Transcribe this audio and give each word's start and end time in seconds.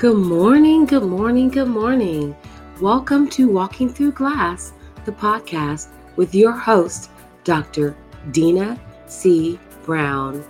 Good 0.00 0.16
morning, 0.16 0.86
good 0.86 1.02
morning, 1.02 1.50
good 1.50 1.68
morning. 1.68 2.34
Welcome 2.80 3.28
to 3.36 3.50
Walking 3.50 3.86
Through 3.86 4.12
Glass, 4.12 4.72
the 5.04 5.12
podcast 5.12 5.88
with 6.16 6.34
your 6.34 6.52
host, 6.52 7.10
Dr. 7.44 7.94
Deena 8.30 8.80
C. 9.04 9.60
Brown. 9.84 10.42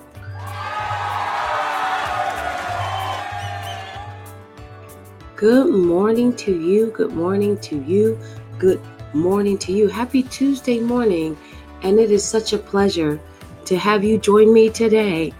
Good 5.34 5.74
morning 5.74 6.32
to 6.36 6.56
you, 6.56 6.92
good 6.96 7.12
morning 7.12 7.58
to 7.58 7.76
you, 7.76 8.20
good 8.56 8.80
morning 9.12 9.58
to 9.58 9.72
you. 9.72 9.88
Happy 9.88 10.22
Tuesday 10.22 10.78
morning, 10.78 11.36
and 11.82 11.98
it 11.98 12.12
is 12.12 12.24
such 12.24 12.52
a 12.52 12.58
pleasure 12.58 13.18
to 13.64 13.76
have 13.76 14.04
you 14.04 14.16
join 14.16 14.52
me 14.52 14.70
today 14.70 15.32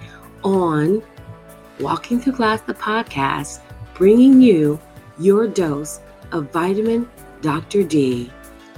on 0.42 1.00
Walking 1.78 2.18
Through 2.18 2.32
Glass, 2.32 2.60
the 2.62 2.74
podcast 2.74 3.60
bringing 4.00 4.40
you 4.40 4.80
your 5.18 5.46
dose 5.46 6.00
of 6.32 6.50
vitamin 6.52 7.06
Dr. 7.42 7.82
D, 7.82 8.32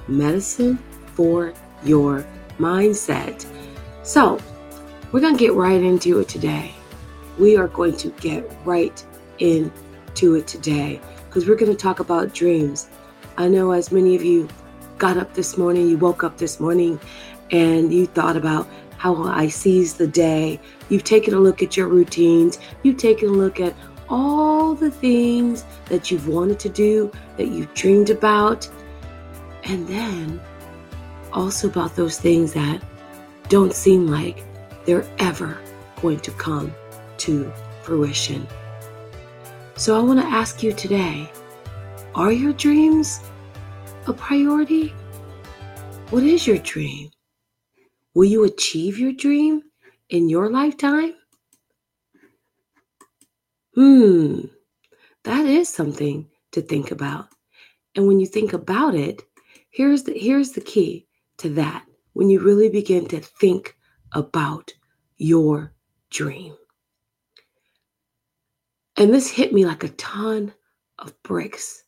medicine 0.09 0.77
for 1.15 1.55
your 1.85 2.27
mindset. 2.59 3.47
So, 4.03 4.41
we're 5.13 5.21
going 5.21 5.37
to 5.37 5.39
get 5.39 5.53
right 5.53 5.81
into 5.81 6.19
it 6.19 6.29
today. 6.29 6.75
We 7.39 7.57
are 7.57 7.69
going 7.69 7.97
to 7.99 8.09
get 8.21 8.51
right 8.65 9.07
into 9.39 10.35
it 10.35 10.49
today 10.49 11.01
because 11.29 11.47
we're 11.47 11.55
going 11.55 11.71
to 11.71 11.79
talk 11.79 12.01
about 12.01 12.35
dreams. 12.35 12.89
I 13.37 13.47
know 13.47 13.71
as 13.71 13.93
many 13.93 14.17
of 14.17 14.25
you 14.25 14.49
got 14.99 15.19
up 15.19 15.35
this 15.35 15.57
morning, 15.57 15.87
you 15.87 15.99
woke 15.99 16.25
up 16.25 16.37
this 16.37 16.59
morning 16.59 16.99
and 17.53 17.95
you 17.95 18.07
thought 18.07 18.37
about 18.37 18.67
how 18.97 19.23
I 19.23 19.47
seize 19.47 19.95
the 19.95 20.09
day. 20.09 20.61
You've 20.89 21.05
taken 21.05 21.33
a 21.33 21.39
look 21.39 21.63
at 21.63 21.77
your 21.77 21.87
routines. 21.87 22.59
You've 22.83 22.97
taken 22.97 23.29
a 23.29 23.33
look 23.33 23.61
at 23.61 23.75
all 24.13 24.75
the 24.75 24.91
things 24.91 25.65
that 25.87 26.11
you've 26.11 26.29
wanted 26.29 26.61
to 26.61 26.69
do, 26.69 27.11
that 27.39 27.49
you've 27.49 27.73
dreamed 27.73 28.11
about, 28.11 28.69
and 29.65 29.89
then 29.89 30.39
also 31.33 31.67
about 31.67 31.97
those 31.97 32.19
things 32.19 32.53
that 32.53 32.83
don't 33.49 33.73
seem 33.73 34.07
like 34.07 34.45
they're 34.85 35.09
ever 35.19 35.59
going 36.03 36.21
to 36.21 36.31
come 36.33 36.75
to 37.17 37.51
fruition. 37.83 38.47
So 39.77 39.97
I 39.99 40.03
want 40.03 40.21
to 40.21 40.27
ask 40.27 40.63
you 40.63 40.75
today 40.75 41.31
are 42.15 42.33
your 42.33 42.53
dreams 42.53 43.21
a 44.07 44.13
priority? 44.13 44.89
What 46.11 46.23
is 46.23 46.47
your 46.47 46.59
dream? 46.59 47.09
Will 48.13 48.27
you 48.27 48.45
achieve 48.45 48.99
your 48.99 49.13
dream 49.13 49.63
in 50.11 50.29
your 50.29 50.51
lifetime? 50.51 51.15
Hmm, 53.75 54.41
that 55.25 55.47
is 55.47 55.69
something 55.69 56.29
to 56.53 56.61
think 56.63 56.91
about. 56.91 57.29
And 57.95 58.07
when 58.07 58.21
you 58.21 58.27
think 58.27 58.53
about 58.53 58.95
it, 58.95 59.23
here's 59.71 60.05
the 60.05 60.19
here's 60.19 60.53
the 60.53 60.61
key 60.61 61.07
to 61.39 61.49
that. 61.51 61.85
When 62.13 62.29
you 62.29 62.41
really 62.41 62.69
begin 62.69 63.07
to 63.09 63.21
think 63.21 63.77
about 64.13 64.73
your 65.17 65.73
dream. 66.11 66.55
And 68.97 69.13
this 69.13 69.31
hit 69.31 69.53
me 69.53 69.65
like 69.65 69.85
a 69.85 69.89
ton 69.91 70.53
of 70.99 71.21
bricks 71.23 71.85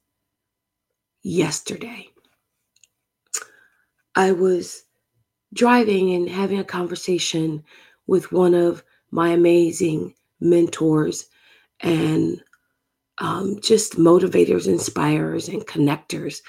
yesterday. 1.23 2.09
I 4.15 4.33
was 4.33 4.85
driving 5.53 6.15
and 6.15 6.29
having 6.29 6.59
a 6.59 6.65
conversation 6.65 7.63
with 8.07 8.33
one 8.33 8.55
of 8.55 8.83
my 9.11 9.31
amazing 9.31 10.15
mentors 10.41 11.27
and 11.85 12.43
um, 13.19 13.61
just 13.61 13.97
motivators, 13.97 14.67
inspirers, 14.67 15.49
and 15.49 15.67
connectors. 15.67 16.41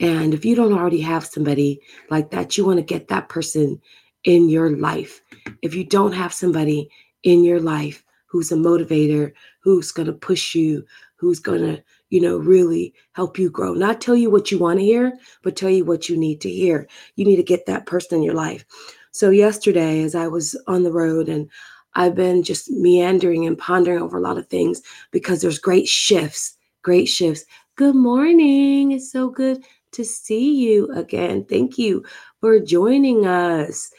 And 0.00 0.34
if 0.34 0.44
you 0.44 0.54
don't 0.54 0.74
already 0.74 1.00
have 1.00 1.24
somebody 1.24 1.80
like 2.10 2.30
that, 2.30 2.58
you 2.58 2.66
want 2.66 2.78
to 2.78 2.84
get 2.84 3.08
that 3.08 3.28
person 3.28 3.80
in 4.24 4.48
your 4.48 4.76
life. 4.76 5.22
If 5.62 5.74
you 5.74 5.84
don't 5.84 6.12
have 6.12 6.34
somebody 6.34 6.90
in 7.22 7.44
your 7.44 7.60
life 7.60 8.04
who's 8.26 8.52
a 8.52 8.56
motivator, 8.56 9.32
who's 9.60 9.92
going 9.92 10.06
to 10.06 10.12
push 10.12 10.54
you, 10.54 10.84
who's 11.16 11.38
going 11.38 11.62
to, 11.62 11.82
you 12.10 12.20
know, 12.20 12.38
really 12.38 12.94
help 13.12 13.38
you 13.38 13.50
grow, 13.50 13.72
not 13.72 14.00
tell 14.00 14.16
you 14.16 14.30
what 14.30 14.50
you 14.50 14.58
want 14.58 14.78
to 14.78 14.84
hear, 14.84 15.12
but 15.42 15.56
tell 15.56 15.70
you 15.70 15.84
what 15.84 16.08
you 16.08 16.16
need 16.16 16.40
to 16.40 16.50
hear. 16.50 16.88
You 17.16 17.24
need 17.24 17.36
to 17.36 17.42
get 17.42 17.66
that 17.66 17.86
person 17.86 18.18
in 18.18 18.24
your 18.24 18.34
life. 18.34 18.64
So, 19.12 19.30
yesterday, 19.30 20.02
as 20.02 20.14
I 20.14 20.28
was 20.28 20.60
on 20.66 20.82
the 20.82 20.92
road 20.92 21.28
and 21.28 21.50
I've 21.94 22.14
been 22.14 22.42
just 22.42 22.70
meandering 22.70 23.46
and 23.46 23.58
pondering 23.58 24.02
over 24.02 24.18
a 24.18 24.22
lot 24.22 24.38
of 24.38 24.46
things 24.48 24.82
because 25.10 25.40
there's 25.40 25.58
great 25.58 25.88
shifts, 25.88 26.56
great 26.82 27.06
shifts. 27.06 27.44
Good 27.76 27.94
morning. 27.94 28.92
It's 28.92 29.10
so 29.10 29.28
good 29.28 29.64
to 29.92 30.04
see 30.04 30.54
you 30.54 30.90
again. 30.92 31.44
Thank 31.44 31.78
you 31.78 32.04
for 32.40 32.60
joining 32.60 33.26
us. 33.26 33.90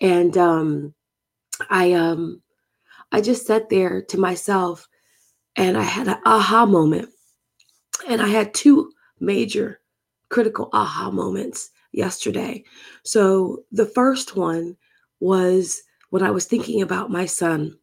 And 0.00 0.36
um 0.36 0.94
I 1.68 1.92
um 1.92 2.42
I 3.12 3.20
just 3.20 3.46
sat 3.46 3.68
there 3.68 4.02
to 4.02 4.18
myself 4.18 4.88
and 5.56 5.76
I 5.76 5.82
had 5.82 6.08
an 6.08 6.18
aha 6.24 6.66
moment. 6.66 7.08
And 8.08 8.22
I 8.22 8.28
had 8.28 8.54
two 8.54 8.92
major 9.18 9.80
critical 10.28 10.70
aha 10.72 11.10
moments 11.10 11.70
yesterday. 11.92 12.64
So 13.02 13.64
the 13.72 13.86
first 13.86 14.36
one 14.36 14.76
was 15.18 15.82
when 16.10 16.22
I 16.22 16.30
was 16.30 16.44
thinking 16.44 16.82
about 16.82 17.10
my 17.10 17.26
son. 17.26 17.76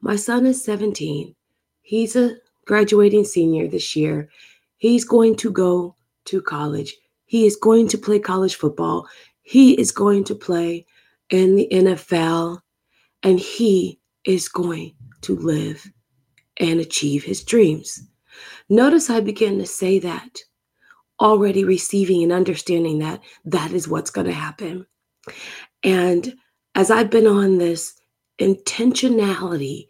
My 0.00 0.16
son 0.16 0.46
is 0.46 0.62
17. 0.64 1.34
He's 1.82 2.16
a 2.16 2.36
graduating 2.66 3.24
senior 3.24 3.68
this 3.68 3.96
year. 3.96 4.28
He's 4.76 5.04
going 5.04 5.36
to 5.36 5.50
go 5.50 5.96
to 6.26 6.42
college. 6.42 6.94
He 7.26 7.46
is 7.46 7.56
going 7.56 7.88
to 7.88 7.98
play 7.98 8.18
college 8.18 8.56
football. 8.56 9.06
He 9.42 9.78
is 9.80 9.92
going 9.92 10.24
to 10.24 10.34
play 10.34 10.86
in 11.30 11.56
the 11.56 11.68
NFL. 11.70 12.60
And 13.22 13.40
he 13.40 14.00
is 14.24 14.48
going 14.48 14.94
to 15.22 15.36
live 15.36 15.90
and 16.58 16.80
achieve 16.80 17.24
his 17.24 17.42
dreams. 17.42 18.02
Notice 18.68 19.10
I 19.10 19.20
begin 19.20 19.58
to 19.58 19.66
say 19.66 19.98
that, 20.00 20.40
already 21.20 21.64
receiving 21.64 22.22
and 22.22 22.32
understanding 22.32 22.98
that 23.00 23.20
that 23.46 23.72
is 23.72 23.88
what's 23.88 24.10
going 24.10 24.26
to 24.26 24.32
happen. 24.32 24.86
And 25.82 26.34
as 26.78 26.92
I've 26.92 27.10
been 27.10 27.26
on 27.26 27.58
this 27.58 28.00
intentionality, 28.40 29.88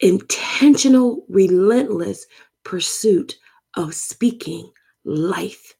intentional, 0.00 1.24
relentless 1.28 2.26
pursuit 2.64 3.36
of 3.76 3.94
speaking 3.94 4.68
life, 5.04 5.76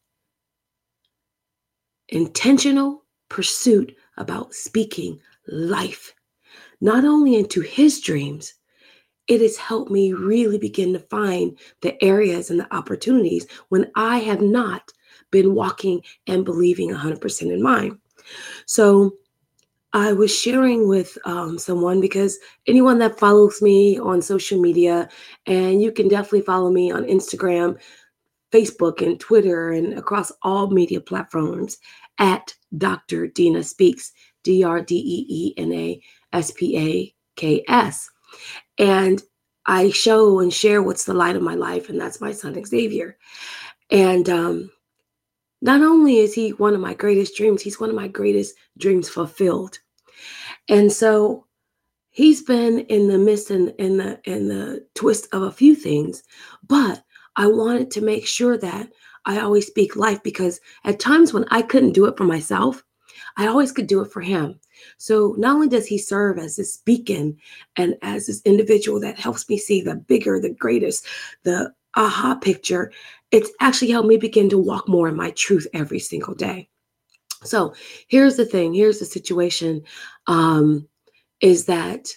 intentional 2.08 3.04
pursuit 3.28 3.96
about 4.16 4.54
speaking 4.54 5.18
life, 5.48 6.14
not 6.80 7.04
only 7.04 7.34
into 7.34 7.60
his 7.60 8.00
dreams, 8.00 8.54
it 9.26 9.40
has 9.40 9.56
helped 9.56 9.90
me 9.90 10.12
really 10.12 10.58
begin 10.58 10.92
to 10.92 11.00
find 11.00 11.58
the 11.82 12.00
areas 12.04 12.48
and 12.48 12.60
the 12.60 12.72
opportunities 12.72 13.44
when 13.70 13.90
I 13.96 14.18
have 14.18 14.40
not 14.40 14.92
been 15.32 15.52
walking 15.52 16.02
and 16.28 16.44
believing 16.44 16.90
100% 16.90 17.52
in 17.52 17.60
mine. 17.60 17.98
So, 18.66 19.16
I 19.92 20.12
was 20.12 20.34
sharing 20.34 20.88
with 20.88 21.18
um, 21.24 21.58
someone 21.58 22.00
because 22.00 22.38
anyone 22.66 22.98
that 22.98 23.18
follows 23.18 23.60
me 23.60 23.98
on 23.98 24.22
social 24.22 24.60
media, 24.60 25.08
and 25.46 25.82
you 25.82 25.90
can 25.90 26.06
definitely 26.06 26.42
follow 26.42 26.70
me 26.70 26.92
on 26.92 27.04
Instagram, 27.04 27.80
Facebook, 28.52 29.04
and 29.04 29.18
Twitter, 29.18 29.72
and 29.72 29.98
across 29.98 30.30
all 30.42 30.70
media 30.70 31.00
platforms 31.00 31.78
at 32.18 32.54
Dr. 32.78 33.26
Deena 33.26 33.64
Speaks, 33.64 34.12
D 34.44 34.62
R 34.62 34.80
D 34.80 34.94
E 34.96 35.26
E 35.28 35.54
N 35.56 35.72
A 35.72 36.00
S 36.32 36.52
P 36.52 36.78
A 36.78 37.14
K 37.34 37.64
S. 37.68 38.08
And 38.78 39.20
I 39.66 39.90
show 39.90 40.38
and 40.38 40.52
share 40.52 40.82
what's 40.82 41.04
the 41.04 41.14
light 41.14 41.36
of 41.36 41.42
my 41.42 41.54
life, 41.54 41.88
and 41.88 42.00
that's 42.00 42.20
my 42.20 42.30
son 42.30 42.62
Xavier. 42.64 43.18
And 43.90 44.28
um, 44.28 44.70
not 45.62 45.82
only 45.82 46.18
is 46.18 46.32
he 46.32 46.50
one 46.50 46.74
of 46.74 46.80
my 46.80 46.94
greatest 46.94 47.36
dreams, 47.36 47.60
he's 47.60 47.80
one 47.80 47.90
of 47.90 47.96
my 47.96 48.08
greatest 48.08 48.54
dreams 48.78 49.08
fulfilled. 49.08 49.78
And 50.70 50.92
so 50.92 51.46
he's 52.10 52.42
been 52.42 52.80
in 52.80 53.08
the 53.08 53.18
midst 53.18 53.50
and 53.50 53.74
in 53.78 53.98
the 53.98 54.20
in 54.24 54.48
the 54.48 54.86
twist 54.94 55.26
of 55.32 55.42
a 55.42 55.52
few 55.52 55.74
things, 55.74 56.22
but 56.66 57.02
I 57.36 57.48
wanted 57.48 57.90
to 57.92 58.00
make 58.00 58.26
sure 58.26 58.56
that 58.56 58.88
I 59.26 59.40
always 59.40 59.66
speak 59.66 59.96
life 59.96 60.22
because 60.22 60.60
at 60.84 61.00
times 61.00 61.32
when 61.32 61.44
I 61.50 61.62
couldn't 61.62 61.92
do 61.92 62.06
it 62.06 62.16
for 62.16 62.24
myself, 62.24 62.84
I 63.36 63.48
always 63.48 63.72
could 63.72 63.88
do 63.88 64.00
it 64.00 64.12
for 64.12 64.20
him. 64.20 64.60
So 64.96 65.34
not 65.38 65.54
only 65.54 65.68
does 65.68 65.86
he 65.86 65.98
serve 65.98 66.38
as 66.38 66.56
this 66.56 66.78
beacon 66.78 67.36
and 67.76 67.96
as 68.02 68.26
this 68.26 68.40
individual 68.44 69.00
that 69.00 69.18
helps 69.18 69.48
me 69.48 69.58
see 69.58 69.82
the 69.82 69.96
bigger, 69.96 70.40
the 70.40 70.54
greatest, 70.54 71.04
the 71.42 71.72
aha 71.96 72.36
picture, 72.36 72.92
it's 73.32 73.50
actually 73.60 73.90
helped 73.90 74.08
me 74.08 74.16
begin 74.16 74.48
to 74.50 74.58
walk 74.58 74.88
more 74.88 75.08
in 75.08 75.16
my 75.16 75.32
truth 75.32 75.66
every 75.74 75.98
single 75.98 76.34
day. 76.34 76.68
So 77.42 77.74
here's 78.08 78.36
the 78.36 78.44
thing 78.44 78.74
here's 78.74 78.98
the 78.98 79.06
situation 79.06 79.82
um, 80.30 80.88
is 81.40 81.66
that 81.66 82.08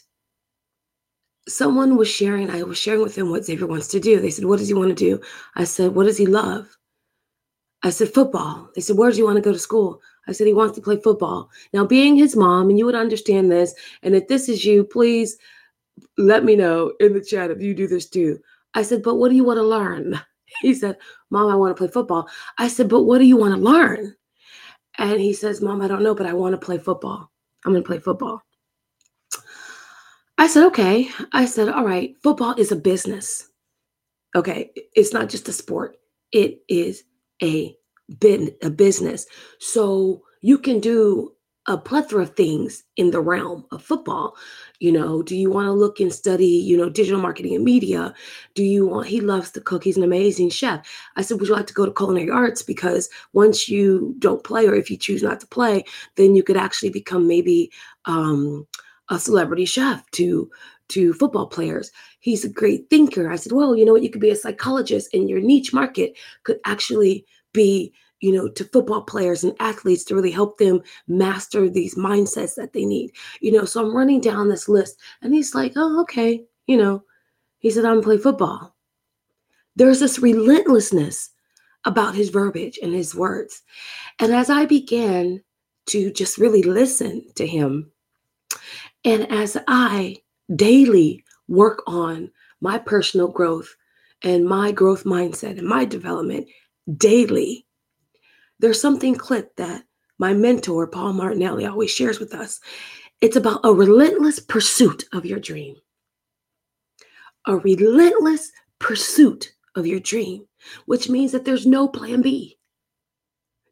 someone 1.48 1.98
was 1.98 2.08
sharing, 2.08 2.50
I 2.50 2.64
was 2.64 2.78
sharing 2.78 3.02
with 3.02 3.18
him 3.18 3.30
what 3.32 3.44
Xavier 3.44 3.68
wants 3.68 3.88
to 3.90 4.00
do. 4.00 4.20
They 4.20 4.30
said, 4.30 4.46
What 4.46 4.60
does 4.60 4.68
he 4.68 4.74
want 4.76 4.90
to 4.90 4.96
do? 4.96 5.20
I 5.56 5.64
said, 5.64 5.96
What 5.96 6.06
does 6.06 6.18
he 6.18 6.28
love? 6.28 6.78
I 7.82 7.90
said, 7.90 8.14
Football. 8.14 8.70
They 8.76 8.82
said, 8.82 8.98
Where 8.98 9.10
does 9.10 9.18
he 9.18 9.24
want 9.24 9.38
to 9.38 9.42
go 9.42 9.52
to 9.52 9.60
school? 9.60 10.00
I 10.28 10.32
said, 10.32 10.48
He 10.48 10.54
wants 10.54 10.76
to 10.76 10.82
play 10.82 11.02
football. 11.02 11.50
Now, 11.74 11.86
being 11.86 12.16
his 12.16 12.36
mom, 12.36 12.70
and 12.70 12.78
you 12.78 12.86
would 12.86 12.96
understand 12.96 13.52
this, 13.52 13.74
and 14.04 14.16
if 14.16 14.28
this 14.28 14.48
is 14.48 14.64
you, 14.64 14.84
please 14.84 15.36
let 16.18 16.46
me 16.46 16.56
know 16.56 16.94
in 17.00 17.14
the 17.14 17.22
chat 17.22 17.50
if 17.52 17.62
you 17.62 17.74
do 17.74 17.88
this 17.88 18.08
too. 18.08 18.40
I 18.76 18.84
said, 18.84 19.02
But 19.02 19.16
what 19.16 19.30
do 19.30 19.36
you 19.36 19.44
want 19.44 19.58
to 19.58 19.64
learn? 19.64 20.22
He 20.62 20.76
said, 20.76 20.98
Mom, 21.32 21.52
I 21.52 21.56
want 21.56 21.76
to 21.76 21.80
play 21.80 21.92
football. 21.92 22.30
I 22.60 22.68
said, 22.68 22.88
But 22.88 23.06
what 23.06 23.18
do 23.18 23.26
you 23.26 23.38
want 23.38 23.56
to 23.56 23.60
learn? 23.60 24.16
And 25.00 25.20
he 25.20 25.34
says, 25.34 25.64
Mom, 25.64 25.82
I 25.82 25.88
don't 25.88 26.04
know, 26.04 26.14
but 26.14 26.28
I 26.28 26.34
want 26.34 26.54
to 26.54 26.64
play 26.64 26.78
football. 26.78 27.33
I'm 27.66 27.72
going 27.74 27.84
to 27.84 27.88
play 27.88 28.00
football. 28.00 28.42
I 30.38 30.48
said, 30.48 30.66
okay. 30.68 31.10
I 31.32 31.46
said, 31.46 31.70
all 31.70 31.86
right, 31.86 32.16
football 32.24 32.56
is 32.56 32.72
a 32.72 32.76
business. 32.76 33.50
Okay. 34.36 34.72
It's 34.96 35.14
not 35.14 35.30
just 35.30 35.48
a 35.48 35.54
sport, 35.54 35.98
it 36.32 36.60
is 36.68 37.04
a, 37.42 37.76
bin- 38.20 38.56
a 38.64 38.70
business. 38.70 39.26
So 39.60 40.24
you 40.42 40.58
can 40.58 40.80
do 40.80 41.33
a 41.68 41.78
plethora 41.78 42.24
of 42.24 42.36
things 42.36 42.84
in 42.98 43.12
the 43.12 43.22
realm 43.22 43.66
of 43.72 43.82
football. 43.82 44.36
You 44.80 44.92
know, 44.92 45.24
do 45.24 45.36
you 45.36 45.50
want 45.50 45.68
to 45.68 45.72
look 45.72 46.00
and 46.00 46.12
study, 46.12 46.46
you 46.46 46.76
know, 46.76 46.90
digital 46.90 47.22
marketing 47.22 47.56
and 47.56 47.64
media? 47.64 48.14
Do 48.54 48.64
you 48.64 48.86
want, 48.86 49.08
he 49.08 49.22
loves 49.22 49.52
to 49.52 49.62
cook. 49.62 49.84
He's 49.84 49.96
an 49.96 50.04
amazing 50.04 50.50
chef. 50.50 50.86
I 51.16 51.22
said, 51.22 51.40
would 51.40 51.48
you 51.48 51.56
like 51.56 51.68
to 51.68 51.74
go 51.74 51.86
to 51.86 51.94
culinary 51.94 52.30
arts? 52.30 52.64
Because 52.64 53.10
once 53.32 53.70
you 53.70 54.14
don't 54.20 54.44
play, 54.44 54.68
or 54.68 54.76
if 54.76 54.92
you 54.92 54.98
choose 54.98 55.24
not 55.24 55.40
to 55.40 55.48
play, 55.48 55.86
then 56.16 56.36
you 56.36 56.44
could 56.44 56.58
actually 56.58 56.90
become 56.90 57.28
maybe 57.28 57.72
um, 58.06 58.68
a 59.10 59.18
celebrity 59.18 59.66
chef 59.66 60.10
to 60.12 60.50
to 60.90 61.14
football 61.14 61.48
players. 61.48 61.92
He's 62.20 62.44
a 62.44 62.50
great 62.50 62.90
thinker. 62.90 63.32
I 63.32 63.38
said, 63.38 63.54
well, 63.54 63.74
you 63.76 63.86
know 63.86 63.94
what? 63.94 64.04
You 64.04 64.10
could 64.10 64.22
be 64.22 64.30
a 64.30 64.36
psychologist 64.36 65.10
and 65.14 65.30
your 65.30 65.40
niche 65.40 65.74
market 65.74 66.18
could 66.44 66.60
actually 66.66 67.26
be 67.54 67.94
you 68.24 68.32
know, 68.32 68.48
to 68.48 68.64
football 68.64 69.02
players 69.02 69.44
and 69.44 69.54
athletes 69.60 70.06
to 70.06 70.16
really 70.16 70.32
help 70.32 70.58
them 70.58 70.82
master 71.08 71.70
these 71.70 71.96
mindsets 71.96 72.56
that 72.56 72.72
they 72.72 72.86
need. 72.86 73.12
You 73.42 73.52
know, 73.52 73.66
so 73.66 73.84
I'm 73.84 73.94
running 73.94 74.22
down 74.22 74.48
this 74.48 74.70
list 74.70 74.98
and 75.22 75.34
he's 75.34 75.54
like, 75.54 75.74
oh, 75.76 76.00
okay. 76.04 76.46
You 76.66 76.78
know, 76.78 77.04
he 77.60 77.70
said, 77.70 77.84
I'm 77.84 78.02
play 78.02 78.18
football. 78.18 78.78
There's 79.76 80.00
this 80.00 80.20
relentlessness 80.20 81.32
about 81.84 82.16
his 82.16 82.30
verbiage 82.30 82.80
and 82.82 82.94
his 82.94 83.14
words. 83.14 83.62
And 84.20 84.34
as 84.34 84.50
I 84.50 84.68
began 84.68 85.44
to 85.88 86.10
just 86.10 86.38
really 86.38 86.64
listen 86.64 87.26
to 87.36 87.46
him, 87.46 87.92
and 89.04 89.30
as 89.34 89.58
I 89.68 90.16
daily 90.56 91.26
work 91.50 91.84
on 91.88 92.32
my 92.62 92.78
personal 92.78 93.28
growth 93.28 93.76
and 94.22 94.46
my 94.46 94.72
growth 94.72 95.04
mindset 95.04 95.58
and 95.58 95.68
my 95.68 95.84
development 95.84 96.48
daily, 96.96 97.66
there's 98.64 98.80
something 98.80 99.14
clipped 99.14 99.58
that 99.58 99.84
my 100.20 100.34
mentor, 100.34 100.88
Paul 100.88 101.12
Martinelli, 101.12 101.66
always 101.66 101.92
shares 101.92 102.18
with 102.18 102.34
us. 102.34 102.62
It's 103.20 103.36
about 103.36 103.60
a 103.66 103.74
relentless 103.74 104.40
pursuit 104.40 105.04
of 105.12 105.26
your 105.26 105.42
dream. 105.42 105.76
A 107.46 107.58
relentless 107.58 108.54
pursuit 108.80 109.52
of 109.76 109.86
your 109.86 110.00
dream, 110.00 110.48
which 110.86 111.10
means 111.10 111.34
that 111.34 111.44
there's 111.44 111.66
no 111.66 111.90
plan 111.90 112.22
B. 112.22 112.58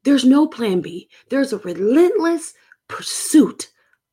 There's 0.03 0.25
no 0.25 0.45
plan 0.45 0.81
B. 0.81 1.09
There's 1.29 1.53
a 1.53 1.59
relentless 1.59 2.53
pursuit 2.89 3.71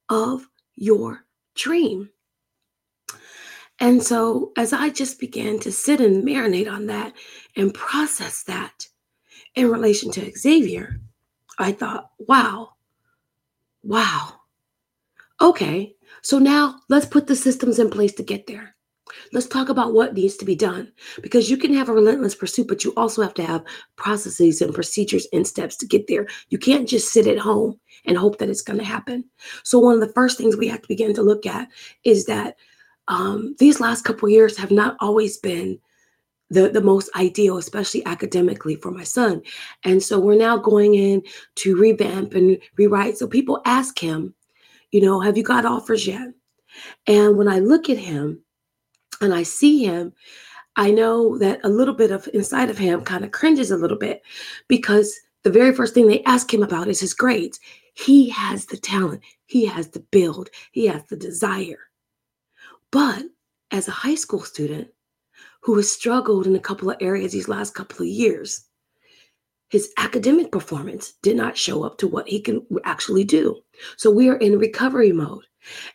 of 0.09 0.47
your 0.77 1.25
dream. 1.57 2.11
And 3.81 4.01
so, 4.01 4.53
as 4.57 4.73
I 4.73 4.91
just 4.91 5.19
began 5.19 5.59
to 5.59 5.73
sit 5.73 6.01
and 6.01 6.23
marinate 6.23 6.71
on 6.71 6.87
that 6.87 7.15
and 7.57 7.75
process 7.75 8.45
that, 8.45 8.87
in 9.59 9.71
relation 9.71 10.11
to 10.13 10.33
Xavier, 10.37 11.01
I 11.59 11.73
thought, 11.73 12.11
wow, 12.19 12.71
wow. 13.83 14.35
Okay, 15.41 15.97
so 16.23 16.39
now 16.39 16.81
let's 16.89 17.07
put 17.07 17.27
the 17.27 17.37
systems 17.37 17.79
in 17.79 17.91
place 17.91 18.13
to 18.15 18.23
get 18.23 18.47
there. 18.47 18.75
Let's 19.33 19.47
talk 19.47 19.69
about 19.69 19.95
what 19.95 20.15
needs 20.15 20.37
to 20.37 20.45
be 20.45 20.55
done 20.55 20.93
because 21.23 21.51
you 21.51 21.57
can 21.57 21.73
have 21.75 21.89
a 21.89 21.95
relentless 21.95 22.35
pursuit, 22.35 22.69
but 22.69 22.85
you 22.85 22.93
also 22.97 23.23
have 23.23 23.35
to 23.35 23.45
have 23.45 23.65
processes 23.97 24.61
and 24.61 24.75
procedures 24.75 25.27
and 25.33 25.47
steps 25.47 25.77
to 25.79 25.87
get 25.87 26.07
there. 26.07 26.29
You 26.51 26.59
can't 26.59 26.89
just 26.89 27.13
sit 27.13 27.27
at 27.27 27.39
home 27.39 27.81
and 28.05 28.17
hope 28.17 28.39
that 28.39 28.51
it's 28.51 28.63
going 28.63 28.79
to 28.79 28.85
happen. 28.85 29.25
So, 29.65 29.79
one 29.79 29.95
of 29.95 30.01
the 30.01 30.13
first 30.13 30.39
things 30.39 30.57
we 30.57 30.69
have 30.69 30.83
to 30.83 30.89
begin 30.89 31.15
to 31.15 31.23
look 31.23 31.47
at 31.47 31.69
is 32.05 32.27
that 32.27 32.57
um, 33.09 33.57
these 33.59 33.81
last 33.81 34.05
couple 34.05 34.29
years 34.29 34.57
have 34.59 34.71
not 34.71 34.97
always 35.01 35.39
been 35.39 35.79
the, 36.51 36.69
the 36.69 36.81
most 36.81 37.11
ideal, 37.17 37.59
especially 37.59 38.05
academically 38.07 38.77
for 38.77 38.91
my 38.91 39.05
son. 39.05 39.43
And 39.85 40.03
so 40.03 40.19
we're 40.19 40.37
now 40.37 40.57
going 40.57 40.95
in 40.95 41.23
to 41.57 41.77
revamp 41.77 42.35
and 42.35 42.59
rewrite. 42.77 43.19
So 43.19 43.27
people 43.27 43.61
ask 43.65 43.99
him, 43.99 44.35
you 44.91 45.01
know, 45.01 45.21
have 45.21 45.37
you 45.37 45.43
got 45.43 45.67
offers 45.67 46.07
yet? 46.07 46.29
And 47.07 47.37
when 47.37 47.49
I 47.49 47.59
look 47.59 47.91
at 47.91 47.99
him 47.99 48.41
and 49.21 49.35
I 49.35 49.43
see 49.43 49.85
him, 49.85 50.13
I 50.77 50.91
know 50.91 51.37
that 51.39 51.61
a 51.65 51.69
little 51.69 51.95
bit 51.95 52.11
of 52.11 52.29
inside 52.33 52.71
of 52.71 52.79
him 52.79 53.03
kind 53.03 53.25
of 53.25 53.33
cringes 53.33 53.71
a 53.71 53.77
little 53.77 53.99
bit 53.99 54.23
because 54.69 55.19
the 55.43 55.51
very 55.51 55.75
first 55.75 55.93
thing 55.93 56.07
they 56.07 56.23
ask 56.25 56.53
him 56.53 56.63
about 56.63 56.89
is 56.89 57.01
his 57.01 57.15
grades. 57.15 57.59
He 57.95 58.29
has 58.31 58.67
the 58.67 58.77
talent, 58.77 59.23
he 59.47 59.67
has 59.67 59.89
the 59.89 60.01
build, 60.01 60.51
he 60.71 60.87
has 60.87 61.03
the 61.05 61.17
desire. 61.17 61.91
But 62.93 63.25
as 63.73 63.89
a 63.89 63.93
high 63.93 64.15
school 64.15 64.41
student, 64.41 64.89
who 65.61 65.77
has 65.77 65.91
struggled 65.91 66.47
in 66.47 66.57
a 66.57 66.61
couple 66.61 66.91
of 66.91 66.97
areas 67.01 67.33
these 67.33 67.49
last 67.49 67.75
couple 67.75 68.03
of 68.03 68.09
years. 68.09 68.65
His 69.71 69.93
academic 69.99 70.51
performance 70.51 71.15
did 71.23 71.37
not 71.37 71.59
show 71.59 71.83
up 71.83 71.99
to 71.99 72.09
what 72.09 72.29
he 72.29 72.41
can 72.41 72.67
actually 72.85 73.25
do. 73.25 73.61
So 73.97 74.11
we 74.11 74.29
are 74.29 74.37
in 74.37 74.59
recovery 74.59 75.13
mode. 75.13 75.45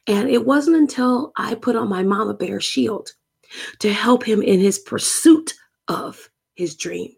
And 0.08 0.30
it 0.30 0.46
wasn't 0.46 0.78
until 0.78 1.32
I 1.38 1.56
put 1.56 1.76
on 1.76 1.90
my 1.90 2.04
mama 2.04 2.34
bear 2.34 2.62
shield 2.62 3.10
to 3.80 3.92
help 3.92 4.24
him 4.24 4.42
in 4.42 4.60
his 4.60 4.80
pursuit 4.80 5.54
of 5.88 6.30
his 6.56 6.76
dream 6.76 7.12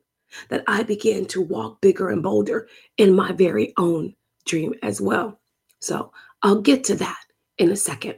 that 0.49 0.63
I 0.67 0.83
began 0.83 1.25
to 1.27 1.41
walk 1.41 1.81
bigger 1.81 2.09
and 2.09 2.23
bolder 2.23 2.67
in 2.97 3.13
my 3.13 3.31
very 3.31 3.73
own 3.77 4.15
dream 4.45 4.73
as 4.83 5.01
well. 5.01 5.39
So 5.79 6.11
I'll 6.43 6.61
get 6.61 6.83
to 6.85 6.95
that 6.95 7.24
in 7.57 7.71
a 7.71 7.75
second. 7.75 8.15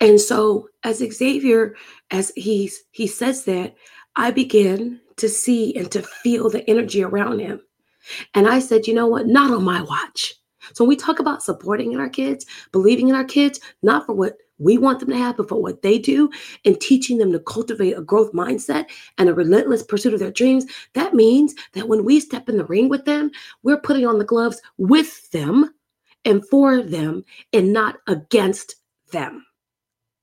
And 0.00 0.20
so 0.20 0.68
as 0.84 0.98
Xavier, 0.98 1.74
as 2.10 2.32
he's 2.36 2.84
he 2.92 3.06
says 3.06 3.44
that, 3.44 3.74
I 4.16 4.30
begin 4.30 5.00
to 5.16 5.28
see 5.28 5.74
and 5.76 5.90
to 5.92 6.02
feel 6.02 6.50
the 6.50 6.68
energy 6.68 7.02
around 7.02 7.40
him. 7.40 7.60
And 8.34 8.48
I 8.48 8.58
said, 8.58 8.86
you 8.86 8.94
know 8.94 9.06
what? 9.06 9.26
Not 9.26 9.52
on 9.52 9.64
my 9.64 9.82
watch. 9.82 10.34
So 10.74 10.84
when 10.84 10.88
we 10.88 10.96
talk 10.96 11.18
about 11.18 11.42
supporting 11.42 11.92
in 11.92 12.00
our 12.00 12.08
kids, 12.08 12.44
believing 12.72 13.08
in 13.08 13.14
our 13.14 13.24
kids, 13.24 13.60
not 13.82 14.06
for 14.06 14.14
what 14.14 14.36
we 14.58 14.76
want 14.76 15.00
them 15.00 15.10
to 15.10 15.16
have, 15.16 15.36
but 15.36 15.48
for 15.48 15.62
what 15.62 15.82
they 15.82 15.98
do, 15.98 16.30
and 16.64 16.80
teaching 16.80 17.18
them 17.18 17.32
to 17.32 17.38
cultivate 17.38 17.96
a 17.96 18.02
growth 18.02 18.32
mindset 18.32 18.86
and 19.16 19.28
a 19.28 19.34
relentless 19.34 19.82
pursuit 19.82 20.14
of 20.14 20.20
their 20.20 20.32
dreams, 20.32 20.66
that 20.94 21.14
means 21.14 21.54
that 21.74 21.88
when 21.88 22.04
we 22.04 22.18
step 22.18 22.48
in 22.48 22.56
the 22.56 22.64
ring 22.64 22.88
with 22.88 23.04
them, 23.04 23.30
we're 23.62 23.80
putting 23.80 24.06
on 24.06 24.18
the 24.18 24.24
gloves 24.24 24.60
with 24.76 25.30
them 25.30 25.72
and 26.28 26.46
for 26.46 26.82
them 26.82 27.24
and 27.54 27.72
not 27.72 27.96
against 28.06 28.76
them. 29.12 29.44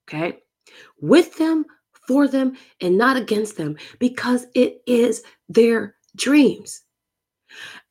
Okay? 0.08 0.38
With 1.02 1.36
them, 1.38 1.66
for 2.08 2.28
them, 2.28 2.56
and 2.80 2.98
not 2.98 3.18
against 3.18 3.58
them 3.58 3.76
because 3.98 4.46
it 4.54 4.82
is 4.86 5.24
their 5.50 5.96
dreams. 6.16 6.84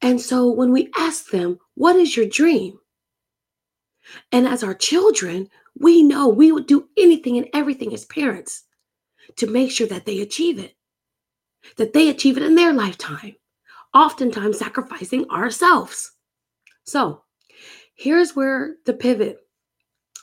And 0.01 0.21
so 0.21 0.49
when 0.51 0.73
we 0.73 0.91
ask 0.97 1.31
them, 1.31 1.59
What 1.75 1.97
is 1.97 2.17
your 2.17 2.27
dream? 2.27 2.79
And 4.31 4.47
as 4.47 4.63
our 4.63 4.75
children, 4.75 5.49
we 5.77 6.03
know 6.03 6.29
we 6.29 6.53
would 6.53 6.67
do 6.67 6.89
anything 6.97 7.37
and 7.37 7.49
everything 7.53 7.93
as 7.93 8.05
parents 8.05 8.63
to 9.37 9.47
make 9.49 9.73
sure 9.73 9.89
that 9.89 10.07
they 10.07 10.21
achieve 10.21 10.59
it, 10.59 10.75
that 11.79 11.95
they 11.95 12.09
achieve 12.11 12.37
it 12.37 12.45
in 12.45 12.55
their 12.55 12.73
lifetime, 12.73 13.35
oftentimes 13.93 14.59
sacrificing 14.59 15.29
ourselves. 15.31 16.13
So 16.85 17.25
here's 17.95 18.37
where 18.37 18.77
the 18.87 18.93
pivot 18.95 19.39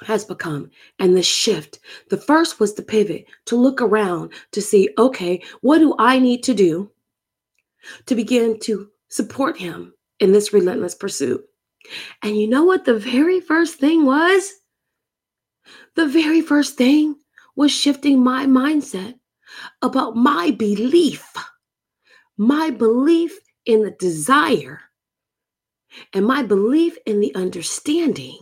has 0.03 0.25
become 0.25 0.69
and 0.99 1.15
the 1.15 1.23
shift. 1.23 1.79
The 2.09 2.17
first 2.17 2.59
was 2.59 2.73
the 2.73 2.81
pivot 2.81 3.25
to 3.45 3.55
look 3.55 3.81
around 3.81 4.31
to 4.51 4.61
see, 4.61 4.89
okay, 4.97 5.41
what 5.61 5.79
do 5.79 5.95
I 5.99 6.19
need 6.19 6.43
to 6.43 6.53
do 6.53 6.91
to 8.05 8.15
begin 8.15 8.59
to 8.61 8.89
support 9.09 9.57
him 9.57 9.93
in 10.19 10.31
this 10.31 10.53
relentless 10.53 10.95
pursuit? 10.95 11.43
And 12.21 12.37
you 12.39 12.47
know 12.47 12.63
what 12.63 12.85
the 12.85 12.97
very 12.97 13.39
first 13.39 13.75
thing 13.75 14.05
was? 14.05 14.51
The 15.95 16.07
very 16.07 16.41
first 16.41 16.77
thing 16.77 17.15
was 17.55 17.71
shifting 17.71 18.23
my 18.23 18.45
mindset 18.45 19.15
about 19.81 20.15
my 20.15 20.51
belief, 20.51 21.33
my 22.37 22.69
belief 22.69 23.37
in 23.65 23.83
the 23.83 23.91
desire, 23.91 24.81
and 26.13 26.25
my 26.25 26.43
belief 26.43 26.97
in 27.05 27.19
the 27.19 27.33
understanding 27.35 28.37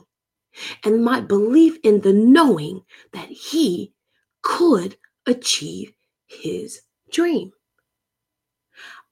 and 0.83 1.03
my 1.03 1.21
belief 1.21 1.77
in 1.83 2.01
the 2.01 2.13
knowing 2.13 2.81
that 3.13 3.29
He 3.29 3.93
could 4.41 4.97
achieve 5.25 5.93
his 6.27 6.81
dream. 7.11 7.51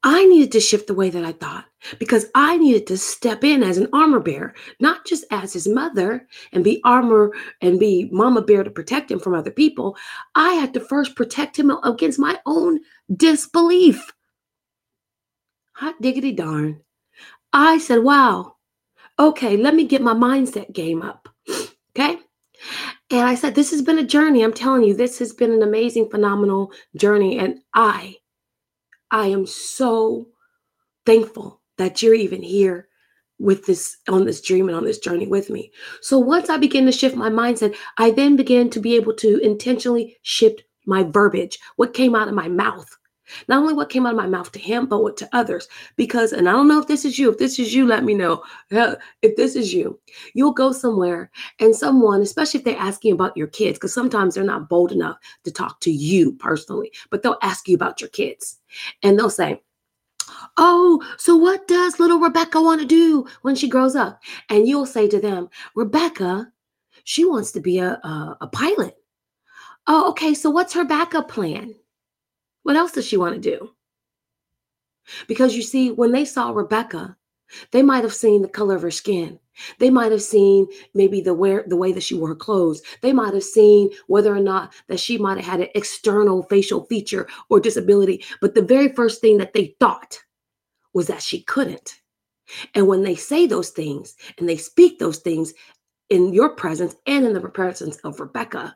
I 0.04 0.26
needed 0.26 0.52
to 0.54 0.60
shift 0.60 0.88
the 0.88 0.94
way 0.94 1.10
that 1.10 1.26
I 1.26 1.32
thought 1.34 1.66
because 2.00 2.28
I 2.36 2.58
needed 2.58 2.88
to 2.88 2.98
step 2.98 3.44
in 3.44 3.64
as 3.64 3.78
an 3.78 3.90
armor 3.92 4.20
bearer, 4.20 4.54
not 4.80 5.06
just 5.06 5.26
as 5.32 5.52
his 5.54 5.68
mother 5.68 6.28
and 6.54 6.64
be 6.64 6.80
armor 6.86 7.32
and 7.62 7.80
be 7.80 8.08
mama 8.12 8.42
bear 8.42 8.64
to 8.64 8.70
protect 8.70 9.12
him 9.12 9.20
from 9.20 9.34
other 9.34 9.52
people. 9.52 9.98
I 10.36 10.54
had 10.54 10.74
to 10.76 10.80
first 10.80 11.16
protect 11.16 11.58
him 11.58 11.72
against 11.84 12.20
my 12.20 12.40
own 12.46 12.80
disbelief. 13.14 14.14
Hot 15.74 16.00
diggity 16.00 16.32
darn. 16.32 16.82
I 17.54 17.78
said, 17.78 18.04
wow, 18.04 18.56
okay, 19.20 19.58
let 19.58 19.76
me 19.76 19.86
get 19.86 20.02
my 20.02 20.14
mindset 20.14 20.74
game 20.74 21.02
up. 21.02 21.30
Okay. 21.98 22.20
And 23.10 23.22
I 23.22 23.34
said, 23.34 23.56
this 23.56 23.72
has 23.72 23.82
been 23.82 23.98
a 23.98 24.04
journey. 24.04 24.44
I'm 24.44 24.54
telling 24.54 24.84
you, 24.84 24.94
this 24.94 25.18
has 25.18 25.34
been 25.34 25.52
an 25.52 25.64
amazing, 25.64 26.12
phenomenal 26.12 26.72
journey. 26.96 27.40
And 27.40 27.60
I 27.74 28.18
I 29.12 29.28
am 29.28 29.46
so 29.46 30.28
thankful 31.06 31.62
that 31.78 32.02
you're 32.02 32.14
even 32.14 32.42
here 32.42 32.88
with 33.40 33.66
this 33.66 33.98
on 34.10 34.26
this 34.26 34.42
dream 34.42 34.68
and 34.68 34.78
on 34.78 34.84
this 34.84 35.00
journey 35.00 35.28
with 35.28 35.50
me. 35.50 35.72
So 36.02 36.18
once 36.18 36.50
I 36.50 36.58
begin 36.58 36.86
to 36.88 36.92
shift 36.92 37.16
my 37.16 37.30
mindset, 37.30 37.76
I 37.98 38.12
then 38.12 38.36
begin 38.36 38.70
to 38.72 38.80
be 38.80 38.96
able 38.96 39.14
to 39.16 39.40
intentionally 39.40 40.18
shift 40.24 40.64
my 40.86 41.04
verbiage, 41.04 41.60
what 41.76 41.94
came 41.94 42.16
out 42.16 42.28
of 42.28 42.34
my 42.34 42.48
mouth. 42.48 42.90
Not 43.48 43.60
only 43.60 43.74
what 43.74 43.90
came 43.90 44.06
out 44.06 44.14
of 44.14 44.18
my 44.18 44.28
mouth 44.28 44.52
to 44.52 44.60
him, 44.60 44.86
but 44.86 45.04
what 45.04 45.18
to 45.18 45.30
others. 45.34 45.68
Because, 45.96 46.34
and 46.34 46.48
I 46.48 46.52
don't 46.54 46.68
know 46.68 46.80
if 46.80 46.88
this 46.88 47.06
is 47.06 47.18
you, 47.20 47.30
if 47.32 47.38
this 47.38 47.60
is 47.60 47.74
you, 47.74 47.86
let 47.86 48.04
me 48.04 48.14
know. 48.14 48.44
If 48.70 49.36
this 49.36 49.56
is 49.56 49.74
you, 49.74 50.00
you'll 50.34 50.54
go 50.54 50.72
somewhere 50.72 51.32
and 51.60 51.76
someone, 51.76 52.22
especially 52.22 52.60
if 52.60 52.64
they're 52.66 52.78
asking 52.78 53.14
about 53.14 53.38
your 53.38 53.48
kids, 53.48 53.78
because 53.78 53.94
sometimes 53.94 54.36
they're 54.36 54.44
not 54.44 54.70
bold 54.70 54.92
enough 54.92 55.18
to 55.44 55.52
talk 55.52 55.80
to 55.82 55.92
you 55.92 56.34
personally, 56.34 56.92
but 57.10 57.24
they'll 57.24 57.40
ask 57.42 57.68
you 57.68 57.76
about 57.76 58.02
your 58.02 58.10
kids. 58.10 58.60
And 59.04 59.18
they'll 59.18 59.30
say, 59.30 59.62
Oh, 60.58 61.02
so 61.18 61.36
what 61.36 61.68
does 61.68 62.00
little 62.00 62.20
Rebecca 62.20 62.62
want 62.62 62.82
to 62.82 62.88
do 62.88 63.26
when 63.44 63.56
she 63.56 63.70
grows 63.70 63.96
up? 63.96 64.22
And 64.50 64.68
you'll 64.68 64.86
say 64.86 65.08
to 65.08 65.20
them, 65.20 65.50
Rebecca, 65.76 66.52
she 67.04 67.24
wants 67.24 67.52
to 67.54 67.62
be 67.62 67.80
a, 67.80 67.92
a, 67.92 68.38
a 68.42 68.48
pilot. 68.48 68.98
Oh, 69.88 70.10
okay. 70.10 70.34
So 70.34 70.50
what's 70.50 70.74
her 70.74 70.84
backup 70.84 71.30
plan? 71.30 71.74
What 72.68 72.76
else 72.76 72.92
does 72.92 73.06
she 73.08 73.16
want 73.16 73.34
to 73.34 73.40
do? 73.40 73.72
Because 75.30 75.56
you 75.56 75.62
see, 75.62 75.90
when 75.90 76.12
they 76.12 76.26
saw 76.26 76.50
Rebecca, 76.52 77.16
they 77.72 77.82
might 77.82 78.04
have 78.04 78.14
seen 78.14 78.42
the 78.42 78.50
color 78.50 78.76
of 78.76 78.82
her 78.82 78.92
skin. 78.92 79.40
They 79.80 79.90
might 79.90 80.12
have 80.12 80.22
seen 80.22 80.68
maybe 80.94 81.22
the 81.22 81.34
wear 81.34 81.64
the 81.66 81.78
way 81.78 81.94
that 81.94 82.04
she 82.04 82.14
wore 82.14 82.28
her 82.28 82.36
clothes. 82.36 82.82
They 83.02 83.14
might 83.14 83.34
have 83.34 83.46
seen 83.46 83.92
whether 84.08 84.36
or 84.36 84.42
not 84.42 84.74
that 84.90 85.00
she 85.00 85.18
might 85.18 85.38
have 85.38 85.46
had 85.46 85.62
an 85.62 85.70
external 85.76 86.44
facial 86.44 86.84
feature 86.88 87.30
or 87.50 87.62
disability. 87.62 88.26
But 88.42 88.54
the 88.54 88.62
very 88.62 88.90
first 88.90 89.22
thing 89.22 89.38
that 89.38 89.54
they 89.54 89.74
thought 89.80 90.22
was 90.94 91.08
that 91.08 91.24
she 91.24 91.44
couldn't. 91.44 92.02
And 92.76 92.86
when 92.86 93.02
they 93.02 93.16
say 93.16 93.48
those 93.48 93.70
things 93.70 94.14
and 94.40 94.50
they 94.50 94.58
speak 94.58 95.00
those 95.00 95.20
things 95.20 95.54
in 96.10 96.34
your 96.34 96.50
presence 96.50 96.98
and 97.06 97.26
in 97.26 97.32
the 97.32 97.40
presence 97.40 97.96
of 98.00 98.20
Rebecca, 98.20 98.76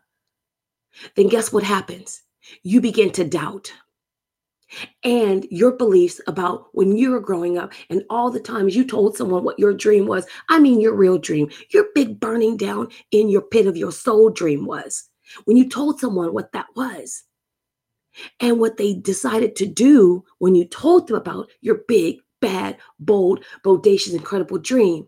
then 1.18 1.28
guess 1.28 1.52
what 1.52 1.64
happens? 1.64 2.22
You 2.64 2.82
begin 2.82 3.12
to 3.12 3.24
doubt 3.24 3.72
and 5.04 5.46
your 5.50 5.72
beliefs 5.72 6.22
about 6.28 6.68
when 6.74 6.96
you 6.96 7.12
were 7.12 7.20
growing 7.20 7.58
up 7.58 7.74
and 7.90 8.04
all 8.10 8.30
the 8.32 8.40
times 8.40 8.76
you 8.76 8.86
told 8.86 9.16
someone 9.16 9.44
what 9.44 9.60
your 9.60 9.74
dream 9.74 10.06
was. 10.06 10.26
I 10.50 10.60
mean, 10.60 10.80
your 10.82 10.96
real 10.96 11.18
dream, 11.18 11.50
your 11.70 11.88
big 11.94 12.20
burning 12.20 12.58
down 12.58 12.90
in 13.12 13.30
your 13.30 13.42
pit 13.42 13.68
of 13.68 13.78
your 13.78 13.92
soul 13.92 14.30
dream 14.30 14.66
was. 14.66 15.10
When 15.46 15.58
you 15.58 15.70
told 15.70 16.00
someone 16.00 16.34
what 16.34 16.52
that 16.54 16.68
was 16.76 17.24
and 18.40 18.60
what 18.60 18.78
they 18.78 18.94
decided 18.94 19.56
to 19.58 19.66
do 19.66 20.24
when 20.40 20.56
you 20.56 20.66
told 20.66 21.08
them 21.08 21.18
about 21.18 21.50
your 21.62 21.82
big, 21.88 22.18
bad, 22.42 22.78
bold, 23.00 23.44
bodacious, 23.64 24.14
incredible 24.14 24.58
dream, 24.58 25.08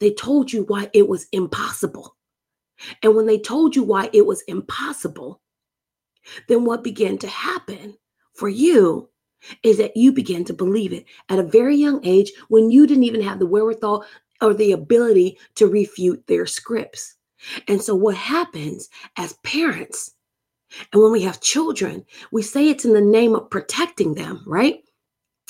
they 0.00 0.12
told 0.12 0.52
you 0.52 0.64
why 0.64 0.90
it 0.92 1.08
was 1.08 1.26
impossible. 1.32 2.16
And 3.02 3.16
when 3.16 3.26
they 3.26 3.38
told 3.38 3.74
you 3.74 3.82
why 3.82 4.08
it 4.12 4.24
was 4.26 4.42
impossible, 4.42 5.40
then 6.48 6.64
what 6.64 6.84
began 6.84 7.18
to 7.18 7.28
happen 7.28 7.96
for 8.34 8.48
you 8.48 9.08
is 9.62 9.78
that 9.78 9.96
you 9.96 10.12
begin 10.12 10.44
to 10.44 10.52
believe 10.52 10.92
it 10.92 11.04
at 11.28 11.38
a 11.38 11.44
very 11.44 11.76
young 11.76 12.04
age 12.04 12.32
when 12.48 12.70
you 12.70 12.86
didn't 12.86 13.04
even 13.04 13.20
have 13.22 13.38
the 13.38 13.46
wherewithal 13.46 14.04
or 14.40 14.54
the 14.54 14.72
ability 14.72 15.38
to 15.56 15.66
refute 15.66 16.26
their 16.26 16.46
scripts. 16.46 17.16
And 17.68 17.80
so, 17.80 17.94
what 17.94 18.16
happens 18.16 18.88
as 19.16 19.38
parents, 19.44 20.14
and 20.92 21.00
when 21.00 21.12
we 21.12 21.22
have 21.22 21.40
children, 21.40 22.04
we 22.32 22.42
say 22.42 22.68
it's 22.68 22.84
in 22.84 22.94
the 22.94 23.00
name 23.00 23.34
of 23.34 23.50
protecting 23.50 24.14
them, 24.14 24.42
right? 24.46 24.82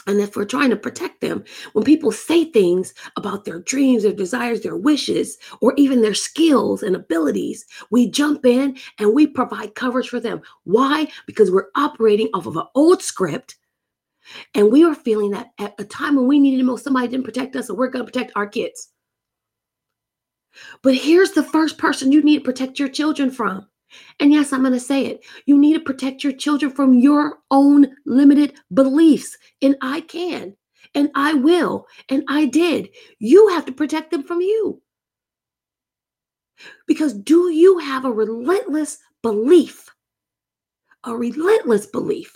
And 0.09 0.21
if 0.21 0.35
we're 0.37 0.47
trying 0.47 0.71
to 0.71 0.77
protect 0.77 1.21
them, 1.21 1.45
when 1.75 1.85
people 1.85 2.11
say 2.11 2.47
things 2.47 2.95
about 3.17 3.45
their 3.45 3.61
dreams, 3.61 4.03
their 4.03 4.13
desires, 4.13 4.63
their 4.63 4.77
wishes, 4.77 5.37
or 5.61 5.75
even 5.77 6.01
their 6.01 6.15
skills 6.15 6.83
and 6.83 6.97
abilities, 6.97 7.67
we 7.91 8.11
jump 8.11 8.47
in 8.47 8.79
and 8.99 9.15
we 9.15 9.27
provide 9.27 9.75
coverage 9.75 10.09
for 10.09 10.19
them. 10.19 10.41
Why? 10.65 11.09
Because 11.27 11.51
we're 11.51 11.69
operating 11.77 12.31
off 12.33 12.47
of 12.47 12.57
an 12.57 12.67
old 12.75 13.03
script. 13.03 13.57
And 14.55 14.73
we 14.73 14.83
are 14.83 14.95
feeling 14.95 15.31
that 15.33 15.49
at 15.59 15.75
a 15.79 15.85
time 15.85 16.17
when 16.17 16.27
we 16.27 16.41
needed 16.41 16.65
most, 16.65 16.85
somebody 16.85 17.09
didn't 17.09 17.27
protect 17.27 17.55
us, 17.55 17.67
so 17.67 17.75
we're 17.75 17.89
going 17.89 18.05
to 18.05 18.11
protect 18.11 18.33
our 18.35 18.47
kids. 18.47 18.89
But 20.83 20.95
here's 20.95 21.33
the 21.33 21.43
first 21.43 21.77
person 21.77 22.13
you 22.13 22.23
need 22.23 22.39
to 22.39 22.45
protect 22.45 22.79
your 22.79 22.89
children 22.89 23.31
from 23.31 23.69
and 24.21 24.33
yes, 24.33 24.53
I'm 24.53 24.61
going 24.61 24.73
to 24.73 24.81
say 24.81 25.07
it. 25.07 25.25
You 25.47 25.57
need 25.59 25.75
to 25.75 25.81
protect 25.81 26.25
your 26.25 26.33
children 26.33 26.71
from 26.71 26.95
your 26.95 27.39
own 27.51 27.89
limited 28.07 28.55
beliefs. 28.73 29.37
And 29.63 29.77
I 29.81 30.03
can, 30.03 30.57
and 30.95 31.11
I 31.15 31.35
will, 31.35 31.87
and 32.09 32.25
I 32.29 32.47
did. 32.47 32.91
You 33.19 33.49
have 33.49 33.65
to 33.67 33.73
protect 33.73 34.11
them 34.11 34.23
from 34.23 34.41
you. 34.41 34.83
Because 36.87 37.15
do 37.15 37.51
you 37.51 37.79
have 37.79 38.05
a 38.05 38.13
relentless 38.13 38.99
belief? 39.23 39.89
A 41.05 41.17
relentless 41.17 41.87
belief. 41.87 42.35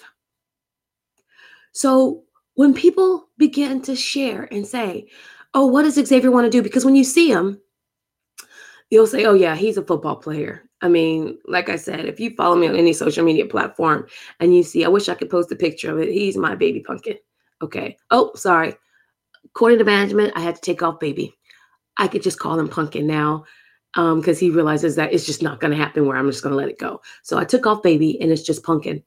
So 1.72 2.22
when 2.54 2.74
people 2.74 3.28
begin 3.38 3.80
to 3.82 3.96
share 3.96 4.48
and 4.52 4.66
say, 4.66 5.08
Oh, 5.54 5.66
what 5.66 5.82
does 5.82 5.94
Xavier 5.94 6.30
want 6.30 6.46
to 6.46 6.50
do? 6.50 6.62
Because 6.62 6.84
when 6.84 6.96
you 6.96 7.04
see 7.04 7.28
him, 7.28 7.60
you'll 8.90 9.06
say, 9.06 9.24
Oh, 9.24 9.34
yeah, 9.34 9.56
he's 9.56 9.76
a 9.76 9.84
football 9.84 10.16
player. 10.16 10.68
I 10.82 10.88
mean, 10.88 11.38
like 11.46 11.68
I 11.68 11.76
said, 11.76 12.06
if 12.06 12.18
you 12.18 12.34
follow 12.34 12.56
me 12.56 12.66
on 12.66 12.76
any 12.76 12.92
social 12.92 13.24
media 13.24 13.46
platform 13.46 14.06
and 14.40 14.54
you 14.54 14.64
see, 14.64 14.84
I 14.84 14.88
wish 14.88 15.08
I 15.08 15.14
could 15.14 15.30
post 15.30 15.52
a 15.52 15.56
picture 15.56 15.92
of 15.92 16.00
it. 16.00 16.12
He's 16.12 16.36
my 16.36 16.56
baby 16.56 16.80
pumpkin. 16.80 17.18
Okay. 17.62 17.96
Oh, 18.10 18.32
sorry. 18.34 18.74
According 19.44 19.78
to 19.78 19.84
management, 19.84 20.32
I 20.34 20.40
had 20.40 20.56
to 20.56 20.60
take 20.60 20.82
off 20.82 20.98
baby. 20.98 21.34
I 21.98 22.08
could 22.08 22.22
just 22.22 22.40
call 22.40 22.58
him 22.58 22.68
pumpkin 22.68 23.06
now 23.06 23.44
because 23.94 24.36
um, 24.36 24.40
he 24.40 24.50
realizes 24.50 24.96
that 24.96 25.12
it's 25.12 25.26
just 25.26 25.42
not 25.42 25.60
going 25.60 25.70
to 25.70 25.76
happen 25.76 26.06
where 26.06 26.16
I'm 26.16 26.30
just 26.30 26.42
going 26.42 26.52
to 26.52 26.56
let 26.56 26.68
it 26.68 26.78
go. 26.78 27.00
So 27.22 27.38
I 27.38 27.44
took 27.44 27.66
off 27.66 27.82
baby 27.82 28.20
and 28.20 28.32
it's 28.32 28.42
just 28.42 28.64
pumpkin. 28.64 29.02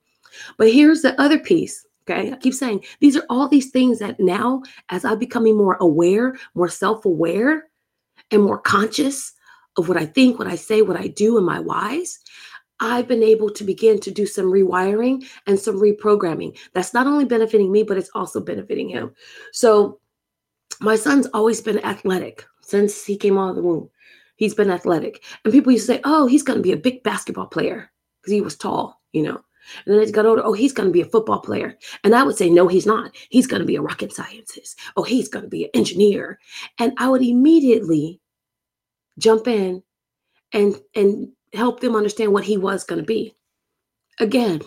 But 0.58 0.72
here's 0.72 1.02
the 1.02 1.20
other 1.20 1.40
piece. 1.40 1.86
Okay. 2.10 2.32
I 2.32 2.38
keep 2.38 2.54
saying 2.54 2.86
these 3.00 3.18
are 3.18 3.26
all 3.30 3.50
these 3.50 3.72
things 3.72 4.00
that 4.00 4.20
now, 4.20 4.62
as 4.90 5.04
I'm 5.04 5.20
becoming 5.20 5.58
more 5.58 5.76
aware, 5.82 6.38
more 6.54 6.70
self 6.70 7.04
aware, 7.04 7.66
and 8.32 8.44
more 8.44 8.60
conscious 8.60 9.34
of 9.78 9.88
what 9.88 9.98
I 9.98 10.06
think, 10.06 10.40
what 10.40 10.48
I 10.48 10.56
say, 10.56 10.82
what 10.82 11.00
I 11.00 11.08
do, 11.08 11.38
and 11.38 11.46
my 11.46 11.60
whys, 11.60 12.20
I've 12.80 13.08
been 13.08 13.24
able 13.24 13.50
to 13.52 13.64
begin 13.64 14.00
to 14.02 14.12
do 14.12 14.26
some 14.26 14.46
rewiring 14.46 15.26
and 15.48 15.60
some 15.60 15.80
reprogramming. 15.80 16.58
That's 16.74 16.94
not 16.94 17.08
only 17.08 17.26
benefiting 17.26 17.72
me, 17.72 17.84
but 17.84 17.98
it's 17.98 18.10
also 18.14 18.42
benefiting 18.42 18.90
him. 18.90 19.14
So, 19.52 20.00
my 20.82 20.96
son's 20.98 21.28
always 21.28 21.62
been 21.62 21.84
athletic 21.86 22.44
since 22.62 23.06
he 23.06 23.16
came 23.16 23.38
out 23.38 23.52
of 23.52 23.56
the 23.56 23.64
womb. 23.64 23.90
He's 24.36 24.54
been 24.54 24.70
athletic. 24.72 25.24
And 25.44 25.54
people 25.54 25.72
used 25.72 25.88
to 25.88 25.94
say, 25.94 26.02
oh, 26.04 26.28
he's 26.28 26.44
going 26.44 26.60
to 26.60 26.64
be 26.64 26.74
a 26.74 26.78
big 26.78 27.02
basketball 27.04 27.46
player 27.46 27.90
because 28.22 28.34
he 28.34 28.42
was 28.42 28.58
tall, 28.58 29.02
you 29.14 29.24
know. 29.24 29.40
And 29.86 29.96
then 29.96 30.06
he 30.06 30.12
got 30.12 30.26
older, 30.26 30.44
oh, 30.44 30.54
he's 30.54 30.74
going 30.74 30.90
to 30.90 30.94
be 30.94 31.02
a 31.02 31.06
football 31.06 31.40
player. 31.40 31.78
And 32.04 32.14
I 32.14 32.24
would 32.24 32.36
say, 32.36 32.50
no, 32.50 32.68
he's 32.68 32.86
not. 32.86 33.16
He's 33.30 33.48
going 33.48 33.62
to 33.62 33.66
be 33.66 33.78
a 33.78 33.82
rocket 33.82 34.14
scientist. 34.14 34.78
Oh, 34.98 35.04
he's 35.04 35.30
going 35.30 35.44
to 35.44 35.50
be 35.50 35.64
an 35.66 35.72
engineer. 35.74 36.40
And 36.78 36.94
I 36.98 37.08
would 37.08 37.24
immediately 37.24 38.20
jump 39.18 39.48
in 39.48 39.84
and 40.54 40.76
and 40.96 41.30
help 41.54 41.80
them 41.80 41.96
understand 41.96 42.34
what 42.34 42.44
he 42.44 42.58
was 42.58 42.84
going 42.84 43.00
to 43.00 43.06
be. 43.06 43.36
Again, 44.20 44.62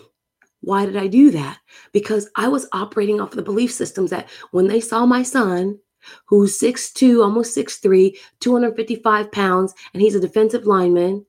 why 0.61 0.85
did 0.85 0.97
I 0.97 1.07
do 1.07 1.31
that? 1.31 1.59
Because 1.91 2.29
I 2.35 2.47
was 2.47 2.67
operating 2.73 3.21
off 3.21 3.31
of 3.31 3.37
the 3.37 3.41
belief 3.41 3.71
systems 3.71 4.09
that 4.09 4.27
when 4.51 4.67
they 4.67 4.81
saw 4.81 5.05
my 5.05 5.23
son, 5.23 5.79
who's 6.25 6.59
6'2, 6.59 7.23
almost 7.23 7.55
6'3, 7.55 8.17
255 8.39 9.31
pounds, 9.31 9.73
and 9.93 10.01
he's 10.01 10.15
a 10.15 10.19
defensive 10.19 10.65
lineman, 10.65 11.25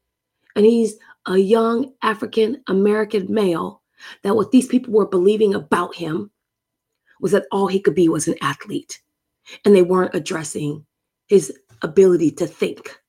and 0.57 0.65
he's 0.65 0.97
a 1.27 1.37
young 1.37 1.93
African 2.03 2.62
American 2.67 3.33
male, 3.33 3.83
that 4.23 4.35
what 4.35 4.50
these 4.50 4.67
people 4.67 4.93
were 4.93 5.07
believing 5.07 5.55
about 5.55 5.95
him 5.95 6.31
was 7.21 7.33
that 7.33 7.47
all 7.53 7.67
he 7.67 7.81
could 7.81 7.95
be 7.95 8.09
was 8.09 8.27
an 8.27 8.37
athlete. 8.41 9.00
And 9.65 9.75
they 9.75 9.83
weren't 9.83 10.15
addressing 10.15 10.87
his 11.29 11.53
ability 11.83 12.31
to 12.33 12.47
think 12.47 13.00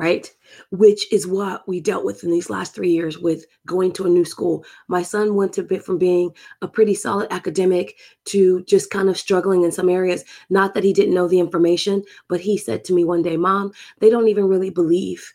right? 0.00 0.34
Which 0.70 1.12
is 1.12 1.26
what 1.26 1.68
we 1.68 1.78
dealt 1.78 2.06
with 2.06 2.24
in 2.24 2.30
these 2.30 2.48
last 2.48 2.74
three 2.74 2.90
years 2.90 3.18
with 3.18 3.44
going 3.66 3.92
to 3.92 4.06
a 4.06 4.08
new 4.08 4.24
school. 4.24 4.64
My 4.88 5.02
son 5.02 5.34
went 5.34 5.52
to 5.52 5.62
bit 5.62 5.84
from 5.84 5.98
being 5.98 6.30
a 6.62 6.68
pretty 6.68 6.94
solid 6.94 7.30
academic 7.30 7.98
to 8.26 8.64
just 8.64 8.90
kind 8.90 9.10
of 9.10 9.18
struggling 9.18 9.62
in 9.62 9.70
some 9.70 9.90
areas. 9.90 10.24
Not 10.48 10.72
that 10.72 10.84
he 10.84 10.94
didn't 10.94 11.12
know 11.12 11.28
the 11.28 11.38
information, 11.38 12.02
but 12.30 12.40
he 12.40 12.56
said 12.56 12.82
to 12.84 12.94
me 12.94 13.04
one 13.04 13.20
day, 13.20 13.36
Mom, 13.36 13.72
they 13.98 14.08
don't 14.08 14.28
even 14.28 14.48
really 14.48 14.70
believe 14.70 15.34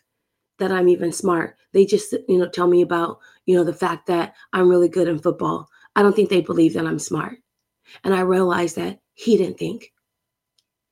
that 0.58 0.72
I'm 0.72 0.88
even 0.88 1.12
smart. 1.12 1.56
They 1.72 1.86
just, 1.86 2.12
you 2.28 2.38
know, 2.38 2.48
tell 2.48 2.66
me 2.66 2.82
about, 2.82 3.20
you 3.44 3.56
know, 3.56 3.62
the 3.62 3.72
fact 3.72 4.08
that 4.08 4.34
I'm 4.52 4.68
really 4.68 4.88
good 4.88 5.06
in 5.06 5.20
football. 5.20 5.68
I 5.94 6.02
don't 6.02 6.16
think 6.16 6.28
they 6.28 6.40
believe 6.40 6.74
that 6.74 6.86
I'm 6.86 6.98
smart. 6.98 7.38
And 8.02 8.12
I 8.12 8.20
realized 8.22 8.74
that 8.76 8.98
he 9.14 9.36
didn't 9.36 9.58
think 9.58 9.92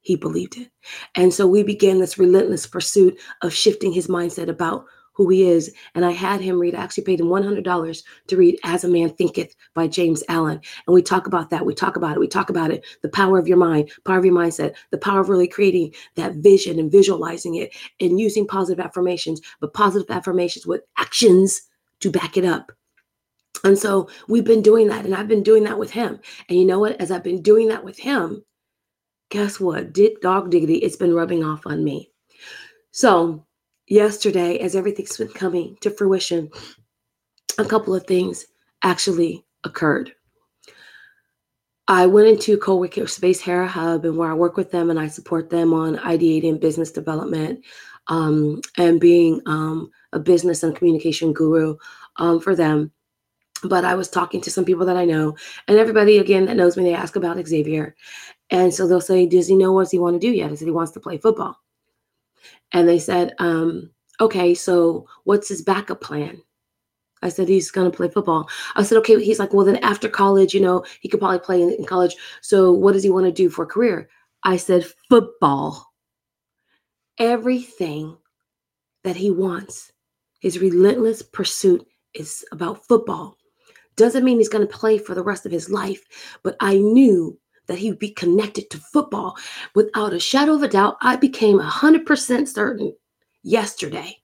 he 0.05 0.15
believed 0.17 0.57
it. 0.57 0.71
And 1.17 1.35
so 1.35 1.47
we 1.47 1.63
began 1.63 1.99
this 1.99 2.19
relentless 2.19 2.67
pursuit 2.67 3.19
of 3.43 3.53
shifting 3.53 3.93
his 3.93 4.07
mindset 4.07 4.49
about 4.49 4.85
who 5.15 5.29
he 5.31 5.49
is. 5.49 5.73
And 5.95 6.05
I 6.05 6.11
had 6.11 6.41
him 6.41 6.59
read, 6.59 6.75
I 6.75 6.83
actually 6.83 7.05
paid 7.05 7.21
him 7.21 7.29
$100 7.29 8.03
to 8.27 8.37
read 8.37 8.59
As 8.65 8.85
a 8.85 8.89
Man 8.89 9.09
Thinketh 9.11 9.55
by 9.73 9.87
James 9.87 10.23
Allen. 10.29 10.61
And 10.87 10.95
we 10.95 11.03
talk 11.03 11.27
about 11.27 11.51
that. 11.51 11.65
We 11.65 11.73
talk 11.73 11.97
about 11.97 12.17
it. 12.17 12.21
We 12.21 12.29
talk 12.29 12.51
about 12.51 12.71
it. 12.71 12.85
The 13.03 13.09
power 13.09 13.39
of 13.39 13.49
your 13.49 13.57
mind, 13.57 13.91
power 14.05 14.19
of 14.19 14.25
your 14.25 14.35
mindset, 14.35 14.75
the 14.91 14.99
power 14.99 15.21
of 15.21 15.29
really 15.29 15.49
creating 15.49 15.95
that 16.17 16.35
vision 16.35 16.79
and 16.79 16.93
visualizing 16.93 17.55
it 17.55 17.75
and 18.01 18.21
using 18.21 18.47
positive 18.47 18.85
affirmations, 18.85 19.41
but 19.61 19.73
positive 19.73 20.11
affirmations 20.11 20.67
with 20.67 20.83
actions 20.99 21.63
to 22.01 22.11
back 22.11 22.37
it 22.37 22.45
up. 22.45 22.73
And 23.63 23.79
so 23.79 24.11
we've 24.29 24.45
been 24.45 24.63
doing 24.63 24.89
that. 24.89 25.07
And 25.07 25.15
I've 25.15 25.29
been 25.29 25.45
doing 25.45 25.65
that 25.65 25.79
with 25.79 25.93
him. 25.93 26.19
And 26.49 26.59
you 26.59 26.67
know 26.67 26.81
what? 26.81 27.01
As 27.01 27.11
I've 27.11 27.25
been 27.25 27.41
doing 27.41 27.69
that 27.69 27.85
with 27.85 27.99
him, 27.99 28.45
guess 29.35 29.59
what? 29.59 29.93
Did 29.93 30.21
dog 30.21 30.53
diggity, 30.53 30.76
it's 30.76 30.95
been 30.95 31.12
rubbing 31.12 31.43
off 31.43 31.67
on 31.67 31.83
me. 31.83 32.09
So 32.93 33.45
yesterday, 33.88 34.59
as 34.61 34.76
everything's 34.76 35.17
been 35.17 35.26
coming 35.26 35.76
to 35.81 35.91
fruition, 35.91 36.49
a 37.59 37.64
couple 37.64 37.97
of 37.97 38.07
things 38.07 38.47
actually 38.85 39.45
occurred. 39.64 40.12
I 41.88 42.07
went 42.07 42.29
into 42.29 42.57
co-working 42.57 43.09
space 43.09 43.41
Hera 43.41 43.67
Hub 43.67 44.05
and 44.05 44.17
where 44.17 44.31
I 44.31 44.35
work 44.35 44.57
with 44.57 44.71
them 44.71 44.88
and 44.88 45.00
I 45.00 45.09
support 45.09 45.50
them 45.50 45.75
on 45.75 45.97
ideating 45.97 46.61
business 46.61 46.93
development 46.93 47.64
um, 48.07 48.61
and 48.79 49.00
being 49.00 49.41
um, 49.47 49.91
a 50.12 50.21
business 50.21 50.62
and 50.62 50.76
communication 50.76 51.33
guru 51.33 51.75
um, 52.19 52.38
for 52.38 52.55
them. 52.55 52.93
But 53.64 53.85
I 53.85 53.95
was 53.95 54.09
talking 54.09 54.41
to 54.43 54.50
some 54.50 54.64
people 54.64 54.87
that 54.87 54.97
I 54.97 55.07
know, 55.07 55.37
and 55.69 55.79
everybody 55.79 56.19
again 56.19 56.45
that 56.47 56.57
knows 56.57 56.76
me, 56.76 56.85
they 56.85 56.95
ask 56.95 57.17
about 57.17 57.45
Xavier. 57.47 57.97
And 58.51 58.73
so 58.73 58.87
they'll 58.87 59.01
say, 59.01 59.27
Does 59.27 59.49
he 59.49 59.57
know 59.57 59.73
what 59.73 59.91
he 59.91 59.99
want 59.99 60.21
to 60.21 60.27
do 60.27 60.33
yet? 60.33 60.51
I 60.51 60.55
said, 60.55 60.67
He 60.67 60.73
wants 60.73 60.93
to 60.93 61.01
play 61.01 61.19
football. 61.19 61.57
And 62.73 62.89
they 62.89 62.99
said, 62.99 63.35
um, 63.39 63.91
Okay, 64.21 64.55
so 64.55 65.07
what's 65.25 65.49
his 65.49 65.63
backup 65.63 66.01
plan? 66.01 66.41
I 67.23 67.29
said, 67.31 67.49
He's 67.49 67.71
going 67.71 67.91
to 67.91 67.97
play 67.97 68.09
football. 68.09 68.49
I 68.77 68.83
said, 68.83 68.99
Okay. 68.99 69.23
He's 69.23 69.39
like, 69.39 69.55
Well, 69.55 69.67
then 69.67 69.77
after 69.79 70.09
college, 70.09 70.55
you 70.55 70.61
know, 70.61 70.85
he 71.01 71.09
could 71.09 71.21
probably 71.21 71.39
play 71.39 71.63
in, 71.63 71.71
in 71.73 71.85
college. 71.85 72.17
So 72.43 72.73
what 72.73 72.93
does 72.93 73.03
he 73.03 73.11
want 73.11 73.27
to 73.27 73.33
do 73.33 73.49
for 73.49 73.65
a 73.65 73.67
career? 73.69 74.09
I 74.43 74.57
said, 74.57 74.85
Football. 75.09 75.93
Everything 77.19 78.17
that 79.05 79.17
he 79.17 79.31
wants, 79.31 79.93
his 80.41 80.59
relentless 80.59 81.23
pursuit 81.23 81.87
is 82.13 82.45
about 82.53 82.87
football. 82.87 83.37
Doesn't 83.97 84.25
mean 84.25 84.39
he's 84.39 84.49
going 84.49 84.67
to 84.67 84.73
play 84.73 84.99
for 84.99 85.15
the 85.15 85.23
rest 85.23 85.47
of 85.47 85.53
his 85.53 85.71
life, 85.71 86.03
but 86.43 86.57
I 86.59 86.79
knew 86.79 87.39
that 87.66 87.78
he 87.78 87.90
would 87.90 87.99
be 87.99 88.11
connected 88.11 88.70
to 88.70 88.79
football. 88.79 89.37
Without 89.74 90.12
a 90.12 90.20
shadow 90.20 90.55
of 90.55 90.62
a 90.62 90.68
doubt, 90.68 90.96
I 91.00 91.16
became 91.16 91.59
100% 91.59 92.48
certain 92.48 92.94
yesterday. 93.42 94.16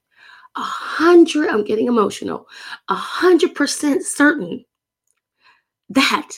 A 0.57 0.62
hundred, 0.62 1.48
I'm 1.48 1.64
getting 1.64 1.87
emotional, 1.87 2.48
a 2.88 2.94
hundred 2.94 3.55
percent 3.55 4.05
certain 4.05 4.64
that 5.90 6.29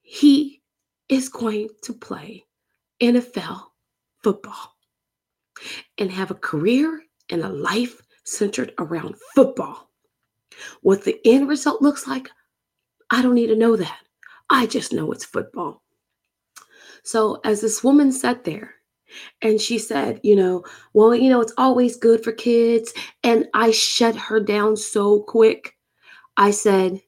he 0.00 0.62
is 1.10 1.28
going 1.28 1.68
to 1.82 1.92
play 1.92 2.44
NFL 3.02 3.62
football 4.22 4.74
and 5.98 6.10
have 6.10 6.30
a 6.30 6.34
career 6.36 7.02
and 7.28 7.42
a 7.42 7.48
life 7.48 8.00
centered 8.24 8.72
around 8.78 9.16
football. 9.34 9.90
What 10.80 11.04
the 11.04 11.18
end 11.26 11.48
result 11.48 11.82
looks 11.82 12.06
like, 12.06 12.30
I 13.10 13.20
don't 13.20 13.34
need 13.34 13.48
to 13.48 13.56
know 13.56 13.76
that. 13.76 14.00
I 14.48 14.66
just 14.66 14.92
know 14.92 15.12
it's 15.12 15.24
football. 15.24 15.81
So 17.02 17.40
as 17.44 17.60
this 17.60 17.82
woman 17.82 18.12
sat 18.12 18.44
there 18.44 18.74
and 19.40 19.60
she 19.60 19.78
said, 19.78 20.20
you 20.22 20.36
know, 20.36 20.64
well, 20.92 21.14
you 21.14 21.28
know, 21.28 21.40
it's 21.40 21.54
always 21.58 21.96
good 21.96 22.22
for 22.22 22.32
kids. 22.32 22.92
And 23.22 23.48
I 23.54 23.70
shut 23.70 24.16
her 24.16 24.40
down 24.40 24.76
so 24.76 25.20
quick. 25.20 25.76
I 26.36 26.50
said, 26.50 27.00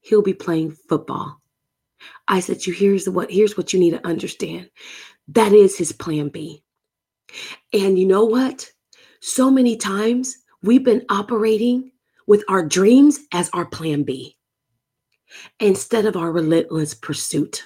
he'll 0.00 0.22
be 0.22 0.34
playing 0.34 0.72
football. 0.72 1.40
I 2.28 2.40
said, 2.40 2.66
you 2.66 2.72
here's 2.72 3.08
what 3.08 3.30
here's 3.30 3.56
what 3.56 3.72
you 3.72 3.80
need 3.80 3.92
to 3.92 4.06
understand. 4.06 4.70
That 5.28 5.52
is 5.52 5.76
his 5.76 5.92
plan 5.92 6.28
B. 6.28 6.62
And 7.72 7.98
you 7.98 8.06
know 8.06 8.24
what? 8.24 8.70
So 9.20 9.50
many 9.50 9.76
times 9.76 10.36
we've 10.62 10.84
been 10.84 11.04
operating 11.08 11.92
with 12.26 12.44
our 12.48 12.64
dreams 12.64 13.20
as 13.32 13.50
our 13.50 13.64
plan 13.64 14.02
B 14.02 14.36
instead 15.60 16.06
of 16.06 16.16
our 16.16 16.30
relentless 16.30 16.94
pursuit 16.94 17.64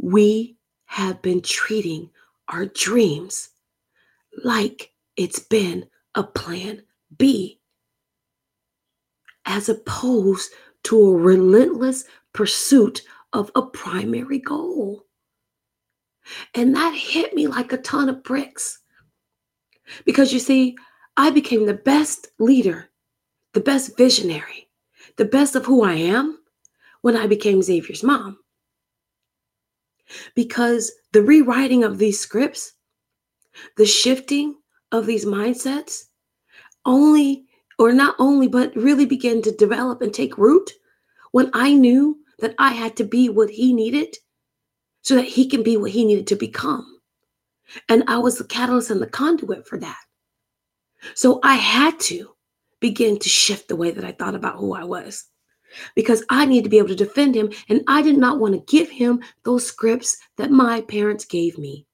we 0.00 0.56
have 0.86 1.20
been 1.22 1.42
treating 1.42 2.10
our 2.48 2.66
dreams 2.66 3.50
like 4.44 4.92
it's 5.16 5.38
been 5.38 5.86
a 6.14 6.22
plan 6.22 6.82
B, 7.16 7.60
as 9.44 9.68
opposed 9.68 10.50
to 10.84 10.98
a 11.00 11.16
relentless 11.16 12.04
pursuit 12.32 13.02
of 13.32 13.50
a 13.54 13.62
primary 13.62 14.38
goal. 14.38 15.04
And 16.54 16.74
that 16.74 16.94
hit 16.94 17.34
me 17.34 17.46
like 17.46 17.72
a 17.72 17.78
ton 17.78 18.08
of 18.08 18.22
bricks. 18.22 18.80
Because 20.04 20.32
you 20.32 20.38
see, 20.38 20.76
I 21.16 21.30
became 21.30 21.66
the 21.66 21.74
best 21.74 22.28
leader, 22.38 22.90
the 23.52 23.60
best 23.60 23.96
visionary, 23.96 24.68
the 25.16 25.24
best 25.24 25.56
of 25.56 25.66
who 25.66 25.82
I 25.82 25.94
am 25.94 26.38
when 27.02 27.16
I 27.16 27.26
became 27.26 27.62
Xavier's 27.62 28.02
mom 28.02 28.38
because 30.34 30.92
the 31.12 31.22
rewriting 31.22 31.84
of 31.84 31.98
these 31.98 32.20
scripts, 32.20 32.72
the 33.76 33.86
shifting 33.86 34.56
of 34.92 35.06
these 35.06 35.24
mindsets, 35.24 36.04
only 36.84 37.44
or 37.78 37.92
not 37.92 38.14
only, 38.18 38.46
but 38.46 38.74
really 38.76 39.06
began 39.06 39.42
to 39.42 39.52
develop 39.52 40.02
and 40.02 40.12
take 40.12 40.36
root 40.38 40.70
when 41.32 41.50
I 41.54 41.72
knew 41.72 42.18
that 42.40 42.54
I 42.58 42.72
had 42.72 42.96
to 42.96 43.04
be 43.04 43.28
what 43.28 43.50
he 43.50 43.72
needed 43.72 44.16
so 45.02 45.14
that 45.16 45.24
he 45.24 45.48
can 45.48 45.62
be 45.62 45.76
what 45.76 45.90
he 45.90 46.04
needed 46.04 46.26
to 46.28 46.36
become. 46.36 47.00
And 47.88 48.04
I 48.06 48.18
was 48.18 48.38
the 48.38 48.44
catalyst 48.44 48.90
and 48.90 49.00
the 49.00 49.06
conduit 49.06 49.66
for 49.66 49.78
that. 49.78 50.00
So 51.14 51.40
I 51.42 51.54
had 51.54 51.98
to 52.00 52.30
begin 52.80 53.18
to 53.18 53.28
shift 53.28 53.68
the 53.68 53.76
way 53.76 53.90
that 53.90 54.04
I 54.04 54.12
thought 54.12 54.34
about 54.34 54.56
who 54.56 54.74
I 54.74 54.84
was 54.84 55.29
because 55.94 56.24
I 56.28 56.46
need 56.46 56.64
to 56.64 56.70
be 56.70 56.78
able 56.78 56.88
to 56.88 56.94
defend 56.94 57.34
him. 57.34 57.50
And 57.68 57.82
I 57.86 58.02
did 58.02 58.18
not 58.18 58.38
want 58.38 58.54
to 58.54 58.76
give 58.76 58.90
him 58.90 59.22
those 59.44 59.66
scripts 59.66 60.18
that 60.36 60.50
my 60.50 60.80
parents 60.82 61.24
gave 61.24 61.58
me. 61.58 61.86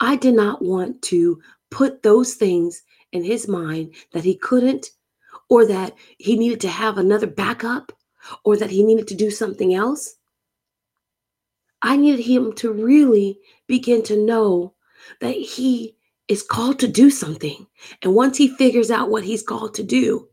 I 0.00 0.16
did 0.16 0.34
not 0.34 0.62
want 0.62 1.02
to 1.02 1.40
put 1.70 2.02
those 2.02 2.34
things 2.34 2.82
in 3.12 3.22
his 3.22 3.48
mind 3.48 3.94
that 4.12 4.24
he 4.24 4.36
couldn't, 4.36 4.90
or 5.48 5.66
that 5.66 5.94
he 6.18 6.36
needed 6.36 6.60
to 6.60 6.68
have 6.68 6.96
another 6.96 7.26
backup, 7.26 7.92
or 8.44 8.56
that 8.56 8.70
he 8.70 8.84
needed 8.84 9.08
to 9.08 9.14
do 9.14 9.30
something 9.30 9.74
else. 9.74 10.16
I 11.82 11.96
needed 11.96 12.22
him 12.22 12.52
to 12.54 12.72
really 12.72 13.38
begin 13.66 14.02
to 14.04 14.24
know 14.24 14.74
that 15.20 15.34
he 15.34 15.96
is 16.28 16.42
called 16.42 16.78
to 16.78 16.88
do 16.88 17.10
something. 17.10 17.66
And 18.02 18.14
once 18.14 18.36
he 18.38 18.48
figures 18.56 18.90
out 18.90 19.10
what 19.10 19.24
he's 19.24 19.42
called 19.42 19.74
to 19.74 19.82
do, 19.82 20.28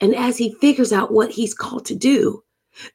and 0.00 0.14
as 0.14 0.36
he 0.36 0.54
figures 0.54 0.92
out 0.92 1.12
what 1.12 1.30
he's 1.30 1.54
called 1.54 1.84
to 1.86 1.94
do, 1.94 2.42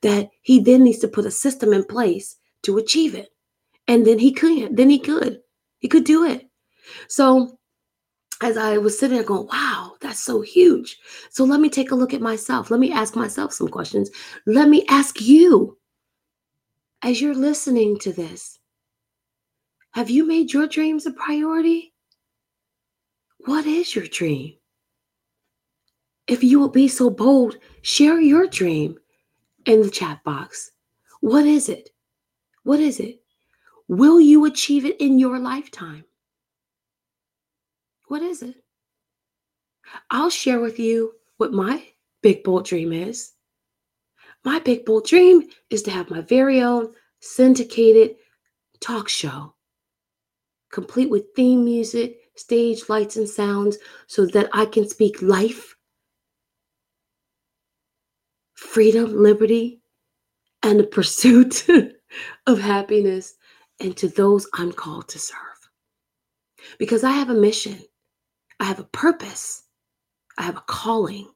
that 0.02 0.30
he 0.42 0.60
then 0.60 0.84
needs 0.84 1.00
to 1.00 1.08
put 1.08 1.26
a 1.26 1.32
system 1.32 1.74
in 1.74 1.84
place 1.84 2.38
to 2.64 2.78
achieve 2.78 3.16
it. 3.16 3.30
And 3.88 4.06
then 4.06 4.20
he 4.20 4.32
could, 4.32 4.78
then 4.78 4.90
he 4.90 5.00
could, 5.00 5.40
he 5.80 5.88
could 5.88 6.06
do 6.06 6.26
it. 6.26 6.50
So 7.08 7.58
as 8.42 8.58
I 8.58 8.78
was 8.78 8.98
sitting 8.98 9.18
there 9.18 9.26
going, 9.26 9.48
wow, 9.48 9.94
that's 10.02 10.20
so 10.20 10.42
huge. 10.42 10.98
So 11.30 11.44
let 11.44 11.60
me 11.60 11.70
take 11.70 11.92
a 11.92 11.96
look 11.96 12.14
at 12.14 12.22
myself. 12.22 12.72
Let 12.72 12.80
me 12.80 12.92
ask 12.92 13.16
myself 13.16 13.54
some 13.54 13.68
questions. 13.68 14.10
Let 14.46 14.70
me 14.70 14.86
ask 14.90 15.22
you, 15.22 15.78
as 17.04 17.22
you're 17.22 17.36
listening 17.36 18.00
to 18.00 18.14
this, 18.14 18.60
have 19.92 20.10
you 20.10 20.26
made 20.26 20.52
your 20.52 20.68
dreams 20.68 21.06
a 21.06 21.12
priority? 21.12 21.94
What 23.40 23.66
is 23.66 23.96
your 23.96 24.08
dream? 24.08 24.56
If 26.28 26.44
you 26.44 26.60
will 26.60 26.70
be 26.70 26.88
so 26.88 27.10
bold, 27.10 27.58
share 27.82 28.20
your 28.20 28.48
dream 28.48 28.98
in 29.66 29.82
the 29.82 29.90
chat 29.90 30.24
box. 30.24 30.72
What 31.20 31.46
is 31.46 31.70
it? 31.70 31.90
What 32.64 32.80
is 32.80 33.00
it? 33.00 33.22
Will 33.88 34.22
you 34.22 34.46
achieve 34.46 34.86
it 34.86 35.00
in 35.02 35.20
your 35.20 35.40
lifetime? 35.40 36.06
What 38.08 38.22
is 38.22 38.42
it? 38.42 38.56
I'll 40.10 40.30
share 40.30 40.60
with 40.60 40.80
you 40.80 41.14
what 41.38 41.52
my 41.52 41.84
big 42.22 42.44
bold 42.44 42.66
dream 42.66 42.94
is. 42.94 43.34
My 44.46 44.60
big 44.60 44.86
bold 44.86 45.06
dream 45.06 45.44
is 45.70 45.84
to 45.84 45.92
have 45.92 46.10
my 46.10 46.22
very 46.22 46.62
own 46.62 46.94
syndicated 47.20 48.16
talk 48.80 49.08
show, 49.08 49.56
complete 50.72 51.10
with 51.10 51.34
theme 51.36 51.64
music, 51.64 52.18
stage 52.36 52.90
lights, 52.90 53.16
and 53.16 53.28
sounds, 53.28 53.78
so 54.08 54.26
that 54.28 54.50
I 54.54 54.66
can 54.66 54.88
speak 54.88 55.22
life, 55.22 55.73
freedom, 58.64 59.22
liberty, 59.22 59.82
and 60.64 60.80
the 60.80 60.84
pursuit 60.86 61.68
of 62.48 62.60
happiness, 62.60 63.36
and 63.80 63.96
to 63.98 64.08
those 64.08 64.48
I'm 64.54 64.72
called 64.72 65.10
to 65.10 65.20
serve. 65.20 65.38
Because 66.80 67.04
I 67.04 67.12
have 67.12 67.30
a 67.30 67.36
mission, 67.36 67.78
I 68.60 68.66
have 68.66 68.80
a 68.80 68.86
purpose, 68.86 69.64
I 70.38 70.44
have 70.44 70.58
a 70.58 70.64
calling. 70.66 71.30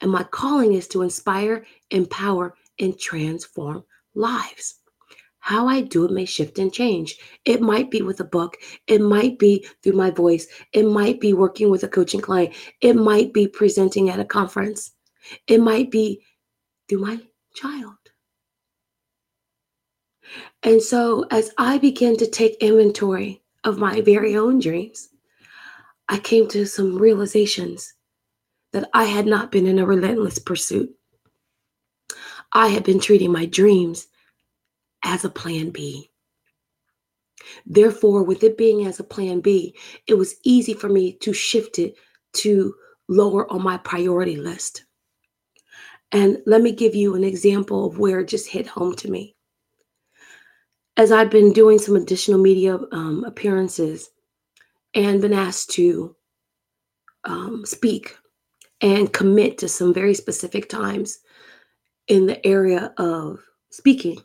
And 0.00 0.10
my 0.10 0.24
calling 0.24 0.74
is 0.74 0.86
to 0.88 1.02
inspire, 1.02 1.64
empower, 1.90 2.54
and 2.78 2.98
transform 2.98 3.84
lives. 4.14 4.80
How 5.38 5.66
I 5.66 5.82
do 5.82 6.04
it 6.04 6.10
may 6.10 6.24
shift 6.24 6.58
and 6.58 6.72
change. 6.72 7.18
It 7.44 7.60
might 7.60 7.90
be 7.90 8.02
with 8.02 8.20
a 8.20 8.24
book. 8.24 8.56
It 8.86 9.00
might 9.00 9.38
be 9.38 9.66
through 9.82 9.92
my 9.92 10.10
voice. 10.10 10.46
It 10.72 10.84
might 10.84 11.20
be 11.20 11.34
working 11.34 11.70
with 11.70 11.82
a 11.82 11.88
coaching 11.88 12.20
client. 12.20 12.54
It 12.80 12.94
might 12.94 13.32
be 13.32 13.46
presenting 13.46 14.08
at 14.10 14.20
a 14.20 14.24
conference. 14.24 14.92
It 15.46 15.60
might 15.60 15.90
be 15.90 16.22
through 16.88 17.00
my 17.00 17.20
child. 17.54 17.96
And 20.62 20.82
so, 20.82 21.26
as 21.30 21.52
I 21.58 21.78
began 21.78 22.16
to 22.16 22.26
take 22.26 22.56
inventory 22.60 23.42
of 23.64 23.78
my 23.78 24.00
very 24.00 24.36
own 24.36 24.58
dreams, 24.58 25.08
I 26.08 26.18
came 26.18 26.48
to 26.48 26.66
some 26.66 26.96
realizations 26.96 27.94
that 28.72 28.88
I 28.92 29.04
had 29.04 29.26
not 29.26 29.52
been 29.52 29.66
in 29.66 29.78
a 29.78 29.86
relentless 29.86 30.38
pursuit. 30.38 30.90
I 32.52 32.68
had 32.68 32.84
been 32.84 33.00
treating 33.00 33.32
my 33.32 33.46
dreams 33.46 34.06
as 35.04 35.24
a 35.24 35.30
plan 35.30 35.70
B. 35.70 36.10
Therefore, 37.66 38.22
with 38.22 38.42
it 38.42 38.56
being 38.56 38.86
as 38.86 39.00
a 39.00 39.04
plan 39.04 39.40
B, 39.40 39.76
it 40.06 40.14
was 40.14 40.36
easy 40.44 40.74
for 40.74 40.88
me 40.88 41.12
to 41.18 41.32
shift 41.32 41.78
it 41.78 41.94
to 42.34 42.74
lower 43.08 43.50
on 43.52 43.62
my 43.62 43.76
priority 43.78 44.36
list. 44.36 44.84
And 46.14 46.38
let 46.46 46.62
me 46.62 46.70
give 46.70 46.94
you 46.94 47.16
an 47.16 47.24
example 47.24 47.86
of 47.86 47.98
where 47.98 48.20
it 48.20 48.28
just 48.28 48.48
hit 48.48 48.68
home 48.68 48.94
to 48.96 49.10
me. 49.10 49.34
As 50.96 51.10
I've 51.10 51.28
been 51.28 51.52
doing 51.52 51.80
some 51.80 51.96
additional 51.96 52.38
media 52.40 52.78
um, 52.92 53.24
appearances 53.24 54.10
and 54.94 55.20
been 55.20 55.32
asked 55.32 55.70
to 55.70 56.14
um, 57.24 57.66
speak 57.66 58.16
and 58.80 59.12
commit 59.12 59.58
to 59.58 59.68
some 59.68 59.92
very 59.92 60.14
specific 60.14 60.68
times 60.68 61.18
in 62.06 62.26
the 62.26 62.46
area 62.46 62.94
of 62.96 63.40
speaking 63.72 64.22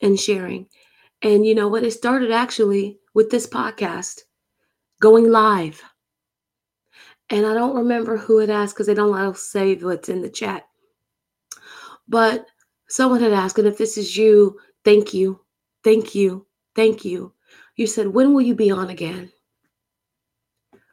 and 0.00 0.18
sharing. 0.18 0.66
And 1.20 1.44
you 1.44 1.54
know 1.54 1.68
what? 1.68 1.84
It 1.84 1.90
started 1.90 2.30
actually 2.30 2.98
with 3.12 3.28
this 3.28 3.46
podcast 3.46 4.22
going 5.02 5.30
live. 5.30 5.82
And 7.28 7.44
I 7.44 7.52
don't 7.52 7.76
remember 7.76 8.16
who 8.16 8.38
it 8.38 8.48
asked 8.48 8.74
because 8.74 8.86
they 8.86 8.94
don't 8.94 9.12
let 9.12 9.26
us 9.26 9.42
say 9.42 9.74
what's 9.74 10.08
in 10.08 10.22
the 10.22 10.30
chat. 10.30 10.64
But 12.10 12.46
someone 12.88 13.22
had 13.22 13.32
asked, 13.32 13.58
and 13.58 13.68
if 13.68 13.78
this 13.78 13.96
is 13.96 14.16
you, 14.16 14.58
thank 14.84 15.14
you, 15.14 15.40
thank 15.84 16.12
you, 16.12 16.44
thank 16.74 17.04
you. 17.04 17.32
You 17.76 17.86
said, 17.86 18.08
When 18.08 18.34
will 18.34 18.42
you 18.42 18.56
be 18.56 18.70
on 18.72 18.90
again? 18.90 19.30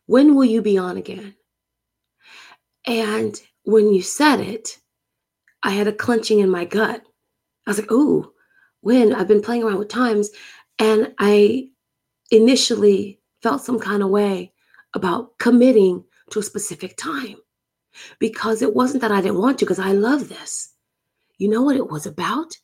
When 0.06 0.36
will 0.36 0.46
you 0.46 0.62
be 0.62 0.78
on 0.78 0.96
again? 0.96 1.34
And 2.86 3.42
when 3.64 3.92
you 3.92 4.04
said 4.04 4.40
it, 4.40 4.78
I 5.64 5.72
had 5.72 5.88
a 5.88 5.92
clenching 5.92 6.40
in 6.40 6.52
my 6.52 6.66
gut. 6.66 7.02
I 7.66 7.72
was 7.72 7.80
like, 7.80 7.92
Ooh, 7.92 8.32
when 8.82 9.14
I've 9.14 9.28
been 9.28 9.42
playing 9.42 9.64
around 9.64 9.80
with 9.80 9.90
times 9.90 10.30
and 10.78 11.16
I 11.18 11.70
initially 12.30 13.20
felt 13.42 13.64
some 13.64 13.80
kind 13.80 14.04
of 14.04 14.10
way 14.10 14.54
about 14.94 15.40
committing 15.40 16.04
to 16.30 16.40
a 16.40 16.44
specific 16.44 16.96
time 16.96 17.38
because 18.20 18.62
it 18.62 18.76
wasn't 18.76 19.02
that 19.02 19.12
I 19.12 19.22
didn't 19.22 19.40
want 19.40 19.58
to, 19.60 19.66
because 19.66 19.80
I 19.80 19.94
love 19.94 20.30
this. 20.30 20.74
You 21.38 21.50
know 21.50 21.62
what 21.62 21.76
it 21.76 21.90
was 21.90 22.06
about? 22.06 22.58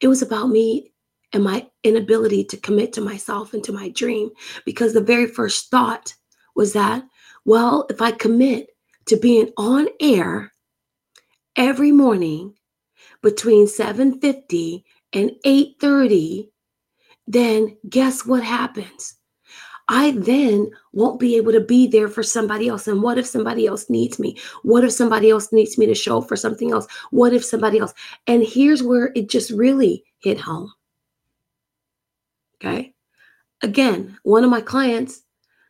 It 0.00 0.08
was 0.08 0.22
about 0.22 0.48
me 0.48 0.92
and 1.32 1.44
my 1.44 1.68
inability 1.84 2.44
to 2.44 2.56
commit 2.58 2.92
to 2.94 3.00
myself 3.00 3.54
and 3.54 3.64
to 3.64 3.72
my 3.72 3.88
dream 3.90 4.30
because 4.66 4.92
the 4.92 5.00
very 5.00 5.26
first 5.26 5.70
thought 5.70 6.14
was 6.54 6.74
that, 6.74 7.04
well, 7.44 7.86
if 7.90 8.02
I 8.02 8.12
commit 8.12 8.68
to 9.06 9.16
being 9.16 9.50
on 9.56 9.88
air 10.00 10.52
every 11.56 11.92
morning 11.92 12.54
between 13.22 13.66
7:50 13.66 14.84
and 15.12 15.32
8:30, 15.44 16.50
then 17.26 17.76
guess 17.88 18.26
what 18.26 18.42
happens? 18.42 19.16
I 19.92 20.12
then 20.12 20.70
won't 20.94 21.20
be 21.20 21.36
able 21.36 21.52
to 21.52 21.60
be 21.60 21.86
there 21.86 22.08
for 22.08 22.22
somebody 22.22 22.66
else. 22.66 22.88
And 22.88 23.02
what 23.02 23.18
if 23.18 23.26
somebody 23.26 23.66
else 23.66 23.90
needs 23.90 24.18
me? 24.18 24.38
What 24.62 24.84
if 24.84 24.92
somebody 24.92 25.28
else 25.28 25.52
needs 25.52 25.76
me 25.76 25.84
to 25.84 25.94
show 25.94 26.18
up 26.18 26.28
for 26.28 26.36
something 26.36 26.72
else? 26.72 26.86
What 27.10 27.34
if 27.34 27.44
somebody 27.44 27.78
else? 27.78 27.92
And 28.26 28.42
here's 28.42 28.82
where 28.82 29.12
it 29.14 29.28
just 29.28 29.50
really 29.50 30.02
hit 30.20 30.40
home. 30.40 30.72
Okay. 32.56 32.94
Again, 33.60 34.16
one 34.22 34.44
of 34.44 34.50
my 34.50 34.62
clients, 34.62 35.24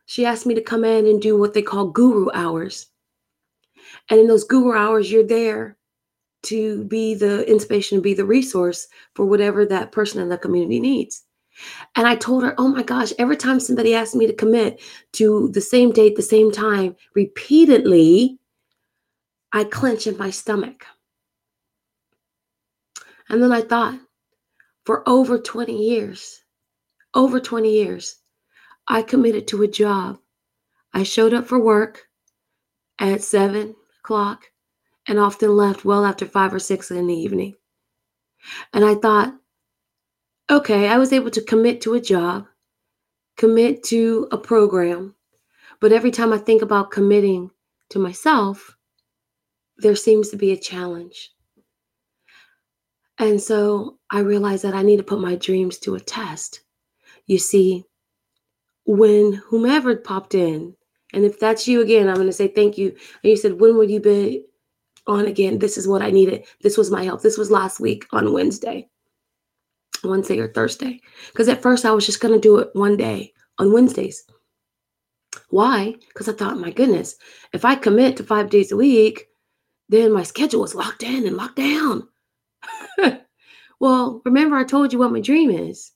she 0.05 0.25
asked 0.25 0.45
me 0.45 0.55
to 0.55 0.61
come 0.61 0.85
in 0.85 1.05
and 1.05 1.21
do 1.21 1.37
what 1.37 1.53
they 1.53 1.61
call 1.61 1.87
guru 1.87 2.29
hours. 2.33 2.87
And 4.09 4.21
in 4.21 4.27
those 4.27 4.45
guru 4.45 4.73
hours, 4.73 5.11
you're 5.11 5.27
there 5.27 5.77
to 6.43 6.85
be 6.85 7.13
the 7.13 7.45
inspiration, 7.49 7.99
be 7.99 8.13
the 8.13 8.23
resource 8.23 8.87
for 9.15 9.25
whatever 9.25 9.65
that 9.65 9.91
person 9.91 10.21
in 10.21 10.29
the 10.29 10.37
community 10.37 10.79
needs. 10.79 11.23
And 11.95 12.07
I 12.07 12.15
told 12.15 12.43
her, 12.43 12.55
oh 12.57 12.67
my 12.67 12.83
gosh, 12.83 13.13
every 13.19 13.37
time 13.37 13.59
somebody 13.59 13.93
asks 13.93 14.15
me 14.15 14.27
to 14.27 14.33
commit 14.33 14.81
to 15.13 15.49
the 15.49 15.61
same 15.61 15.91
date, 15.91 16.15
the 16.15 16.21
same 16.21 16.51
time, 16.51 16.95
repeatedly, 17.15 18.39
I 19.51 19.63
clench 19.63 20.07
in 20.07 20.17
my 20.17 20.31
stomach. 20.31 20.85
And 23.29 23.41
then 23.41 23.51
I 23.51 23.61
thought, 23.61 23.99
for 24.85 25.07
over 25.07 25.37
20 25.37 25.75
years, 25.75 26.43
over 27.13 27.39
20 27.39 27.71
years, 27.71 28.17
I 28.87 29.01
committed 29.01 29.47
to 29.49 29.63
a 29.63 29.67
job. 29.67 30.19
I 30.93 31.03
showed 31.03 31.33
up 31.33 31.47
for 31.47 31.59
work 31.59 32.07
at 32.99 33.23
seven 33.23 33.75
o'clock 33.99 34.45
and 35.07 35.19
often 35.19 35.55
left 35.55 35.85
well 35.85 36.05
after 36.05 36.25
five 36.25 36.53
or 36.53 36.59
six 36.59 36.91
in 36.91 37.07
the 37.07 37.13
evening. 37.13 37.55
And 38.73 38.83
I 38.83 38.95
thought, 38.95 39.33
okay, 40.53 40.87
I 40.87 40.97
was 40.97 41.11
able 41.11 41.31
to 41.31 41.41
commit 41.41 41.81
to 41.81 41.95
a 41.95 42.01
job, 42.01 42.45
commit 43.37 43.83
to 43.85 44.27
a 44.31 44.37
program, 44.37 45.15
but 45.79 45.91
every 45.91 46.11
time 46.11 46.31
I 46.31 46.37
think 46.37 46.61
about 46.61 46.91
committing 46.91 47.51
to 47.89 47.99
myself, 47.99 48.77
there 49.77 49.95
seems 49.95 50.29
to 50.29 50.37
be 50.37 50.51
a 50.51 50.57
challenge. 50.57 51.31
And 53.19 53.41
so 53.41 53.97
I 54.09 54.19
realized 54.19 54.63
that 54.63 54.75
I 54.75 54.81
need 54.81 54.97
to 54.97 55.03
put 55.03 55.19
my 55.19 55.35
dreams 55.35 55.77
to 55.79 55.95
a 55.95 55.99
test. 55.99 56.61
You 57.25 57.37
see, 57.37 57.83
when 58.85 59.33
whomever 59.33 59.95
popped 59.95 60.35
in, 60.35 60.75
and 61.13 61.25
if 61.25 61.39
that's 61.39 61.67
you 61.67 61.81
again, 61.81 62.09
I'm 62.09 62.15
going 62.15 62.27
to 62.27 62.33
say 62.33 62.47
thank 62.47 62.77
you. 62.77 62.89
And 62.89 63.29
you 63.29 63.37
said, 63.37 63.59
when 63.59 63.77
will 63.77 63.89
you 63.89 63.99
be 63.99 64.45
on 65.07 65.25
again. 65.25 65.59
This 65.59 65.77
is 65.77 65.87
what 65.87 66.01
I 66.01 66.11
needed. 66.11 66.45
This 66.61 66.77
was 66.77 66.91
my 66.91 67.03
help. 67.03 67.21
This 67.21 67.37
was 67.37 67.51
last 67.51 67.79
week 67.79 68.05
on 68.11 68.33
Wednesday, 68.33 68.87
Wednesday 70.09 70.39
or 70.39 70.51
Thursday. 70.51 70.99
Because 71.31 71.47
at 71.49 71.61
first 71.61 71.85
I 71.85 71.91
was 71.91 72.05
just 72.05 72.19
going 72.19 72.33
to 72.33 72.39
do 72.39 72.57
it 72.59 72.69
one 72.73 72.97
day 72.97 73.33
on 73.59 73.73
Wednesdays. 73.73 74.23
Why? 75.49 75.95
Because 76.07 76.29
I 76.29 76.33
thought, 76.33 76.59
my 76.59 76.71
goodness, 76.71 77.15
if 77.53 77.65
I 77.65 77.75
commit 77.75 78.17
to 78.17 78.23
five 78.23 78.49
days 78.49 78.71
a 78.71 78.77
week, 78.77 79.27
then 79.89 80.11
my 80.11 80.23
schedule 80.23 80.63
is 80.63 80.75
locked 80.75 81.03
in 81.03 81.25
and 81.27 81.37
locked 81.37 81.57
down. 81.57 82.07
well, 83.79 84.21
remember, 84.25 84.55
I 84.55 84.63
told 84.63 84.93
you 84.93 84.99
what 84.99 85.11
my 85.11 85.21
dream 85.21 85.51
is. 85.51 85.91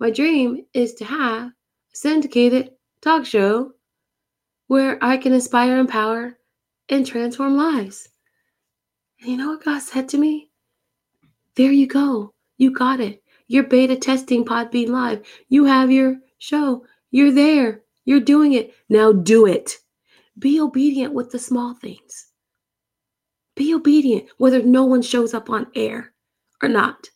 My 0.00 0.10
dream 0.10 0.64
is 0.74 0.94
to 0.94 1.04
have 1.04 1.46
a 1.46 1.52
syndicated 1.92 2.72
talk 3.00 3.24
show 3.24 3.72
where 4.68 5.02
I 5.02 5.16
can 5.16 5.32
inspire, 5.32 5.78
empower, 5.78 6.38
and 6.88 7.06
transform 7.06 7.56
lives. 7.56 8.08
And 9.20 9.30
you 9.30 9.36
know 9.36 9.48
what 9.48 9.64
God 9.64 9.80
said 9.80 10.08
to 10.10 10.18
me? 10.18 10.50
There 11.56 11.72
you 11.72 11.86
go. 11.86 12.34
You 12.56 12.70
got 12.70 13.00
it. 13.00 13.22
You're 13.48 13.64
beta 13.64 13.96
testing 13.96 14.44
Podbean 14.44 14.88
Live. 14.88 15.22
You 15.48 15.64
have 15.64 15.90
your 15.90 16.18
show. 16.38 16.84
You're 17.10 17.32
there. 17.32 17.82
You're 18.04 18.20
doing 18.20 18.52
it. 18.52 18.74
Now 18.90 19.12
do 19.12 19.46
it. 19.46 19.78
Be 20.38 20.60
obedient 20.60 21.14
with 21.14 21.30
the 21.30 21.38
small 21.38 21.74
things. 21.74 22.28
Be 23.56 23.74
obedient 23.74 24.28
whether 24.36 24.62
no 24.62 24.84
one 24.84 25.02
shows 25.02 25.34
up 25.34 25.50
on 25.50 25.66
air 25.74 26.12
or 26.62 26.68
not. 26.68 27.08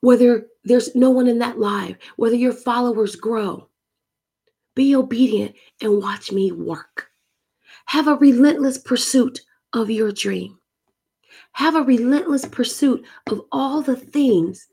Whether 0.00 0.46
there's 0.64 0.94
no 0.94 1.10
one 1.10 1.28
in 1.28 1.38
that 1.38 1.58
live, 1.58 1.96
whether 2.16 2.34
your 2.34 2.52
followers 2.52 3.16
grow. 3.16 3.68
Be 4.74 4.96
obedient 4.96 5.54
and 5.80 6.02
watch 6.02 6.32
me 6.32 6.52
work. 6.52 7.08
Have 7.86 8.08
a 8.08 8.16
relentless 8.16 8.78
pursuit 8.78 9.40
of 9.74 9.90
your 9.90 10.10
dream. 10.10 10.58
Have 11.52 11.76
a 11.76 11.82
relentless 11.82 12.44
pursuit 12.44 13.04
of 13.30 13.42
all 13.52 13.82
the 13.82 13.96
things, 13.96 14.68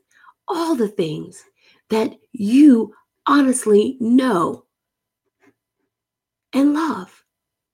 all 0.48 0.74
the 0.74 0.88
things 0.88 1.44
that 1.90 2.16
you 2.32 2.94
honestly 3.26 3.96
know 4.00 4.64
and 6.52 6.74
love 6.74 7.24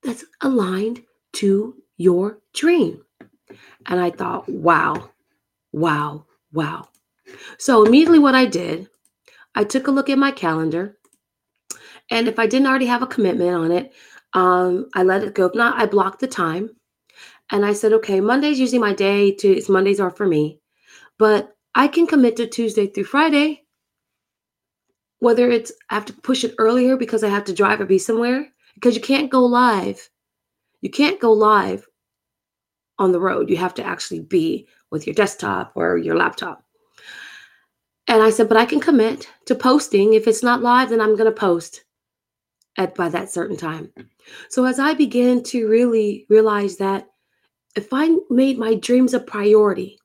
that's 0.02 0.24
aligned 0.42 1.02
to 1.34 1.74
your 1.96 2.38
dream. 2.54 3.02
And 3.86 4.00
I 4.00 4.10
thought, 4.10 4.48
wow, 4.48 5.10
wow, 5.72 6.26
wow. 6.52 6.88
So 7.58 7.84
immediately 7.84 8.18
what 8.18 8.34
I 8.34 8.46
did, 8.46 8.88
I 9.54 9.64
took 9.64 9.86
a 9.86 9.90
look 9.90 10.10
at 10.10 10.18
my 10.18 10.30
calendar. 10.30 10.98
And 12.10 12.28
if 12.28 12.38
I 12.38 12.46
didn't 12.46 12.68
already 12.68 12.86
have 12.86 13.02
a 13.02 13.06
commitment 13.06 13.54
on 13.54 13.72
it, 13.72 13.92
um, 14.34 14.88
I 14.94 15.02
let 15.02 15.24
it 15.24 15.34
go. 15.34 15.46
If 15.46 15.54
not, 15.54 15.80
I 15.80 15.86
blocked 15.86 16.20
the 16.20 16.26
time. 16.26 16.70
And 17.50 17.64
I 17.64 17.72
said, 17.72 17.92
okay, 17.94 18.20
Monday's 18.20 18.60
usually 18.60 18.78
my 18.78 18.92
day 18.92 19.32
to 19.32 19.48
it's 19.48 19.68
Mondays 19.68 20.00
are 20.00 20.10
for 20.10 20.26
me. 20.26 20.60
But 21.18 21.56
I 21.74 21.88
can 21.88 22.06
commit 22.06 22.36
to 22.36 22.46
Tuesday 22.46 22.86
through 22.86 23.04
Friday. 23.04 23.64
Whether 25.20 25.50
it's 25.50 25.72
I 25.90 25.94
have 25.94 26.04
to 26.06 26.12
push 26.12 26.44
it 26.44 26.54
earlier 26.58 26.96
because 26.96 27.24
I 27.24 27.28
have 27.28 27.44
to 27.44 27.54
drive 27.54 27.80
or 27.80 27.86
be 27.86 27.98
somewhere, 27.98 28.48
because 28.74 28.94
you 28.94 29.00
can't 29.00 29.30
go 29.30 29.44
live. 29.44 30.08
You 30.80 30.90
can't 30.90 31.20
go 31.20 31.32
live 31.32 31.86
on 32.98 33.12
the 33.12 33.20
road. 33.20 33.50
You 33.50 33.56
have 33.56 33.74
to 33.74 33.84
actually 33.84 34.20
be 34.20 34.68
with 34.90 35.06
your 35.06 35.14
desktop 35.14 35.72
or 35.74 35.96
your 35.96 36.16
laptop. 36.16 36.64
And 38.06 38.22
I 38.22 38.30
said, 38.30 38.48
but 38.48 38.56
I 38.56 38.64
can 38.64 38.80
commit 38.80 39.28
to 39.46 39.54
posting. 39.54 40.14
If 40.14 40.26
it's 40.26 40.42
not 40.42 40.62
live, 40.62 40.90
then 40.90 41.00
I'm 41.00 41.16
going 41.16 41.32
to 41.32 41.40
post 41.40 41.84
at 42.76 42.94
by 42.94 43.08
that 43.08 43.30
certain 43.30 43.56
time. 43.56 43.92
So 44.50 44.64
as 44.64 44.78
I 44.78 44.94
began 44.94 45.42
to 45.44 45.68
really 45.68 46.26
realize 46.28 46.76
that 46.76 47.08
if 47.76 47.88
I 47.92 48.16
made 48.30 48.58
my 48.58 48.74
dreams 48.74 49.14
a 49.14 49.20
priority, 49.20 49.98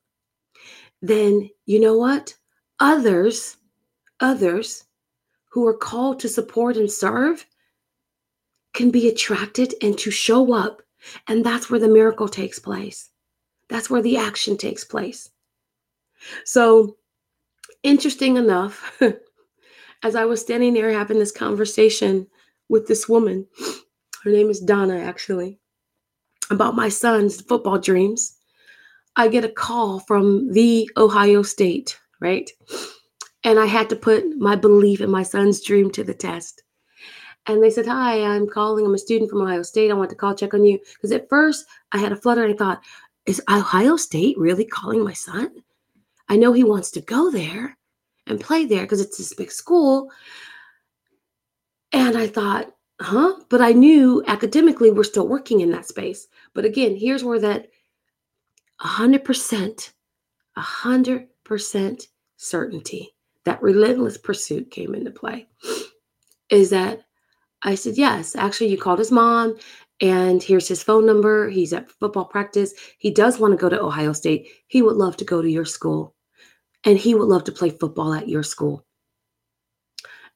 then 1.02 1.50
you 1.66 1.80
know 1.80 1.96
what? 1.96 2.34
Others, 2.80 3.56
others 4.20 4.84
who 5.50 5.66
are 5.66 5.76
called 5.76 6.20
to 6.20 6.28
support 6.28 6.76
and 6.76 6.90
serve 6.90 7.46
can 8.74 8.90
be 8.90 9.08
attracted 9.08 9.74
and 9.82 9.96
to 9.98 10.10
show 10.10 10.52
up. 10.52 10.82
And 11.28 11.44
that's 11.44 11.70
where 11.70 11.80
the 11.80 11.88
miracle 11.88 12.28
takes 12.28 12.58
place. 12.58 13.10
That's 13.68 13.88
where 13.88 14.02
the 14.02 14.16
action 14.16 14.56
takes 14.56 14.84
place. 14.84 15.30
So, 16.44 16.96
interesting 17.82 18.36
enough, 18.36 19.00
as 20.02 20.14
I 20.16 20.24
was 20.24 20.40
standing 20.40 20.74
there 20.74 20.92
having 20.92 21.18
this 21.18 21.32
conversation 21.32 22.26
with 22.68 22.86
this 22.86 23.08
woman, 23.08 23.46
her 24.24 24.30
name 24.30 24.50
is 24.50 24.60
Donna, 24.60 24.98
actually, 24.98 25.60
about 26.50 26.76
my 26.76 26.88
son's 26.88 27.40
football 27.40 27.78
dreams, 27.78 28.36
I 29.16 29.28
get 29.28 29.44
a 29.44 29.48
call 29.48 30.00
from 30.00 30.52
the 30.52 30.90
Ohio 30.96 31.42
State, 31.42 31.98
right? 32.20 32.50
And 33.44 33.58
I 33.58 33.66
had 33.66 33.88
to 33.90 33.96
put 33.96 34.24
my 34.38 34.56
belief 34.56 35.00
in 35.00 35.10
my 35.10 35.22
son's 35.22 35.62
dream 35.62 35.90
to 35.92 36.02
the 36.02 36.14
test. 36.14 36.62
And 37.46 37.62
they 37.62 37.70
said, 37.70 37.86
Hi, 37.86 38.22
I'm 38.22 38.48
calling. 38.48 38.86
I'm 38.86 38.94
a 38.94 38.98
student 38.98 39.30
from 39.30 39.42
Ohio 39.42 39.62
State. 39.62 39.90
I 39.90 39.94
want 39.94 40.10
to 40.10 40.16
call, 40.16 40.34
check 40.34 40.54
on 40.54 40.64
you. 40.64 40.78
Because 40.94 41.12
at 41.12 41.28
first 41.28 41.66
I 41.92 41.98
had 41.98 42.12
a 42.12 42.16
flutter 42.16 42.44
and 42.44 42.54
I 42.54 42.56
thought, 42.56 42.82
Is 43.26 43.42
Ohio 43.50 43.96
State 43.96 44.38
really 44.38 44.64
calling 44.64 45.04
my 45.04 45.12
son? 45.12 45.50
I 46.28 46.36
know 46.36 46.52
he 46.52 46.64
wants 46.64 46.90
to 46.92 47.00
go 47.02 47.30
there 47.30 47.76
and 48.26 48.40
play 48.40 48.64
there 48.64 48.82
because 48.82 49.00
it's 49.00 49.18
this 49.18 49.34
big 49.34 49.52
school. 49.52 50.10
And 51.92 52.16
I 52.16 52.26
thought, 52.26 52.73
huh? 53.00 53.34
But 53.48 53.60
I 53.60 53.72
knew 53.72 54.22
academically 54.26 54.90
we're 54.90 55.04
still 55.04 55.28
working 55.28 55.60
in 55.60 55.70
that 55.70 55.86
space. 55.86 56.28
But 56.54 56.64
again, 56.64 56.96
here's 56.96 57.24
where 57.24 57.40
that 57.40 57.68
100%, 58.80 59.92
100% 60.56 62.06
certainty, 62.36 63.14
that 63.44 63.62
relentless 63.62 64.18
pursuit 64.18 64.70
came 64.70 64.94
into 64.94 65.10
play. 65.10 65.46
Is 66.50 66.70
that 66.70 67.02
I 67.62 67.74
said, 67.74 67.96
Yes. 67.96 68.36
Actually, 68.36 68.68
you 68.68 68.78
called 68.78 68.98
his 68.98 69.10
mom, 69.10 69.56
and 70.00 70.42
here's 70.42 70.68
his 70.68 70.82
phone 70.82 71.06
number. 71.06 71.48
He's 71.48 71.72
at 71.72 71.90
football 71.90 72.26
practice. 72.26 72.74
He 72.98 73.10
does 73.10 73.38
want 73.38 73.52
to 73.52 73.56
go 73.56 73.68
to 73.68 73.80
Ohio 73.80 74.12
State. 74.12 74.48
He 74.66 74.82
would 74.82 74.96
love 74.96 75.16
to 75.16 75.24
go 75.24 75.40
to 75.40 75.50
your 75.50 75.64
school, 75.64 76.14
and 76.84 76.98
he 76.98 77.14
would 77.14 77.28
love 77.28 77.44
to 77.44 77.52
play 77.52 77.70
football 77.70 78.12
at 78.12 78.28
your 78.28 78.42
school. 78.42 78.84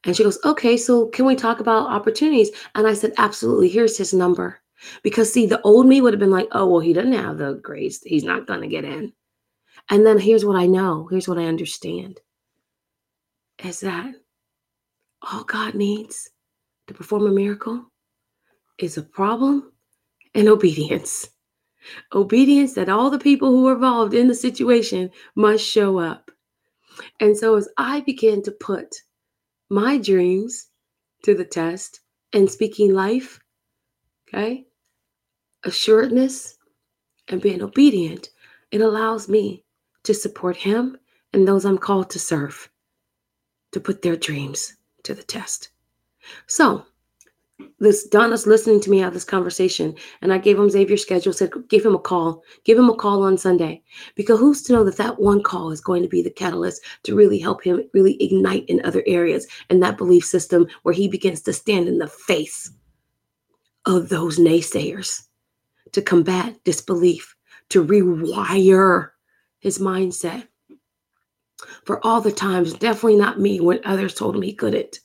And 0.05 0.15
she 0.15 0.23
goes, 0.23 0.39
Okay, 0.45 0.77
so 0.77 1.07
can 1.07 1.25
we 1.25 1.35
talk 1.35 1.59
about 1.59 1.89
opportunities? 1.89 2.51
And 2.75 2.87
I 2.87 2.93
said, 2.93 3.13
Absolutely. 3.17 3.69
Here's 3.69 3.97
his 3.97 4.13
number. 4.13 4.59
Because, 5.03 5.31
see, 5.31 5.45
the 5.45 5.61
old 5.61 5.87
me 5.87 5.99
would 5.99 6.13
have 6.13 6.19
been 6.19 6.31
like, 6.31 6.47
Oh, 6.51 6.67
well, 6.67 6.79
he 6.79 6.93
doesn't 6.93 7.11
have 7.13 7.37
the 7.37 7.55
grades. 7.55 8.01
He's 8.03 8.23
not 8.23 8.47
going 8.47 8.61
to 8.61 8.67
get 8.67 8.85
in. 8.85 9.13
And 9.89 10.05
then 10.05 10.19
here's 10.19 10.45
what 10.45 10.55
I 10.55 10.67
know. 10.67 11.07
Here's 11.09 11.27
what 11.27 11.39
I 11.39 11.45
understand 11.45 12.19
is 13.63 13.81
that 13.81 14.13
all 15.21 15.43
God 15.43 15.75
needs 15.75 16.29
to 16.87 16.93
perform 16.93 17.27
a 17.27 17.31
miracle 17.31 17.91
is 18.77 18.97
a 18.97 19.03
problem 19.03 19.71
and 20.33 20.47
obedience. 20.47 21.29
Obedience 22.13 22.73
that 22.73 22.89
all 22.89 23.09
the 23.09 23.19
people 23.19 23.49
who 23.49 23.67
are 23.67 23.73
involved 23.73 24.13
in 24.13 24.27
the 24.27 24.35
situation 24.35 25.09
must 25.35 25.65
show 25.65 25.97
up. 25.97 26.31
And 27.19 27.35
so, 27.35 27.55
as 27.55 27.69
I 27.77 28.01
began 28.01 28.41
to 28.43 28.51
put 28.51 28.95
my 29.69 29.97
dreams 29.97 30.67
to 31.23 31.35
the 31.35 31.45
test 31.45 32.01
and 32.33 32.49
speaking 32.49 32.93
life, 32.93 33.39
okay, 34.27 34.65
assuredness 35.63 36.57
and 37.27 37.41
being 37.41 37.61
obedient, 37.61 38.29
it 38.71 38.81
allows 38.81 39.29
me 39.29 39.63
to 40.03 40.13
support 40.13 40.57
him 40.57 40.97
and 41.33 41.47
those 41.47 41.65
I'm 41.65 41.77
called 41.77 42.09
to 42.11 42.19
serve 42.19 42.69
to 43.71 43.79
put 43.79 44.01
their 44.01 44.15
dreams 44.15 44.75
to 45.03 45.13
the 45.13 45.23
test. 45.23 45.69
So 46.47 46.85
this 47.79 48.07
Donna's 48.07 48.45
listening 48.45 48.79
to 48.81 48.89
me 48.89 48.99
have 48.99 49.13
this 49.13 49.23
conversation, 49.23 49.95
and 50.21 50.33
I 50.33 50.37
gave 50.37 50.59
him 50.59 50.69
Xavier's 50.69 51.01
schedule. 51.01 51.33
Said 51.33 51.51
give 51.69 51.85
him 51.85 51.95
a 51.95 51.99
call, 51.99 52.43
give 52.63 52.77
him 52.77 52.89
a 52.89 52.95
call 52.95 53.23
on 53.23 53.37
Sunday, 53.37 53.81
because 54.15 54.39
who's 54.39 54.61
to 54.63 54.73
know 54.73 54.83
that 54.83 54.97
that 54.97 55.19
one 55.19 55.41
call 55.41 55.71
is 55.71 55.81
going 55.81 56.01
to 56.03 56.09
be 56.09 56.21
the 56.21 56.29
catalyst 56.29 56.83
to 57.03 57.15
really 57.15 57.39
help 57.39 57.63
him 57.63 57.81
really 57.93 58.21
ignite 58.21 58.65
in 58.65 58.83
other 58.83 59.03
areas 59.07 59.47
and 59.69 59.81
that 59.81 59.97
belief 59.97 60.25
system 60.25 60.67
where 60.83 60.93
he 60.93 61.07
begins 61.07 61.41
to 61.41 61.53
stand 61.53 61.87
in 61.87 61.97
the 61.97 62.07
face 62.07 62.71
of 63.85 64.09
those 64.09 64.37
naysayers, 64.37 65.23
to 65.91 66.01
combat 66.01 66.63
disbelief, 66.63 67.35
to 67.69 67.83
rewire 67.83 69.09
his 69.59 69.79
mindset. 69.79 70.47
For 71.83 72.05
all 72.05 72.21
the 72.21 72.31
times, 72.31 72.73
definitely 72.73 73.17
not 73.17 73.39
me, 73.39 73.59
when 73.59 73.81
others 73.83 74.13
told 74.13 74.35
him 74.35 74.41
he 74.41 74.53
couldn't 74.53 74.99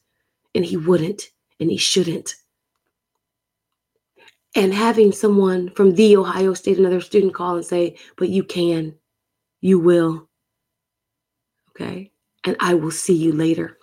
and 0.55 0.65
he 0.65 0.77
wouldn't 0.77 1.31
and 1.59 1.71
he 1.71 1.77
shouldn't. 1.77 2.35
And 4.55 4.73
having 4.73 5.11
someone 5.13 5.71
from 5.71 5.95
the 5.95 6.17
Ohio 6.17 6.55
State, 6.55 6.79
another 6.79 7.01
student 7.01 7.35
call 7.35 7.57
and 7.57 7.65
say, 7.65 7.97
but 8.17 8.29
you 8.29 8.45
can, 8.45 8.95
you 9.61 9.79
will. 9.79 10.29
Okay. 11.71 12.13
And 12.45 12.57
I 12.61 12.75
will 12.75 12.93
see 12.93 13.17
you 13.17 13.33
later. 13.33 13.79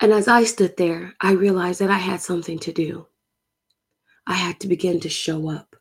And 0.00 0.12
as 0.12 0.26
I 0.26 0.44
stood 0.44 0.76
there, 0.76 1.14
I 1.20 1.32
realized 1.32 1.80
that 1.80 1.90
I 1.90 1.98
had 1.98 2.20
something 2.20 2.58
to 2.60 2.72
do. 2.72 3.06
I 4.26 4.34
had 4.34 4.58
to 4.60 4.68
begin 4.68 5.00
to 5.00 5.08
show 5.08 5.50
up. 5.50 5.76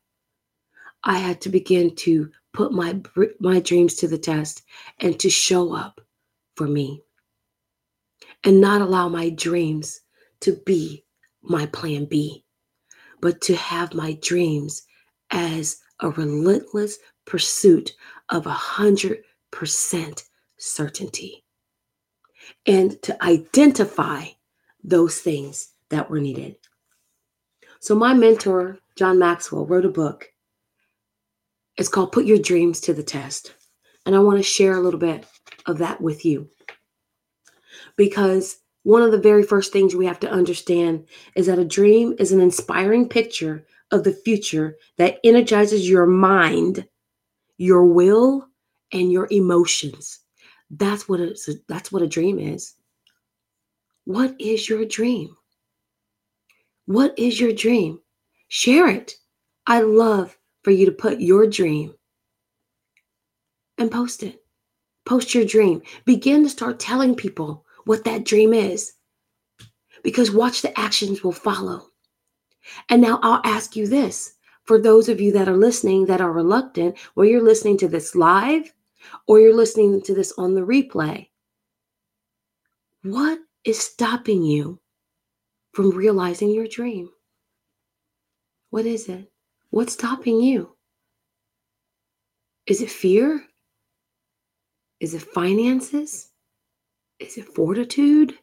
I 1.04 1.18
had 1.18 1.42
to 1.42 1.50
begin 1.50 1.96
to 1.98 2.30
put 2.54 2.72
my 2.72 3.02
my 3.40 3.60
dreams 3.60 3.96
to 3.96 4.08
the 4.08 4.18
test 4.18 4.64
and 5.00 5.20
to 5.20 5.30
show 5.30 5.74
up 5.74 6.00
for 6.56 6.68
me 6.68 7.02
and 8.44 8.62
not 8.62 8.82
allow 8.82 9.10
my 9.10 9.30
dreams 9.30 10.02
to 10.42 10.54
be 10.66 11.06
my 11.42 11.66
plan 11.68 12.06
B, 12.06 12.43
but 13.24 13.40
to 13.40 13.56
have 13.56 13.94
my 13.94 14.18
dreams 14.22 14.84
as 15.32 15.78
a 16.02 16.10
relentless 16.10 16.98
pursuit 17.26 17.94
of 18.28 18.46
a 18.46 18.52
hundred 18.52 19.20
percent 19.50 20.26
certainty 20.58 21.46
and 22.66 23.02
to 23.02 23.24
identify 23.24 24.26
those 24.84 25.22
things 25.22 25.70
that 25.88 26.10
were 26.10 26.20
needed. 26.20 26.58
So, 27.80 27.96
my 27.96 28.14
mentor, 28.14 28.80
John 28.98 29.20
Maxwell, 29.20 29.66
wrote 29.66 29.86
a 29.86 29.90
book. 29.90 30.30
It's 31.78 31.88
called 31.88 32.12
Put 32.12 32.26
Your 32.26 32.40
Dreams 32.40 32.82
to 32.82 32.94
the 32.94 33.04
Test. 33.04 33.54
And 34.06 34.18
I 34.18 34.20
want 34.20 34.38
to 34.40 34.44
share 34.44 34.74
a 34.74 34.82
little 34.82 35.00
bit 35.00 35.26
of 35.66 35.78
that 35.78 36.02
with 36.02 36.26
you 36.26 36.50
because 37.96 38.58
one 38.84 39.02
of 39.02 39.12
the 39.12 39.18
very 39.18 39.44
first 39.44 39.72
things 39.72 39.96
we 39.96 40.06
have 40.06 40.20
to 40.20 40.32
understand 40.32 41.06
is 41.36 41.48
that 41.48 41.60
a 41.60 41.66
dream 41.66 42.16
is 42.20 42.32
an 42.32 42.42
inspiring 42.42 43.08
picture 43.08 43.66
of 43.92 44.04
the 44.04 44.14
future 44.14 44.78
that 44.98 45.20
energizes 45.24 45.90
your 45.90 46.06
mind, 46.06 46.86
your 47.58 47.86
will, 47.86 48.48
and 48.92 49.12
your 49.12 49.28
emotions. 49.32 50.20
That's 50.70 51.08
what 51.08 51.20
it's 51.20 51.50
that's 51.68 51.92
what 51.92 52.02
a 52.02 52.08
dream 52.08 52.40
is. 52.40 52.76
What 54.06 54.36
is 54.40 54.68
your 54.68 54.86
dream? 54.86 55.36
What 56.86 57.18
is 57.18 57.40
your 57.40 57.54
dream? 57.54 58.00
Share 58.50 58.88
it. 58.90 59.14
I 59.66 59.82
love 59.82 60.38
for 60.64 60.72
you 60.72 60.86
to 60.86 60.92
put 60.92 61.22
your 61.22 61.48
dream 61.48 61.94
and 63.78 63.90
post 63.90 64.24
it. 64.24 64.44
Post 65.06 65.34
your 65.34 65.46
dream. 65.46 65.82
Begin 66.06 66.44
to 66.44 66.50
start 66.50 66.80
telling 66.80 67.16
people 67.16 67.63
what 67.86 68.04
that 68.06 68.26
dream 68.26 68.54
is. 68.54 68.94
Because 70.04 70.32
watch 70.32 70.62
the 70.62 70.78
actions 70.80 71.24
will 71.24 71.32
follow. 71.32 71.88
And 72.90 73.02
now 73.02 73.20
I'll 73.22 73.42
ask 73.44 73.76
you 73.76 73.88
this 73.88 74.36
for 74.64 74.80
those 74.80 75.10
of 75.10 75.20
you 75.20 75.32
that 75.34 75.50
are 75.50 75.58
listening 75.58 76.06
that 76.06 76.22
are 76.22 76.32
reluctant, 76.32 76.98
where 77.14 77.28
you're 77.28 77.42
listening 77.42 77.78
to 77.80 77.88
this 77.88 78.16
live 78.16 78.74
or 79.28 79.40
you're 79.40 79.56
listening 79.56 80.02
to 80.02 80.14
this 80.14 80.34
on 80.38 80.56
the 80.56 80.62
replay, 80.62 81.28
what 83.04 83.40
is 83.66 83.80
stopping 83.80 84.44
you 84.44 84.80
from 85.74 85.92
realizing 85.92 86.50
your 86.50 86.68
dream? 86.68 87.10
What 88.70 88.86
is 88.86 89.10
it? 89.10 89.32
What's 89.72 89.94
stopping 89.94 90.40
you? 90.42 90.76
Is 92.66 92.82
it 92.82 92.90
fear? 92.90 93.46
Is 95.00 95.14
it 95.14 95.22
finances? 95.22 96.30
Is 97.24 97.38
it 97.38 97.48
fortitude? 97.56 98.38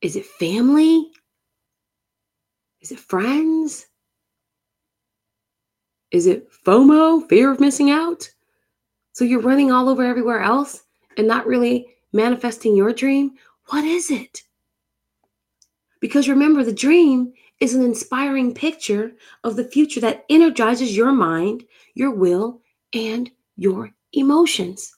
Is 0.00 0.16
it 0.16 0.24
family? 0.24 1.10
Is 2.80 2.90
it 2.90 2.98
friends? 2.98 3.86
Is 6.10 6.26
it 6.26 6.50
FOMO, 6.50 7.28
fear 7.28 7.52
of 7.52 7.60
missing 7.60 7.90
out? 7.90 8.30
So 9.12 9.24
you're 9.24 9.42
running 9.42 9.70
all 9.70 9.90
over 9.90 10.02
everywhere 10.02 10.40
else 10.40 10.84
and 11.18 11.28
not 11.28 11.46
really 11.46 11.86
manifesting 12.14 12.74
your 12.74 12.94
dream? 12.94 13.32
What 13.66 13.84
is 13.84 14.10
it? 14.10 14.42
Because 16.00 16.30
remember, 16.30 16.64
the 16.64 16.72
dream 16.72 17.34
is 17.60 17.74
an 17.74 17.82
inspiring 17.82 18.54
picture 18.54 19.12
of 19.44 19.56
the 19.56 19.64
future 19.64 20.00
that 20.00 20.24
energizes 20.30 20.96
your 20.96 21.12
mind, 21.12 21.64
your 21.94 22.10
will, 22.10 22.62
and 22.94 23.30
your 23.56 23.92
emotions. 24.14 24.96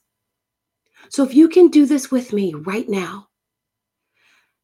So 1.08 1.24
if 1.24 1.34
you 1.34 1.48
can 1.48 1.68
do 1.68 1.86
this 1.86 2.10
with 2.10 2.32
me 2.32 2.54
right 2.54 2.88
now, 2.88 3.28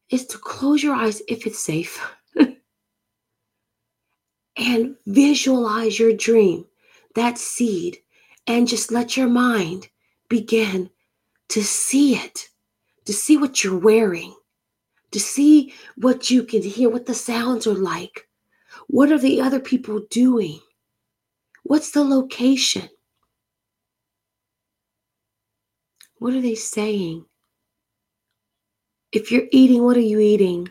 is 0.09 0.25
to 0.27 0.37
close 0.37 0.83
your 0.83 0.93
eyes 0.93 1.21
if 1.27 1.47
it's 1.47 1.59
safe 1.59 2.05
and 4.57 4.95
visualize 5.05 5.97
your 5.97 6.13
dream, 6.13 6.65
that 7.15 7.37
seed, 7.37 7.97
and 8.47 8.67
just 8.67 8.91
let 8.91 9.15
your 9.15 9.29
mind 9.29 9.87
begin 10.27 10.89
to 11.49 11.63
see 11.63 12.15
it, 12.15 12.49
to 13.05 13.13
see 13.13 13.37
what 13.37 13.63
you're 13.63 13.77
wearing, 13.77 14.35
to 15.11 15.19
see 15.19 15.73
what 15.95 16.29
you 16.29 16.43
can 16.43 16.61
hear, 16.61 16.89
what 16.89 17.05
the 17.05 17.13
sounds 17.13 17.67
are 17.67 17.73
like. 17.73 18.27
What 18.87 19.11
are 19.11 19.19
the 19.19 19.41
other 19.41 19.59
people 19.59 20.01
doing? 20.09 20.59
What's 21.63 21.91
the 21.91 22.03
location? 22.03 22.89
What 26.21 26.35
are 26.35 26.41
they 26.41 26.53
saying? 26.53 27.25
If 29.11 29.31
you're 29.31 29.47
eating, 29.51 29.83
what 29.83 29.97
are 29.97 30.01
you 30.01 30.19
eating? 30.19 30.69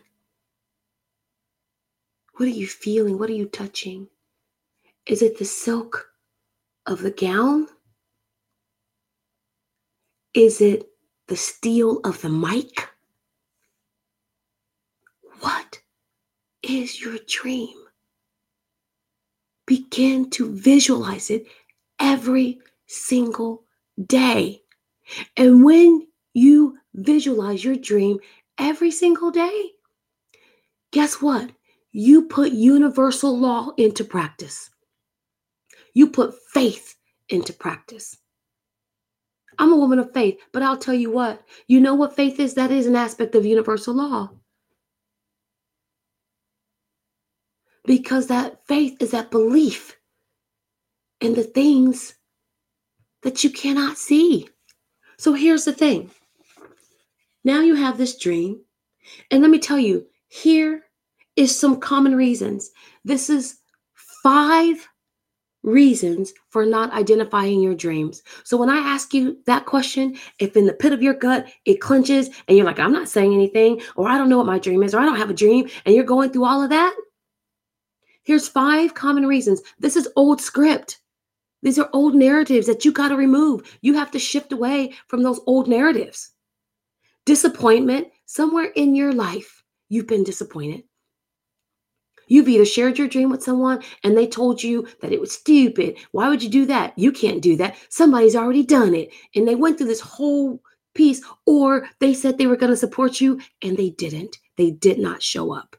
What 2.37 2.47
are 2.47 2.53
you 2.53 2.69
feeling? 2.69 3.19
What 3.19 3.31
are 3.31 3.41
you 3.41 3.47
touching? 3.47 4.07
Is 5.07 5.23
it 5.23 5.41
the 5.41 5.45
silk 5.45 6.13
of 6.87 7.01
the 7.01 7.11
gown? 7.11 7.67
Is 10.35 10.61
it 10.61 10.89
the 11.27 11.37
steel 11.37 11.99
of 12.05 12.23
the 12.23 12.29
mic? 12.29 12.89
What 15.41 15.81
is 16.63 17.01
your 17.01 17.19
dream? 17.27 17.77
Begin 19.67 20.31
to 20.31 20.55
visualize 20.55 21.29
it 21.29 21.49
every 21.99 22.61
single 22.87 23.65
day. 24.07 24.63
And 25.37 25.65
when 25.65 26.07
you 26.35 26.79
visualize 26.95 27.65
your 27.65 27.77
dream 27.77 28.19
every 28.59 28.91
single 28.91 29.31
day, 29.31 29.71
guess 30.93 31.21
what? 31.23 31.51
You 31.93 32.25
put 32.27 32.53
universal 32.53 33.37
law 33.39 33.71
into 33.77 34.05
practice. 34.05 34.71
You 35.95 36.09
put 36.09 36.35
faith 36.53 36.97
into 37.29 37.53
practice. 37.53 38.17
I'm 39.59 39.73
a 39.73 39.77
woman 39.77 39.99
of 39.99 40.13
faith, 40.15 40.39
but 40.53 40.63
I'll 40.63 40.79
tell 40.79 40.95
you 40.95 41.11
what, 41.11 41.43
you 41.67 41.81
know 41.81 41.95
what 41.95 42.17
faith 42.17 42.41
is? 42.41 42.55
That 42.55 42.71
is 42.71 42.87
an 42.87 42.97
aspect 42.97 43.35
of 43.35 43.45
universal 43.47 43.95
law. 43.95 44.31
Because 47.85 48.29
that 48.29 48.67
faith 48.67 48.97
is 49.01 49.11
that 49.13 49.31
belief 49.31 49.97
in 51.21 51.35
the 51.35 51.43
things 51.45 52.15
that 53.23 53.45
you 53.45 53.51
cannot 53.51 53.99
see. 53.99 54.49
So 55.21 55.35
here's 55.35 55.67
the 55.67 55.73
thing. 55.75 56.11
Now 57.45 57.61
you 57.61 57.75
have 57.75 57.99
this 57.99 58.17
dream. 58.17 58.63
And 59.31 59.43
let 59.43 59.51
me 59.51 59.59
tell 59.59 59.79
you, 59.79 60.07
here 60.29 60.85
is 61.37 61.55
some 61.55 61.79
common 61.79 62.17
reasons. 62.17 62.71
This 63.05 63.29
is 63.29 63.59
five 64.23 64.89
reasons 65.63 66.33
for 66.49 66.65
not 66.65 66.95
identifying 66.95 67.61
your 67.61 67.75
dreams. 67.75 68.23
So 68.45 68.57
when 68.57 68.71
I 68.71 68.79
ask 68.79 69.13
you 69.13 69.37
that 69.45 69.67
question, 69.67 70.17
if 70.39 70.57
in 70.57 70.65
the 70.65 70.73
pit 70.73 70.95
of 70.95 71.03
your 71.03 71.13
gut 71.13 71.53
it 71.67 71.83
clenches 71.83 72.31
and 72.49 72.57
you're 72.57 72.65
like, 72.65 72.81
I'm 72.81 72.93
not 72.95 73.11
saying 73.11 73.35
anything, 73.35 73.83
or 73.97 74.09
I 74.09 74.17
don't 74.17 74.31
know 74.31 74.39
what 74.39 74.47
my 74.47 74.59
dream 74.59 74.83
is, 74.83 74.95
or 74.95 75.01
I 75.01 75.05
don't 75.05 75.19
have 75.19 75.29
a 75.29 75.35
dream, 75.35 75.69
and 75.85 75.95
you're 75.95 76.03
going 76.03 76.31
through 76.31 76.47
all 76.47 76.63
of 76.63 76.71
that, 76.71 76.97
here's 78.23 78.49
five 78.49 78.95
common 78.95 79.27
reasons. 79.27 79.61
This 79.79 79.97
is 79.97 80.09
old 80.17 80.41
script. 80.41 81.00
These 81.63 81.79
are 81.79 81.91
old 81.93 82.15
narratives 82.15 82.67
that 82.67 82.85
you 82.85 82.93
got 82.93 83.09
to 83.09 83.17
remove. 83.17 83.79
You 83.83 83.95
have 83.95 84.11
to 84.13 84.19
shift 84.19 84.53
away 84.53 84.95
from 85.09 85.23
those 85.23 85.41
old 85.47 85.69
narratives. 85.69 86.31
Disappointment, 87.27 88.09
somewhere 88.27 88.73
in 88.77 88.95
your 88.95 89.13
life, 89.13 89.63
you've 89.89 90.07
been 90.07 90.25
disappointed. 90.25 90.85
You've 92.29 92.49
either 92.49 92.65
shared 92.65 92.97
your 92.97 93.09
dream 93.09 93.29
with 93.29 93.43
someone 93.43 93.83
and 94.05 94.17
they 94.17 94.27
told 94.27 94.63
you 94.63 94.87
that 95.01 95.13
it 95.13 95.21
was 95.21 95.33
stupid. 95.33 95.97
Why 96.13 96.29
would 96.29 96.43
you 96.43 96.49
do 96.49 96.65
that? 96.67 96.97
You 96.97 97.11
can't 97.11 97.43
do 97.43 97.57
that. 97.57 97.77
Somebody's 97.89 98.37
already 98.37 98.63
done 98.63 98.95
it. 98.95 99.13
And 99.35 99.47
they 99.47 99.57
went 99.57 99.77
through 99.77 99.89
this 99.89 100.01
whole 100.01 100.63
piece, 100.95 101.23
or 101.45 101.89
they 101.99 102.15
said 102.15 102.39
they 102.39 102.47
were 102.47 102.57
going 102.57 102.71
to 102.71 102.77
support 102.77 103.21
you 103.21 103.41
and 103.63 103.77
they 103.77 103.91
didn't. 103.91 104.39
They 104.57 104.71
did 104.71 104.99
not 104.99 105.23
show 105.23 105.53
up. 105.53 105.77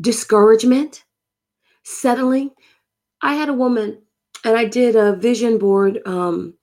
Discouragement, 0.00 1.04
settling. 1.82 2.50
I 3.20 3.34
had 3.34 3.50
a 3.50 3.54
woman 3.54 4.02
and 4.44 4.56
I 4.56 4.64
did 4.64 4.96
a 4.96 5.14
vision 5.16 5.58
board, 5.58 6.00
um, 6.06 6.54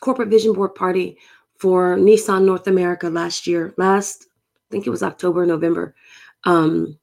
corporate 0.00 0.28
vision 0.28 0.52
board 0.52 0.74
party 0.74 1.18
for 1.58 1.96
Nissan 1.96 2.44
North 2.44 2.66
America 2.66 3.08
last 3.10 3.46
year. 3.46 3.74
Last, 3.76 4.26
I 4.56 4.66
think 4.70 4.86
it 4.86 4.90
was 4.90 5.02
October, 5.02 5.44
November. 5.46 5.94
Um, 6.44 6.98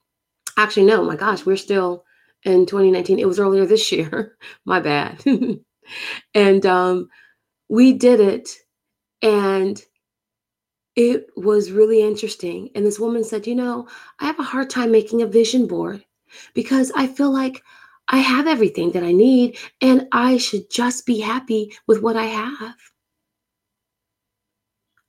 actually, 0.57 0.85
no, 0.85 1.03
my 1.03 1.15
gosh, 1.15 1.45
we're 1.45 1.57
still 1.57 2.05
in 2.43 2.65
2019. 2.65 3.19
It 3.19 3.27
was 3.27 3.39
earlier 3.39 3.65
this 3.65 3.91
year. 3.91 4.37
my 4.65 4.79
bad. 4.79 5.23
and 6.33 6.65
um, 6.65 7.09
we 7.69 7.93
did 7.93 8.19
it, 8.19 8.49
and 9.21 9.81
it 10.95 11.27
was 11.35 11.71
really 11.71 12.01
interesting. 12.01 12.69
And 12.75 12.85
this 12.85 12.99
woman 12.99 13.23
said, 13.23 13.47
You 13.47 13.55
know, 13.55 13.87
I 14.19 14.25
have 14.25 14.39
a 14.39 14.43
hard 14.43 14.69
time 14.69 14.91
making 14.91 15.21
a 15.21 15.27
vision 15.27 15.67
board 15.67 16.03
because 16.53 16.91
I 16.95 17.07
feel 17.07 17.31
like 17.31 17.61
I 18.07 18.17
have 18.17 18.47
everything 18.47 18.91
that 18.91 19.03
I 19.03 19.11
need 19.11 19.57
and 19.81 20.07
I 20.11 20.37
should 20.37 20.69
just 20.69 21.05
be 21.05 21.19
happy 21.19 21.75
with 21.87 22.01
what 22.01 22.15
I 22.15 22.25
have. 22.25 22.75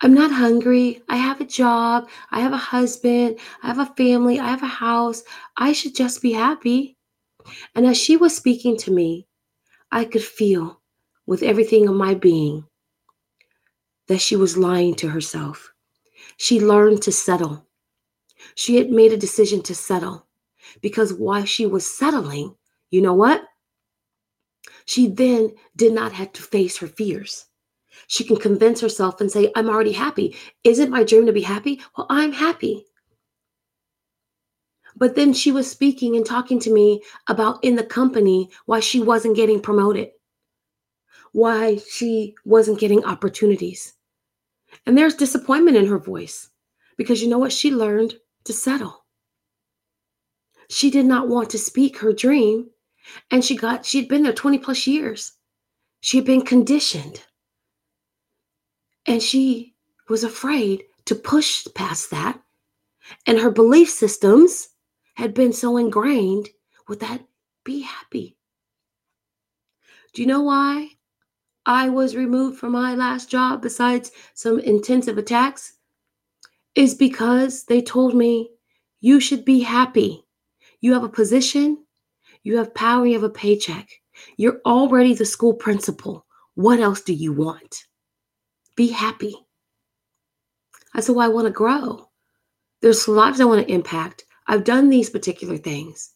I'm 0.02 0.14
not 0.14 0.30
hungry. 0.30 1.02
I 1.08 1.16
have 1.16 1.40
a 1.40 1.46
job. 1.46 2.08
I 2.30 2.40
have 2.40 2.52
a 2.52 2.58
husband. 2.58 3.38
I 3.62 3.68
have 3.68 3.78
a 3.78 3.94
family. 3.96 4.38
I 4.38 4.48
have 4.48 4.62
a 4.62 4.66
house. 4.66 5.22
I 5.56 5.72
should 5.72 5.94
just 5.94 6.20
be 6.20 6.32
happy. 6.32 6.96
And 7.74 7.86
as 7.86 7.96
she 7.96 8.16
was 8.16 8.36
speaking 8.36 8.76
to 8.78 8.90
me, 8.90 9.26
I 9.90 10.04
could 10.04 10.22
feel 10.22 10.82
with 11.26 11.42
everything 11.42 11.88
of 11.88 11.94
my 11.94 12.14
being 12.14 12.64
that 14.08 14.20
she 14.20 14.36
was 14.36 14.56
lying 14.56 14.94
to 14.96 15.08
herself. 15.08 15.72
She 16.36 16.60
learned 16.60 17.02
to 17.02 17.12
settle. 17.12 17.66
She 18.54 18.76
had 18.76 18.90
made 18.90 19.12
a 19.12 19.16
decision 19.16 19.62
to 19.62 19.74
settle 19.74 20.26
because 20.82 21.12
while 21.12 21.44
she 21.44 21.66
was 21.66 21.90
settling, 21.90 22.54
you 22.90 23.00
know 23.02 23.14
what? 23.14 23.44
She 24.86 25.08
then 25.08 25.52
did 25.76 25.92
not 25.92 26.12
have 26.12 26.32
to 26.34 26.42
face 26.42 26.78
her 26.78 26.88
fears. 26.88 27.46
She 28.08 28.24
can 28.24 28.36
convince 28.36 28.80
herself 28.80 29.20
and 29.20 29.30
say, 29.32 29.52
I'm 29.56 29.68
already 29.70 29.92
happy. 29.92 30.36
Isn't 30.64 30.90
my 30.90 31.04
dream 31.04 31.26
to 31.26 31.32
be 31.32 31.42
happy? 31.42 31.80
Well, 31.96 32.06
I'm 32.10 32.32
happy. 32.32 32.86
But 34.96 35.16
then 35.16 35.32
she 35.34 35.52
was 35.52 35.70
speaking 35.70 36.16
and 36.16 36.26
talking 36.26 36.60
to 36.60 36.72
me 36.72 37.02
about 37.28 37.64
in 37.64 37.76
the 37.76 37.84
company 37.84 38.50
why 38.66 38.80
she 38.80 39.00
wasn't 39.00 39.36
getting 39.36 39.60
promoted, 39.60 40.10
why 41.32 41.78
she 41.90 42.34
wasn't 42.44 42.80
getting 42.80 43.04
opportunities. 43.04 43.94
And 44.86 44.96
there's 44.98 45.14
disappointment 45.16 45.76
in 45.76 45.86
her 45.86 45.98
voice 45.98 46.50
because 46.96 47.22
you 47.22 47.28
know 47.28 47.38
what? 47.38 47.52
She 47.52 47.72
learned 47.72 48.14
to 48.44 48.52
settle. 48.52 49.04
she 50.70 50.90
did 50.90 51.06
not 51.06 51.28
want 51.28 51.50
to 51.50 51.58
speak 51.58 51.98
her 51.98 52.12
dream. 52.12 52.70
And 53.30 53.44
she 53.44 53.56
got, 53.56 53.84
she 53.84 53.98
had 54.00 54.08
been 54.08 54.22
there 54.22 54.32
20 54.32 54.58
plus 54.58 54.86
years. 54.86 55.32
She 56.00 56.16
had 56.18 56.26
been 56.26 56.42
conditioned. 56.42 57.22
And 59.06 59.22
she 59.22 59.74
was 60.08 60.24
afraid 60.24 60.84
to 61.06 61.14
push 61.14 61.66
past 61.74 62.10
that. 62.10 62.40
And 63.26 63.38
her 63.38 63.50
belief 63.50 63.90
systems 63.90 64.68
had 65.14 65.34
been 65.34 65.52
so 65.52 65.76
ingrained 65.76 66.50
with 66.88 67.00
that 67.00 67.22
be 67.64 67.80
happy. 67.80 68.36
Do 70.12 70.22
you 70.22 70.28
know 70.28 70.42
why 70.42 70.90
I 71.64 71.88
was 71.88 72.16
removed 72.16 72.58
from 72.58 72.72
my 72.72 72.94
last 72.94 73.28
job 73.30 73.62
besides 73.62 74.12
some 74.34 74.60
intensive 74.60 75.18
attacks? 75.18 75.74
Is 76.74 76.94
because 76.94 77.64
they 77.64 77.80
told 77.80 78.14
me 78.14 78.50
you 79.00 79.18
should 79.20 79.44
be 79.44 79.60
happy. 79.60 80.26
You 80.80 80.92
have 80.92 81.04
a 81.04 81.08
position, 81.08 81.85
you 82.46 82.58
have 82.58 82.72
power, 82.74 83.04
you 83.04 83.14
have 83.14 83.24
a 83.24 83.28
paycheck. 83.28 83.90
You're 84.36 84.60
already 84.64 85.14
the 85.14 85.26
school 85.26 85.52
principal. 85.52 86.24
What 86.54 86.78
else 86.78 87.00
do 87.00 87.12
you 87.12 87.32
want? 87.32 87.86
Be 88.76 88.86
happy. 88.86 89.34
I 90.94 91.00
said, 91.00 91.16
well, 91.16 91.28
I 91.28 91.34
want 91.34 91.48
to 91.48 91.52
grow. 91.52 92.08
There's 92.82 93.08
lives 93.08 93.40
I 93.40 93.46
want 93.46 93.66
to 93.66 93.72
impact. 93.74 94.26
I've 94.46 94.62
done 94.62 94.88
these 94.88 95.10
particular 95.10 95.56
things. 95.56 96.12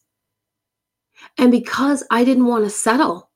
And 1.37 1.51
because 1.51 2.01
I 2.09 2.23
didn't 2.23 2.47
want 2.47 2.63
to 2.63 2.69
settle, 2.69 3.29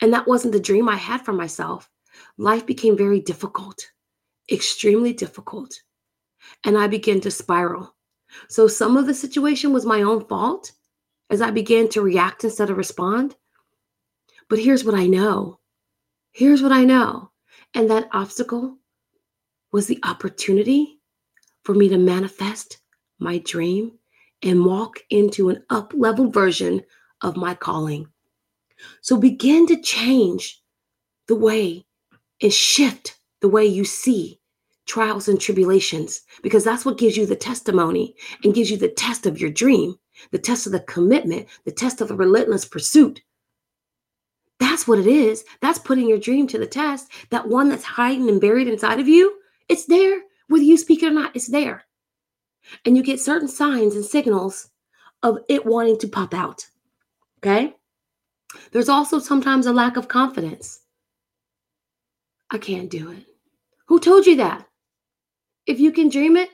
and 0.00 0.12
that 0.12 0.28
wasn't 0.28 0.52
the 0.52 0.60
dream 0.60 0.88
I 0.88 0.94
had 0.94 1.24
for 1.24 1.32
myself, 1.32 1.90
life 2.38 2.64
became 2.64 2.96
very 2.96 3.18
difficult, 3.18 3.90
extremely 4.52 5.12
difficult. 5.12 5.74
And 6.62 6.78
I 6.78 6.86
began 6.86 7.20
to 7.22 7.30
spiral. 7.32 7.96
So 8.48 8.68
some 8.68 8.96
of 8.96 9.06
the 9.06 9.14
situation 9.14 9.72
was 9.72 9.84
my 9.84 10.02
own 10.02 10.24
fault 10.26 10.70
as 11.30 11.40
I 11.40 11.50
began 11.50 11.88
to 11.90 12.02
react 12.02 12.44
instead 12.44 12.70
of 12.70 12.76
respond. 12.76 13.36
But 14.48 14.58
here's 14.58 14.84
what 14.84 14.94
I 14.94 15.06
know. 15.06 15.60
Here's 16.32 16.62
what 16.62 16.72
I 16.72 16.84
know. 16.84 17.30
And 17.74 17.90
that 17.90 18.08
obstacle 18.12 18.78
was 19.72 19.86
the 19.86 19.98
opportunity 20.04 21.00
for 21.64 21.74
me 21.74 21.88
to 21.88 21.98
manifest 21.98 22.78
my 23.18 23.38
dream 23.38 23.92
and 24.42 24.64
walk 24.64 25.00
into 25.10 25.48
an 25.48 25.64
up 25.70 25.92
level 25.94 26.30
version 26.30 26.82
of 27.22 27.36
my 27.36 27.54
calling. 27.54 28.06
So 29.00 29.16
begin 29.16 29.66
to 29.68 29.80
change 29.80 30.62
the 31.26 31.34
way 31.34 31.86
and 32.42 32.52
shift 32.52 33.18
the 33.40 33.48
way 33.48 33.64
you 33.64 33.84
see 33.84 34.40
trials 34.86 35.28
and 35.28 35.40
tribulations 35.40 36.22
because 36.42 36.64
that's 36.64 36.84
what 36.84 36.98
gives 36.98 37.16
you 37.16 37.26
the 37.26 37.36
testimony 37.36 38.14
and 38.44 38.54
gives 38.54 38.70
you 38.70 38.76
the 38.76 38.88
test 38.88 39.26
of 39.26 39.40
your 39.40 39.50
dream, 39.50 39.96
the 40.30 40.38
test 40.38 40.66
of 40.66 40.72
the 40.72 40.80
commitment, 40.80 41.46
the 41.64 41.72
test 41.72 42.00
of 42.00 42.08
the 42.08 42.16
relentless 42.16 42.64
pursuit. 42.64 43.22
That's 44.58 44.88
what 44.88 44.98
it 44.98 45.06
is. 45.06 45.44
That's 45.60 45.78
putting 45.78 46.08
your 46.08 46.18
dream 46.18 46.46
to 46.48 46.58
the 46.58 46.66
test. 46.66 47.10
That 47.30 47.48
one 47.48 47.68
that's 47.68 47.84
hiding 47.84 48.28
and 48.28 48.40
buried 48.40 48.68
inside 48.68 49.00
of 49.00 49.08
you, 49.08 49.36
it's 49.68 49.86
there. 49.86 50.22
Whether 50.48 50.64
you 50.64 50.76
speak 50.76 51.02
it 51.02 51.08
or 51.08 51.10
not, 51.10 51.34
it's 51.34 51.48
there. 51.48 51.84
And 52.84 52.96
you 52.96 53.02
get 53.02 53.20
certain 53.20 53.48
signs 53.48 53.94
and 53.94 54.04
signals 54.04 54.70
of 55.22 55.38
it 55.48 55.66
wanting 55.66 55.98
to 55.98 56.08
pop 56.08 56.34
out. 56.34 56.66
Okay? 57.38 57.74
There's 58.72 58.88
also 58.88 59.18
sometimes 59.18 59.66
a 59.66 59.72
lack 59.72 59.96
of 59.96 60.08
confidence. 60.08 60.80
I 62.50 62.58
can't 62.58 62.90
do 62.90 63.10
it. 63.10 63.24
Who 63.86 64.00
told 64.00 64.26
you 64.26 64.36
that? 64.36 64.66
If 65.66 65.80
you 65.80 65.92
can 65.92 66.08
dream 66.08 66.36
it 66.36 66.50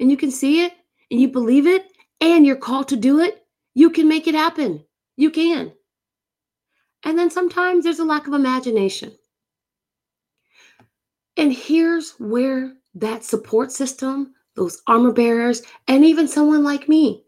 and 0.00 0.10
you 0.10 0.16
can 0.16 0.30
see 0.30 0.64
it 0.64 0.72
and 1.10 1.20
you 1.20 1.28
believe 1.28 1.66
it 1.66 1.86
and 2.20 2.46
you're 2.46 2.56
called 2.56 2.88
to 2.88 2.96
do 2.96 3.20
it, 3.20 3.46
you 3.74 3.90
can 3.90 4.08
make 4.08 4.26
it 4.26 4.34
happen. 4.34 4.84
You 5.16 5.30
can. 5.30 5.72
And 7.04 7.18
then 7.18 7.30
sometimes 7.30 7.84
there's 7.84 7.98
a 7.98 8.04
lack 8.04 8.26
of 8.26 8.32
imagination. 8.34 9.12
And 11.36 11.52
here's 11.52 12.12
where 12.12 12.74
that 12.94 13.24
support 13.24 13.72
system, 13.72 14.34
those 14.54 14.80
armor 14.86 15.12
bearers, 15.12 15.62
and 15.88 16.04
even 16.04 16.28
someone 16.28 16.62
like 16.62 16.88
me 16.88 17.24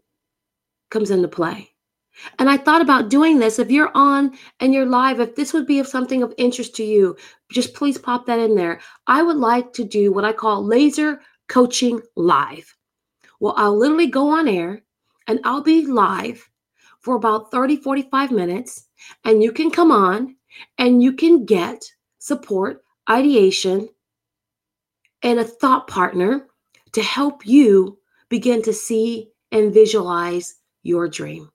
comes 0.89 1.11
into 1.11 1.27
play. 1.27 1.69
And 2.39 2.49
I 2.49 2.57
thought 2.57 2.81
about 2.81 3.09
doing 3.09 3.39
this. 3.39 3.59
If 3.59 3.69
you're 3.69 3.91
on 3.93 4.35
and 4.59 4.73
you're 4.73 4.85
live, 4.85 5.19
if 5.19 5.35
this 5.35 5.53
would 5.53 5.67
be 5.67 5.79
of 5.79 5.87
something 5.87 6.23
of 6.23 6.33
interest 6.37 6.75
to 6.77 6.83
you, 6.83 7.15
just 7.51 7.73
please 7.75 7.97
pop 7.97 8.25
that 8.25 8.39
in 8.39 8.55
there. 8.55 8.79
I 9.05 9.21
would 9.21 9.37
like 9.37 9.73
to 9.73 9.83
do 9.83 10.11
what 10.11 10.25
I 10.25 10.33
call 10.33 10.65
laser 10.65 11.21
coaching 11.47 12.01
live. 12.15 12.76
Well, 13.39 13.53
I'll 13.57 13.77
literally 13.77 14.07
go 14.07 14.29
on 14.29 14.47
air 14.47 14.83
and 15.27 15.39
I'll 15.43 15.61
be 15.63 15.85
live 15.85 16.49
for 17.01 17.15
about 17.15 17.51
30, 17.51 17.77
45 17.77 18.31
minutes. 18.31 18.87
And 19.23 19.43
you 19.43 19.51
can 19.51 19.71
come 19.71 19.91
on 19.91 20.35
and 20.77 21.01
you 21.03 21.13
can 21.13 21.45
get 21.45 21.83
support, 22.19 22.83
ideation, 23.09 23.89
and 25.23 25.39
a 25.39 25.43
thought 25.43 25.87
partner 25.87 26.47
to 26.93 27.01
help 27.01 27.45
you 27.45 27.97
begin 28.29 28.61
to 28.63 28.73
see 28.73 29.29
and 29.51 29.73
visualize 29.73 30.55
your 30.83 31.07
dream. 31.07 31.49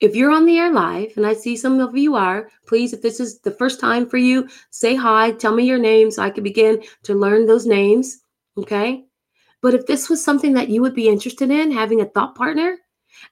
If 0.00 0.16
you're 0.16 0.30
on 0.30 0.46
the 0.46 0.58
air 0.58 0.72
live, 0.72 1.12
and 1.16 1.26
I 1.26 1.34
see 1.34 1.56
some 1.56 1.80
of 1.80 1.96
you 1.96 2.14
are, 2.14 2.50
please, 2.66 2.92
if 2.92 3.02
this 3.02 3.20
is 3.20 3.40
the 3.40 3.50
first 3.50 3.80
time 3.80 4.08
for 4.08 4.16
you, 4.16 4.48
say 4.70 4.94
hi, 4.94 5.32
tell 5.32 5.54
me 5.54 5.64
your 5.64 5.78
name 5.78 6.10
so 6.10 6.22
I 6.22 6.30
can 6.30 6.44
begin 6.44 6.82
to 7.04 7.14
learn 7.14 7.46
those 7.46 7.66
names. 7.66 8.18
Okay. 8.58 9.05
But 9.66 9.74
if 9.74 9.86
this 9.86 10.08
was 10.08 10.22
something 10.22 10.52
that 10.52 10.68
you 10.68 10.80
would 10.82 10.94
be 10.94 11.08
interested 11.08 11.50
in, 11.50 11.72
having 11.72 12.00
a 12.00 12.04
thought 12.04 12.36
partner, 12.36 12.78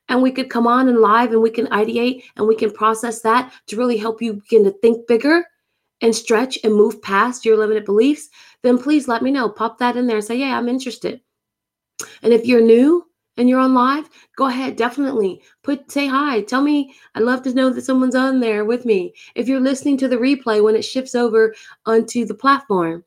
and 0.09 0.21
we 0.21 0.33
could 0.33 0.51
come 0.51 0.67
on 0.67 0.89
and 0.89 0.99
live 0.99 1.31
and 1.31 1.41
we 1.41 1.49
can 1.49 1.69
ideate 1.69 2.25
and 2.35 2.49
we 2.49 2.57
can 2.57 2.73
process 2.73 3.23
that 3.23 3.53
to 3.69 3.77
really 3.77 3.97
help 3.97 4.21
you 4.21 4.33
begin 4.33 4.65
to 4.65 4.73
think 4.73 5.07
bigger 5.07 5.45
and 6.01 6.13
stretch 6.13 6.59
and 6.65 6.75
move 6.75 7.01
past 7.03 7.45
your 7.45 7.57
limited 7.57 7.85
beliefs, 7.85 8.31
then 8.65 8.79
please 8.79 9.07
let 9.07 9.23
me 9.23 9.31
know. 9.31 9.49
Pop 9.49 9.79
that 9.79 9.97
in 9.97 10.09
there 10.09 10.17
and 10.17 10.25
say, 10.25 10.35
Yeah, 10.35 10.59
I'm 10.59 10.69
interested. 10.69 11.21
And 12.25 12.33
if 12.33 12.47
you're 12.47 12.61
new, 12.61 13.07
and 13.37 13.49
you're 13.49 13.61
on 13.61 13.73
live, 13.73 14.11
go 14.37 14.47
ahead, 14.47 14.75
definitely 14.75 15.41
put 15.63 15.89
say 15.89 16.09
hi. 16.09 16.41
Tell 16.41 16.63
me, 16.63 16.97
I'd 17.15 17.23
love 17.23 17.43
to 17.43 17.55
know 17.55 17.71
that 17.71 17.85
someone's 17.85 18.17
on 18.17 18.41
there 18.41 18.65
with 18.65 18.85
me. 18.85 19.15
If 19.37 19.47
you're 19.47 19.61
listening 19.61 19.99
to 19.99 20.09
the 20.09 20.17
replay 20.17 20.65
when 20.65 20.75
it 20.75 20.85
shifts 20.85 21.15
over 21.15 21.55
onto 21.87 22.25
the 22.25 22.35
platform, 22.35 23.05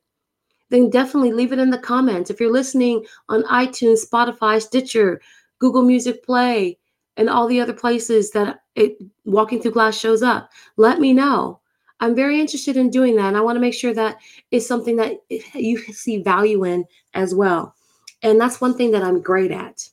then 0.70 0.90
definitely 0.90 1.32
leave 1.32 1.52
it 1.52 1.58
in 1.58 1.70
the 1.70 1.78
comments. 1.78 2.30
If 2.30 2.40
you're 2.40 2.52
listening 2.52 3.04
on 3.28 3.42
iTunes, 3.44 4.00
Spotify, 4.06 4.60
Stitcher, 4.60 5.20
Google 5.58 5.82
Music 5.82 6.24
Play, 6.24 6.78
and 7.16 7.28
all 7.28 7.48
the 7.48 7.60
other 7.60 7.72
places 7.72 8.30
that 8.30 8.60
it 8.76 8.96
Walking 9.24 9.60
Through 9.60 9.72
Glass 9.72 9.98
shows 9.98 10.22
up, 10.22 10.50
let 10.76 11.00
me 11.00 11.12
know. 11.12 11.60
I'm 12.00 12.14
very 12.14 12.40
interested 12.40 12.76
in 12.76 12.90
doing 12.90 13.16
that. 13.16 13.26
And 13.26 13.36
I 13.36 13.40
want 13.40 13.56
to 13.56 13.60
make 13.60 13.74
sure 13.74 13.92
that 13.92 14.18
is 14.52 14.66
something 14.66 14.96
that 14.96 15.16
you 15.54 15.78
see 15.92 16.22
value 16.22 16.64
in 16.64 16.84
as 17.14 17.34
well. 17.34 17.74
And 18.22 18.40
that's 18.40 18.60
one 18.60 18.76
thing 18.76 18.92
that 18.92 19.02
I'm 19.02 19.20
great 19.20 19.50
at. 19.50 19.88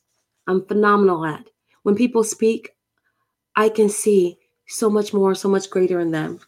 I'm 0.46 0.64
phenomenal 0.66 1.24
at. 1.24 1.44
When 1.82 1.96
people 1.96 2.22
speak, 2.22 2.76
I 3.56 3.68
can 3.68 3.88
see 3.88 4.38
so 4.66 4.90
much 4.90 5.12
more, 5.12 5.34
so 5.34 5.48
much 5.48 5.70
greater 5.70 6.00
in 6.00 6.10
them. 6.10 6.40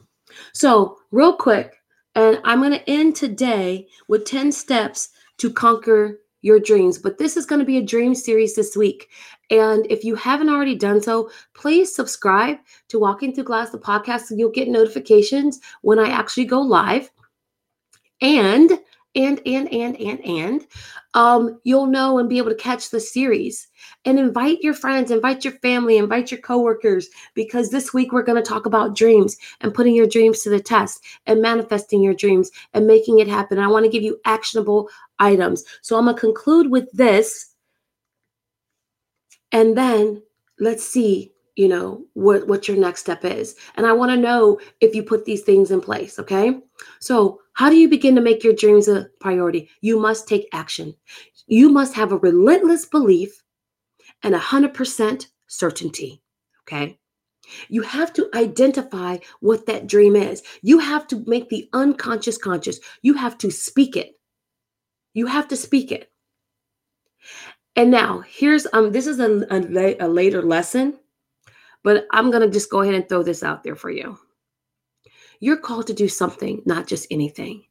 So, 0.53 0.99
real 1.11 1.35
quick, 1.35 1.78
and 2.19 2.41
I'm 2.43 2.61
going 2.61 2.73
to 2.73 2.91
end 2.91 3.15
today 3.15 3.87
with 4.09 4.25
10 4.25 4.51
steps 4.51 5.11
to 5.37 5.53
conquer 5.53 6.19
your 6.43 6.59
dreams. 6.59 6.99
But 6.99 7.19
this 7.19 7.37
is 7.37 7.47
going 7.47 7.61
to 7.61 7.65
be 7.65 7.79
a 7.79 7.83
dream 7.83 8.13
series 8.17 8.57
this 8.57 8.77
week. 8.77 9.09
And 9.51 9.87
if 9.89 10.03
you 10.03 10.17
haven't 10.17 10.49
already 10.49 10.75
done 10.75 11.01
so, 11.01 11.31
please 11.55 11.95
subscribe 11.95 12.59
to 12.89 12.99
Walking 12.99 13.33
Through 13.33 13.45
Glass, 13.45 13.71
the 13.71 13.79
podcast, 13.79 14.23
so 14.23 14.35
you'll 14.35 14.51
get 14.51 14.67
notifications 14.67 15.61
when 15.83 16.01
I 16.01 16.09
actually 16.09 16.47
go 16.47 16.61
live. 16.61 17.09
And 18.21 18.73
and 19.15 19.41
and 19.47 19.73
and 19.73 19.97
and 20.01 20.25
and 20.27 20.67
um, 21.15 21.61
you'll 21.63 21.87
know 21.87 22.19
and 22.19 22.29
be 22.29 22.39
able 22.39 22.51
to 22.51 22.57
catch 22.57 22.91
the 22.91 23.01
series 23.01 23.69
and 24.05 24.19
invite 24.19 24.61
your 24.61 24.75
friends 24.75 25.11
invite 25.11 25.45
your 25.45 25.55
family 25.55 25.99
invite 25.99 26.31
your 26.31 26.41
coworkers 26.41 27.09
because 27.35 27.71
this 27.71 27.93
week 27.93 28.13
we're 28.13 28.23
going 28.23 28.43
to 28.43 28.49
talk 28.49 28.67
about 28.67 28.97
dreams 28.97 29.37
and 29.61 29.75
putting 29.75 29.95
your 29.95 30.07
dreams 30.07 30.41
to 30.41 30.51
the 30.51 30.61
test 30.61 31.05
and 31.27 31.43
manifesting 31.43 32.03
your 32.03 32.15
dreams 32.15 32.51
and 32.75 32.87
making 32.87 33.19
it 33.19 33.29
happen. 33.29 33.59
I 33.59 33.69
want 33.69 33.85
to 33.85 33.91
give 33.91 34.03
you 34.03 34.19
actionable 34.25 34.89
items. 35.19 35.65
So 35.83 35.97
i'm 35.97 36.05
going 36.05 36.17
to 36.17 36.21
conclude 36.21 36.71
with 36.71 36.91
this. 36.93 37.55
And 39.53 39.77
then 39.77 40.23
let's 40.59 40.87
see 40.87 41.33
you 41.57 41.67
know 41.67 42.05
what 42.15 42.47
what 42.47 42.69
your 42.69 42.77
next 42.77 43.01
step 43.01 43.25
is. 43.25 43.57
And 43.77 43.87
i 43.87 43.93
want 43.93 44.13
to 44.13 44.17
know 44.17 44.61
if 44.81 44.95
you 44.95 45.03
put 45.03 45.25
these 45.25 45.43
things 45.43 45.71
in 45.71 45.81
place 45.81 46.19
okay? 46.19 46.61
So 47.01 47.41
how 47.55 47.69
do 47.69 47.77
you 47.77 47.89
begin 47.89 48.15
to 48.15 48.21
make 48.21 48.45
your 48.45 48.53
dreams 48.53 48.87
a 48.87 49.09
priority? 49.19 49.69
You 49.81 49.99
must 49.99 50.29
take 50.29 50.49
action. 50.53 50.95
You 51.49 51.69
must 51.71 51.95
have 51.95 52.13
a 52.13 52.19
relentless 52.19 52.87
belief 52.87 53.43
and 54.25 54.35
100% 54.35 55.27
certainty 55.49 56.23
okay? 56.69 56.99
You 57.69 57.83
have 57.83 58.13
to 58.15 58.29
identify 58.35 59.19
what 59.41 59.67
that 59.67 59.87
dream 59.89 60.17
is. 60.17 60.43
You 60.63 60.79
have 60.81 61.07
to 61.09 61.25
make 61.27 61.49
the 61.49 61.69
unconscious 61.73 62.39
conscious. 62.39 62.81
You 63.03 63.15
have 63.15 63.39
to 63.39 63.51
speak 63.51 63.97
it. 63.97 64.13
You 65.15 65.27
have 65.27 65.49
to 65.49 65.57
speak 65.57 65.93
it. 65.93 66.13
And 67.77 67.91
now 67.91 68.23
here's 68.29 68.67
um 68.75 68.93
this 68.93 69.07
is 69.07 69.21
a, 69.21 69.47
a, 69.51 69.97
a 70.01 70.09
later 70.09 70.43
lesson 70.43 70.95
But 71.85 72.07
I'm 72.13 72.31
going 72.33 72.43
to 72.43 72.51
just 72.51 72.71
go 72.71 72.83
ahead 72.83 72.97
and 72.97 73.09
throw 73.09 73.25
this 73.25 73.45
out 73.45 73.65
there 73.65 73.77
for 73.77 73.91
you. 73.91 74.19
You're 75.41 75.59
called 75.59 75.89
to 75.89 75.95
do 75.95 76.09
something, 76.09 76.63
not 76.67 76.89
just 76.89 77.09
anything. 77.13 77.65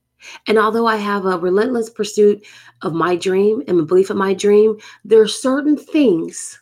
And 0.48 0.58
although 0.58 0.88
I 0.88 0.98
have 0.98 1.26
a 1.26 1.38
relentless 1.38 1.90
pursuit 1.90 2.46
of 2.82 2.94
my 2.94 3.16
dream 3.16 3.64
and 3.68 3.80
a 3.80 3.84
belief 3.84 4.10
in 4.10 4.18
my 4.18 4.34
dream, 4.34 4.78
there 5.06 5.22
are 5.22 5.28
certain 5.28 5.78
things, 5.78 6.60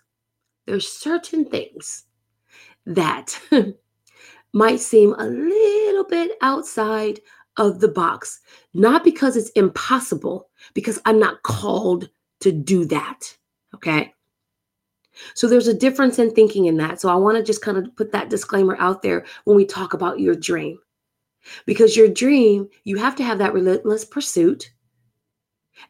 there's 0.66 0.88
certain 0.88 1.46
things 1.46 2.06
that 2.86 3.40
might 4.54 4.80
seem 4.80 5.14
a 5.18 5.26
little 5.26 6.06
bit 6.06 6.32
outside 6.42 7.20
of 7.58 7.80
the 7.80 7.88
box. 7.88 8.42
Not 8.74 9.04
because 9.04 9.38
it's 9.38 9.50
impossible, 9.52 10.50
because 10.74 11.00
I'm 11.06 11.20
not 11.20 11.44
called 11.44 12.10
to 12.42 12.52
do 12.52 12.86
that. 12.86 13.38
Okay. 13.74 14.14
So 15.34 15.48
there's 15.48 15.68
a 15.68 15.74
difference 15.74 16.20
in 16.20 16.32
thinking 16.32 16.66
in 16.66 16.78
that. 16.78 17.00
So 17.00 17.10
I 17.10 17.16
want 17.16 17.38
to 17.38 17.44
just 17.44 17.62
kind 17.62 17.78
of 17.78 17.96
put 17.96 18.12
that 18.12 18.30
disclaimer 18.30 18.76
out 18.80 19.02
there 19.02 19.26
when 19.46 19.56
we 19.56 19.66
talk 19.66 19.94
about 19.94 20.20
your 20.20 20.36
dream. 20.36 20.78
Because 21.66 21.96
your 21.96 22.08
dream, 22.08 22.68
you 22.84 22.98
have 22.98 23.16
to 23.16 23.24
have 23.24 23.38
that 23.40 23.54
relentless 23.54 24.06
pursuit 24.06 24.72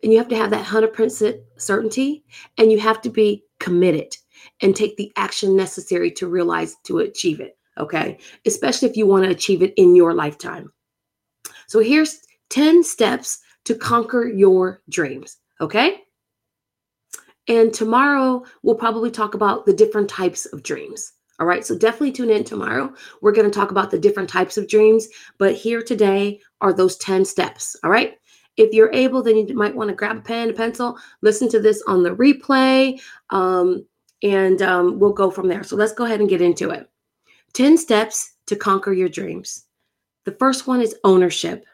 and 0.03 0.11
you 0.11 0.17
have 0.17 0.27
to 0.29 0.35
have 0.35 0.49
that 0.51 0.65
100% 0.65 1.39
certainty 1.57 2.23
and 2.57 2.71
you 2.71 2.79
have 2.79 3.01
to 3.01 3.09
be 3.09 3.43
committed 3.59 4.15
and 4.61 4.75
take 4.75 4.97
the 4.97 5.11
action 5.15 5.55
necessary 5.55 6.11
to 6.11 6.27
realize 6.27 6.75
to 6.83 6.99
achieve 6.99 7.39
it. 7.39 7.57
Okay. 7.77 8.17
Especially 8.45 8.89
if 8.89 8.97
you 8.97 9.05
want 9.05 9.25
to 9.25 9.31
achieve 9.31 9.61
it 9.61 9.73
in 9.77 9.95
your 9.95 10.13
lifetime. 10.13 10.71
So 11.67 11.79
here's 11.79 12.19
10 12.49 12.83
steps 12.83 13.39
to 13.65 13.75
conquer 13.75 14.27
your 14.27 14.81
dreams. 14.89 15.37
Okay. 15.61 16.01
And 17.47 17.73
tomorrow 17.73 18.43
we'll 18.63 18.75
probably 18.75 19.11
talk 19.11 19.35
about 19.35 19.65
the 19.65 19.73
different 19.73 20.09
types 20.09 20.45
of 20.47 20.63
dreams. 20.63 21.13
All 21.39 21.45
right. 21.45 21.65
So 21.65 21.77
definitely 21.77 22.13
tune 22.13 22.29
in 22.29 22.43
tomorrow. 22.43 22.93
We're 23.21 23.33
going 23.33 23.49
to 23.49 23.53
talk 23.53 23.71
about 23.71 23.91
the 23.91 23.99
different 23.99 24.29
types 24.29 24.57
of 24.57 24.67
dreams. 24.67 25.07
But 25.37 25.55
here 25.55 25.81
today 25.81 26.39
are 26.61 26.73
those 26.73 26.97
10 26.97 27.25
steps. 27.25 27.75
All 27.83 27.89
right. 27.89 28.17
If 28.57 28.73
you're 28.73 28.93
able, 28.93 29.21
then 29.21 29.35
you 29.35 29.53
might 29.53 29.75
want 29.75 29.89
to 29.89 29.95
grab 29.95 30.17
a 30.17 30.21
pen, 30.21 30.49
a 30.49 30.53
pencil, 30.53 30.97
listen 31.21 31.49
to 31.49 31.59
this 31.59 31.83
on 31.87 32.03
the 32.03 32.15
replay, 32.15 33.01
um, 33.29 33.85
and 34.23 34.61
um, 34.61 34.97
we'll 34.97 35.11
go 35.11 35.29
from 35.29 35.49
there. 35.49 35.61
So 35.61 35.75
let's 35.75 35.91
go 35.91 36.05
ahead 36.05 36.21
and 36.21 36.29
get 36.29 36.41
into 36.41 36.69
it. 36.69 36.89
10 37.51 37.77
steps 37.77 38.35
to 38.47 38.55
conquer 38.55 38.93
your 38.93 39.09
dreams. 39.09 39.65
The 40.23 40.31
first 40.33 40.67
one 40.67 40.81
is 40.81 40.95
ownership. 41.03 41.65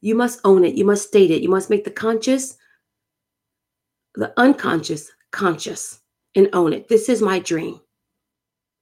You 0.00 0.14
must 0.14 0.40
own 0.44 0.64
it. 0.64 0.76
You 0.76 0.84
must 0.84 1.08
state 1.08 1.32
it. 1.32 1.42
You 1.42 1.48
must 1.48 1.70
make 1.70 1.82
the 1.82 1.90
conscious, 1.90 2.56
the 4.14 4.32
unconscious 4.36 5.10
conscious 5.32 6.00
and 6.34 6.48
own 6.52 6.72
it. 6.72 6.88
This 6.88 7.08
is 7.08 7.20
my 7.20 7.38
dream. 7.38 7.80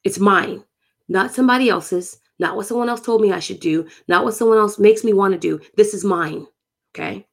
It's 0.05 0.19
mine, 0.19 0.63
not 1.09 1.35
somebody 1.35 1.69
else's, 1.69 2.19
not 2.39 2.57
what 2.57 2.67
someone 2.67 2.89
else 2.89 3.01
told 3.01 3.21
me 3.21 3.33
I 3.33 3.41
should 3.41 3.61
do, 3.61 3.89
not 4.09 4.25
what 4.25 4.35
someone 4.35 4.59
else 4.59 4.79
makes 4.79 5.05
me 5.05 5.13
want 5.13 5.33
to 5.33 5.39
do. 5.39 5.61
This 5.77 5.95
is 5.95 6.05
mine. 6.05 6.47
Okay. 6.95 7.27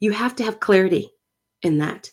You 0.00 0.12
have 0.12 0.36
to 0.36 0.44
have 0.44 0.60
clarity 0.60 1.10
in 1.62 1.78
that. 1.78 2.10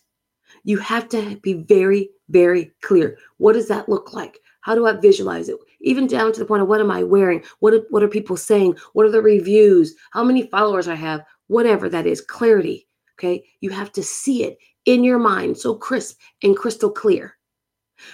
You 0.64 0.78
have 0.80 1.08
to 1.10 1.38
be 1.38 1.54
very, 1.54 2.10
very 2.30 2.74
clear. 2.82 3.18
What 3.38 3.54
does 3.54 3.68
that 3.68 3.90
look 3.90 4.14
like? 4.14 4.40
How 4.62 4.76
do 4.76 4.86
I 4.86 4.94
visualize 4.94 5.48
it? 5.48 5.58
Even 5.82 6.08
down 6.08 6.34
to 6.34 6.40
the 6.40 6.46
point 6.46 6.62
of 6.62 6.68
what 6.68 6.82
am 6.82 6.92
I 6.92 7.04
wearing? 7.04 7.44
What 7.60 7.74
are, 7.74 7.82
what 7.90 8.04
are 8.04 8.10
people 8.10 8.36
saying? 8.36 8.78
What 8.94 9.06
are 9.06 9.12
the 9.12 9.22
reviews? 9.22 9.96
How 10.12 10.24
many 10.24 10.48
followers 10.48 10.88
I 10.88 10.96
have? 10.96 11.24
Whatever 11.48 11.88
that 11.90 12.06
is, 12.06 12.20
clarity. 12.22 12.88
Okay. 13.18 13.46
You 13.62 13.70
have 13.70 13.92
to 13.94 14.04
see 14.04 14.44
it 14.44 14.58
in 14.86 15.04
your 15.04 15.20
mind 15.20 15.58
so 15.58 15.76
crisp 15.76 16.20
and 16.44 16.58
crystal 16.58 16.92
clear. 16.92 17.37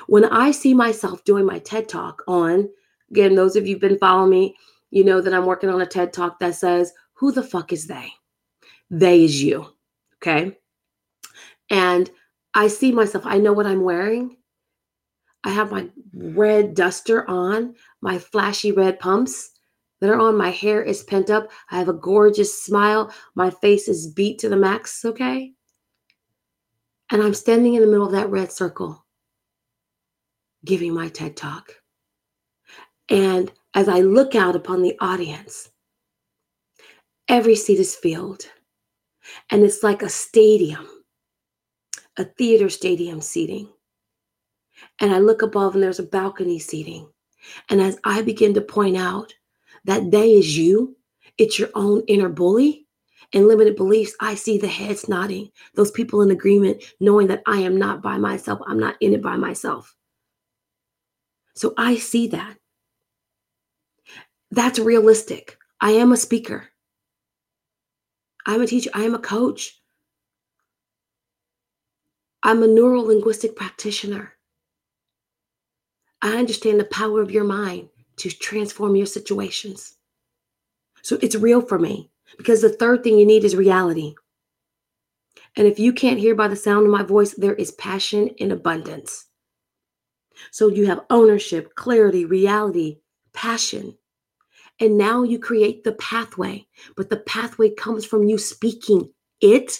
When 0.07 0.25
I 0.25 0.51
see 0.51 0.73
myself 0.73 1.23
doing 1.23 1.45
my 1.45 1.59
TED 1.59 1.89
talk 1.89 2.23
on, 2.27 2.69
again, 3.11 3.35
those 3.35 3.55
of 3.55 3.67
you 3.67 3.75
who've 3.75 3.81
been 3.81 3.97
following 3.97 4.29
me, 4.29 4.55
you 4.91 5.03
know 5.03 5.21
that 5.21 5.33
I'm 5.33 5.45
working 5.45 5.69
on 5.69 5.81
a 5.81 5.85
TED 5.85 6.13
talk 6.13 6.39
that 6.39 6.55
says, 6.55 6.93
Who 7.13 7.31
the 7.31 7.43
fuck 7.43 7.73
is 7.73 7.87
they? 7.87 8.11
They 8.89 9.23
is 9.23 9.41
you. 9.41 9.67
Okay. 10.17 10.57
And 11.69 12.09
I 12.53 12.67
see 12.67 12.91
myself, 12.91 13.25
I 13.25 13.39
know 13.39 13.53
what 13.53 13.65
I'm 13.65 13.83
wearing. 13.83 14.37
I 15.43 15.49
have 15.49 15.71
my 15.71 15.89
red 16.13 16.75
duster 16.75 17.29
on, 17.29 17.75
my 18.01 18.19
flashy 18.19 18.71
red 18.71 18.99
pumps 18.99 19.51
that 19.99 20.09
are 20.09 20.19
on. 20.19 20.37
My 20.37 20.51
hair 20.51 20.81
is 20.83 21.03
pent 21.03 21.29
up. 21.29 21.49
I 21.71 21.77
have 21.77 21.89
a 21.89 21.93
gorgeous 21.93 22.63
smile. 22.63 23.13
My 23.35 23.49
face 23.49 23.87
is 23.87 24.11
beat 24.11 24.37
to 24.39 24.49
the 24.49 24.57
max. 24.57 25.03
Okay. 25.03 25.53
And 27.09 27.21
I'm 27.21 27.33
standing 27.33 27.75
in 27.75 27.81
the 27.81 27.87
middle 27.87 28.05
of 28.05 28.11
that 28.11 28.29
red 28.29 28.51
circle 28.51 29.02
giving 30.65 30.93
my 30.93 31.09
TED 31.09 31.35
talk. 31.35 31.73
And 33.09 33.51
as 33.73 33.89
I 33.89 33.99
look 34.01 34.35
out 34.35 34.55
upon 34.55 34.81
the 34.81 34.95
audience, 34.99 35.69
every 37.27 37.55
seat 37.55 37.79
is 37.79 37.95
filled. 37.95 38.45
And 39.49 39.63
it's 39.63 39.83
like 39.83 40.01
a 40.01 40.09
stadium, 40.09 40.87
a 42.17 42.25
theater 42.25 42.69
stadium 42.69 43.21
seating. 43.21 43.69
And 44.99 45.13
I 45.13 45.19
look 45.19 45.41
above 45.41 45.75
and 45.75 45.83
there's 45.83 45.99
a 45.99 46.03
balcony 46.03 46.59
seating. 46.59 47.09
And 47.69 47.81
as 47.81 47.97
I 48.03 48.21
begin 48.21 48.53
to 48.53 48.61
point 48.61 48.97
out 48.97 49.33
that 49.85 50.11
they 50.11 50.33
is 50.33 50.57
you, 50.57 50.95
it's 51.37 51.57
your 51.59 51.69
own 51.75 52.03
inner 52.07 52.29
bully 52.29 52.83
and 53.33 53.47
limited 53.47 53.75
beliefs, 53.75 54.15
I 54.19 54.35
see 54.35 54.57
the 54.57 54.67
heads 54.67 55.09
nodding, 55.09 55.49
those 55.73 55.91
people 55.91 56.21
in 56.21 56.31
agreement, 56.31 56.83
knowing 56.99 57.27
that 57.27 57.41
I 57.47 57.57
am 57.57 57.77
not 57.77 58.01
by 58.01 58.17
myself. 58.17 58.59
I'm 58.67 58.79
not 58.79 58.95
in 59.01 59.13
it 59.13 59.21
by 59.21 59.35
myself. 59.35 59.95
So 61.55 61.73
I 61.77 61.95
see 61.95 62.27
that. 62.29 62.57
That's 64.51 64.79
realistic. 64.79 65.57
I 65.81 65.91
am 65.91 66.11
a 66.11 66.17
speaker. 66.17 66.69
I'm 68.45 68.61
a 68.61 68.67
teacher. 68.67 68.89
I 68.93 69.03
am 69.03 69.15
a 69.15 69.19
coach. 69.19 69.79
I'm 72.43 72.61
a 72.61 72.67
neuro 72.67 73.01
linguistic 73.01 73.55
practitioner. 73.55 74.33
I 76.21 76.37
understand 76.37 76.79
the 76.79 76.85
power 76.85 77.21
of 77.21 77.31
your 77.31 77.43
mind 77.43 77.89
to 78.17 78.29
transform 78.29 78.95
your 78.95 79.05
situations. 79.05 79.95
So 81.01 81.17
it's 81.21 81.35
real 81.35 81.61
for 81.61 81.79
me 81.79 82.11
because 82.37 82.61
the 82.61 82.69
third 82.69 83.03
thing 83.03 83.17
you 83.17 83.25
need 83.25 83.43
is 83.43 83.55
reality. 83.55 84.15
And 85.55 85.67
if 85.67 85.79
you 85.79 85.93
can't 85.93 86.19
hear 86.19 86.35
by 86.35 86.47
the 86.47 86.55
sound 86.55 86.85
of 86.85 86.91
my 86.91 87.03
voice, 87.03 87.33
there 87.33 87.53
is 87.55 87.71
passion 87.71 88.29
in 88.37 88.51
abundance. 88.51 89.25
So 90.51 90.67
you 90.67 90.85
have 90.87 91.05
ownership, 91.09 91.75
clarity, 91.75 92.25
reality, 92.25 92.99
passion. 93.33 93.97
And 94.79 94.97
now 94.97 95.23
you 95.23 95.39
create 95.39 95.83
the 95.83 95.93
pathway, 95.93 96.67
but 96.95 97.09
the 97.09 97.17
pathway 97.17 97.69
comes 97.69 98.05
from 98.05 98.23
you 98.23 98.37
speaking 98.37 99.09
it 99.41 99.79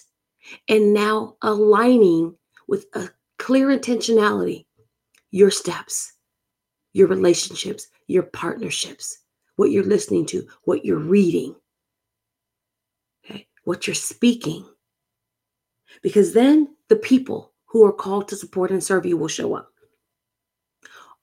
and 0.67 0.93
now 0.93 1.37
aligning 1.41 2.35
with 2.67 2.85
a 2.93 3.09
clear 3.39 3.67
intentionality 3.67 4.65
your 5.31 5.49
steps, 5.49 6.13
your 6.93 7.07
relationships, 7.07 7.87
your 8.05 8.23
partnerships, 8.23 9.17
what 9.55 9.71
you're 9.71 9.83
listening 9.83 10.25
to, 10.27 10.47
what 10.65 10.85
you're 10.85 10.99
reading, 10.99 11.55
okay, 13.25 13.47
what 13.63 13.87
you're 13.87 13.95
speaking. 13.95 14.63
Because 16.03 16.33
then 16.33 16.75
the 16.89 16.95
people 16.95 17.53
who 17.65 17.83
are 17.83 17.91
called 17.91 18.27
to 18.27 18.35
support 18.35 18.69
and 18.69 18.83
serve 18.83 19.07
you 19.07 19.17
will 19.17 19.27
show 19.27 19.55
up. 19.55 19.72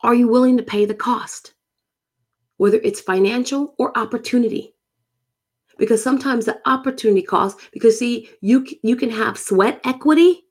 Are 0.02 0.14
you 0.14 0.28
willing 0.28 0.56
to 0.56 0.62
pay 0.62 0.84
the 0.84 0.94
cost? 0.94 1.54
Whether 2.56 2.78
it's 2.82 3.00
financial 3.00 3.74
or 3.78 3.96
opportunity. 3.96 4.74
Because 5.78 6.02
sometimes 6.02 6.44
the 6.44 6.60
opportunity 6.66 7.22
cost, 7.22 7.58
because 7.72 7.98
see, 7.98 8.28
you, 8.40 8.66
you 8.82 8.96
can 8.96 9.10
have 9.10 9.38
sweat 9.38 9.80
equity 9.84 10.44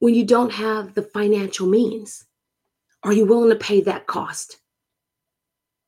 when 0.00 0.14
you 0.14 0.24
don't 0.24 0.52
have 0.52 0.94
the 0.94 1.02
financial 1.02 1.66
means. 1.66 2.24
Are 3.02 3.12
you 3.12 3.24
willing 3.24 3.50
to 3.50 3.56
pay 3.56 3.80
that 3.82 4.06
cost? 4.06 4.58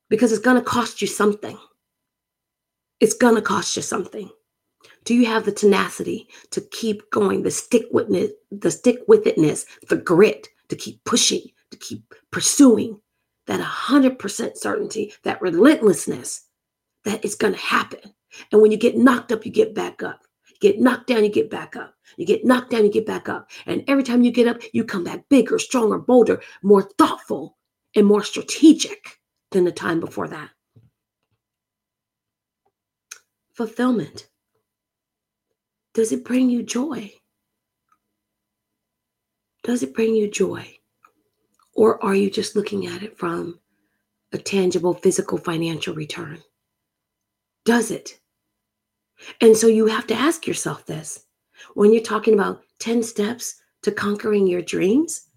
Because 0.09 0.31
it's 0.31 0.41
going 0.41 0.55
to 0.55 0.63
cost 0.63 1.01
you 1.01 1.07
something. 1.07 1.57
It's 2.99 3.13
going 3.13 3.35
to 3.35 3.41
cost 3.41 3.75
you 3.75 3.81
something. 3.81 4.29
Do 5.03 5.13
you 5.13 5.25
have 5.25 5.45
the 5.45 5.51
tenacity 5.51 6.27
to 6.51 6.61
keep 6.61 7.09
going, 7.11 7.43
the 7.43 7.51
stick 7.51 7.85
with 7.91 8.07
the 8.51 8.71
stick 8.71 8.99
with 9.07 9.25
itness, 9.25 9.65
the 9.89 9.97
grit 9.97 10.47
to 10.69 10.75
keep 10.75 11.03
pushing, 11.03 11.41
keep 11.79 12.13
pursuing 12.31 12.99
that 13.47 13.59
100% 13.59 14.57
certainty, 14.57 15.13
that 15.23 15.41
relentlessness 15.41 16.47
that 17.05 17.23
it's 17.23 17.35
going 17.35 17.53
to 17.53 17.59
happen. 17.59 18.13
And 18.51 18.61
when 18.61 18.71
you 18.71 18.77
get 18.77 18.97
knocked 18.97 19.31
up, 19.31 19.45
you 19.45 19.51
get 19.51 19.73
back 19.73 20.03
up. 20.03 20.21
You 20.47 20.59
get 20.59 20.79
knocked 20.79 21.07
down, 21.07 21.23
you 21.23 21.29
get 21.29 21.49
back 21.49 21.75
up. 21.75 21.95
You 22.17 22.25
get 22.25 22.45
knocked 22.45 22.71
down, 22.71 22.83
you 22.83 22.91
get 22.91 23.05
back 23.05 23.29
up. 23.29 23.49
And 23.65 23.83
every 23.87 24.03
time 24.03 24.23
you 24.23 24.31
get 24.31 24.47
up, 24.47 24.61
you 24.73 24.83
come 24.83 25.03
back 25.03 25.27
bigger, 25.29 25.57
stronger, 25.57 25.97
bolder, 25.97 26.41
more 26.61 26.83
thoughtful, 26.97 27.57
and 27.95 28.05
more 28.05 28.23
strategic 28.23 29.19
than 29.51 29.63
the 29.63 29.71
time 29.71 29.99
before 29.99 30.27
that. 30.27 30.49
Fulfillment. 33.53 34.27
Does 35.93 36.11
it 36.11 36.23
bring 36.23 36.49
you 36.49 36.63
joy? 36.63 37.11
Does 39.63 39.83
it 39.83 39.93
bring 39.93 40.15
you 40.15 40.29
joy? 40.29 40.78
Or 41.79 42.03
are 42.03 42.13
you 42.13 42.29
just 42.29 42.57
looking 42.57 42.87
at 42.87 43.03
it 43.03 43.17
from 43.17 43.57
a 44.33 44.37
tangible 44.37 44.93
physical 44.93 45.37
financial 45.37 45.95
return? 45.95 46.39
Does 47.63 47.89
it? 47.89 48.19
And 49.39 49.55
so 49.55 49.67
you 49.67 49.85
have 49.85 50.05
to 50.07 50.13
ask 50.13 50.45
yourself 50.45 50.85
this 50.85 51.23
when 51.75 51.93
you're 51.93 52.03
talking 52.03 52.33
about 52.33 52.63
10 52.79 53.01
steps 53.01 53.61
to 53.83 53.93
conquering 53.93 54.45
your 54.45 54.61
dreams. 54.61 55.29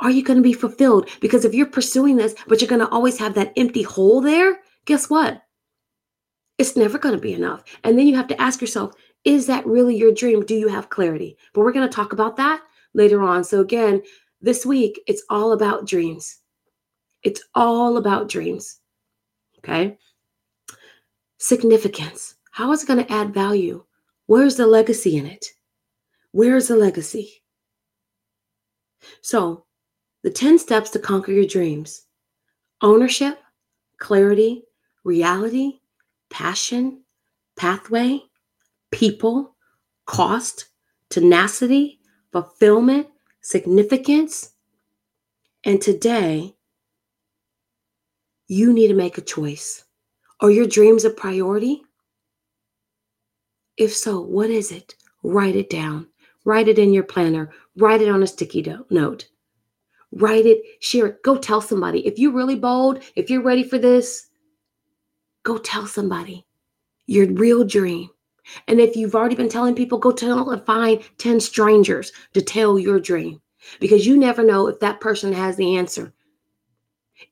Are 0.00 0.10
you 0.10 0.24
going 0.24 0.38
to 0.38 0.42
be 0.42 0.52
fulfilled? 0.52 1.08
Because 1.20 1.44
if 1.44 1.54
you're 1.54 1.66
pursuing 1.66 2.16
this, 2.16 2.34
but 2.48 2.60
you're 2.60 2.68
going 2.68 2.84
to 2.84 2.88
always 2.88 3.20
have 3.20 3.34
that 3.34 3.52
empty 3.56 3.82
hole 3.82 4.20
there, 4.20 4.58
guess 4.86 5.08
what? 5.08 5.44
It's 6.58 6.76
never 6.76 6.98
going 6.98 7.14
to 7.14 7.20
be 7.20 7.32
enough. 7.32 7.62
And 7.84 7.96
then 7.96 8.08
you 8.08 8.16
have 8.16 8.26
to 8.26 8.40
ask 8.40 8.60
yourself, 8.60 8.92
is 9.22 9.46
that 9.46 9.64
really 9.68 9.96
your 9.96 10.12
dream? 10.12 10.44
Do 10.44 10.56
you 10.56 10.66
have 10.66 10.90
clarity? 10.90 11.36
But 11.52 11.60
we're 11.60 11.72
going 11.72 11.88
to 11.88 11.94
talk 11.94 12.12
about 12.12 12.38
that 12.38 12.60
later 12.92 13.22
on. 13.22 13.44
So, 13.44 13.60
again, 13.60 14.02
this 14.40 14.64
week, 14.64 15.00
it's 15.06 15.22
all 15.30 15.52
about 15.52 15.86
dreams. 15.86 16.38
It's 17.22 17.42
all 17.54 17.96
about 17.96 18.28
dreams. 18.28 18.80
Okay. 19.58 19.98
Significance. 21.38 22.36
How 22.52 22.72
is 22.72 22.82
it 22.82 22.86
going 22.86 23.04
to 23.04 23.12
add 23.12 23.34
value? 23.34 23.84
Where's 24.26 24.56
the 24.56 24.66
legacy 24.66 25.16
in 25.16 25.26
it? 25.26 25.46
Where's 26.32 26.68
the 26.68 26.76
legacy? 26.76 27.42
So, 29.22 29.64
the 30.22 30.30
10 30.30 30.58
steps 30.58 30.90
to 30.90 30.98
conquer 30.98 31.32
your 31.32 31.46
dreams 31.46 32.06
ownership, 32.80 33.38
clarity, 33.98 34.62
reality, 35.04 35.80
passion, 36.30 37.02
pathway, 37.56 38.20
people, 38.90 39.56
cost, 40.06 40.66
tenacity, 41.10 42.00
fulfillment, 42.32 43.08
significance. 43.48 44.50
And 45.64 45.80
today, 45.80 46.54
you 48.46 48.74
need 48.74 48.88
to 48.88 48.94
make 48.94 49.16
a 49.16 49.22
choice. 49.22 49.84
Are 50.40 50.50
your 50.50 50.66
dreams 50.66 51.06
a 51.06 51.10
priority? 51.10 51.80
If 53.78 53.96
so, 53.96 54.20
what 54.20 54.50
is 54.50 54.70
it? 54.70 54.94
Write 55.22 55.56
it 55.56 55.70
down. 55.70 56.08
Write 56.44 56.68
it 56.68 56.78
in 56.78 56.92
your 56.92 57.04
planner. 57.04 57.50
Write 57.76 58.02
it 58.02 58.10
on 58.10 58.22
a 58.22 58.26
sticky 58.26 58.70
note. 58.90 59.26
Write 60.12 60.44
it, 60.44 60.62
share 60.80 61.06
it. 61.06 61.22
Go 61.22 61.38
tell 61.38 61.62
somebody. 61.62 62.06
If 62.06 62.18
you're 62.18 62.32
really 62.32 62.56
bold, 62.56 63.02
if 63.16 63.30
you're 63.30 63.42
ready 63.42 63.64
for 63.64 63.78
this, 63.78 64.28
go 65.42 65.56
tell 65.56 65.86
somebody 65.86 66.46
your 67.06 67.26
real 67.32 67.64
dream. 67.64 68.10
And 68.66 68.80
if 68.80 68.96
you've 68.96 69.14
already 69.14 69.34
been 69.34 69.48
telling 69.48 69.74
people, 69.74 69.98
go 69.98 70.12
tell 70.12 70.50
and 70.50 70.64
find 70.64 71.02
10 71.18 71.40
strangers 71.40 72.12
to 72.34 72.42
tell 72.42 72.78
your 72.78 73.00
dream 73.00 73.40
because 73.80 74.06
you 74.06 74.16
never 74.16 74.42
know 74.42 74.68
if 74.68 74.80
that 74.80 75.00
person 75.00 75.32
has 75.32 75.56
the 75.56 75.76
answer, 75.76 76.12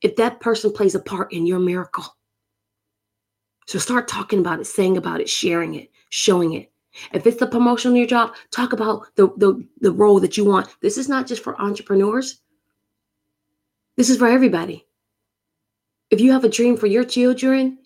if 0.01 0.15
that 0.17 0.39
person 0.39 0.71
plays 0.71 0.95
a 0.95 0.99
part 0.99 1.33
in 1.33 1.45
your 1.45 1.59
miracle. 1.59 2.05
So 3.67 3.79
start 3.79 4.07
talking 4.07 4.39
about 4.39 4.59
it, 4.59 4.65
saying 4.65 4.97
about 4.97 5.19
it, 5.19 5.29
sharing 5.29 5.75
it, 5.75 5.91
showing 6.09 6.53
it. 6.53 6.71
If 7.11 7.27
it's 7.27 7.37
the 7.37 7.47
promotion 7.47 7.91
of 7.91 7.97
your 7.97 8.07
job, 8.07 8.33
talk 8.49 8.73
about 8.73 9.07
the, 9.15 9.27
the, 9.37 9.63
the 9.81 9.91
role 9.91 10.19
that 10.19 10.37
you 10.37 10.45
want. 10.45 10.75
This 10.81 10.97
is 10.97 11.09
not 11.09 11.27
just 11.27 11.43
for 11.43 11.59
entrepreneurs. 11.61 12.41
This 13.97 14.09
is 14.09 14.17
for 14.17 14.27
everybody. 14.27 14.87
If 16.09 16.21
you 16.21 16.31
have 16.31 16.43
a 16.43 16.49
dream 16.49 16.77
for 16.77 16.87
your 16.87 17.03
children 17.03 17.79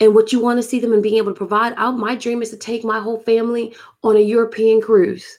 and 0.00 0.14
what 0.14 0.32
you 0.32 0.40
want 0.40 0.58
to 0.58 0.62
see 0.62 0.78
them 0.78 0.92
and 0.92 1.02
being 1.02 1.16
able 1.16 1.32
to 1.32 1.38
provide, 1.38 1.74
out 1.76 1.98
my 1.98 2.14
dream 2.14 2.42
is 2.42 2.50
to 2.50 2.56
take 2.56 2.84
my 2.84 3.00
whole 3.00 3.20
family 3.20 3.74
on 4.02 4.16
a 4.16 4.20
European 4.20 4.80
cruise. 4.80 5.38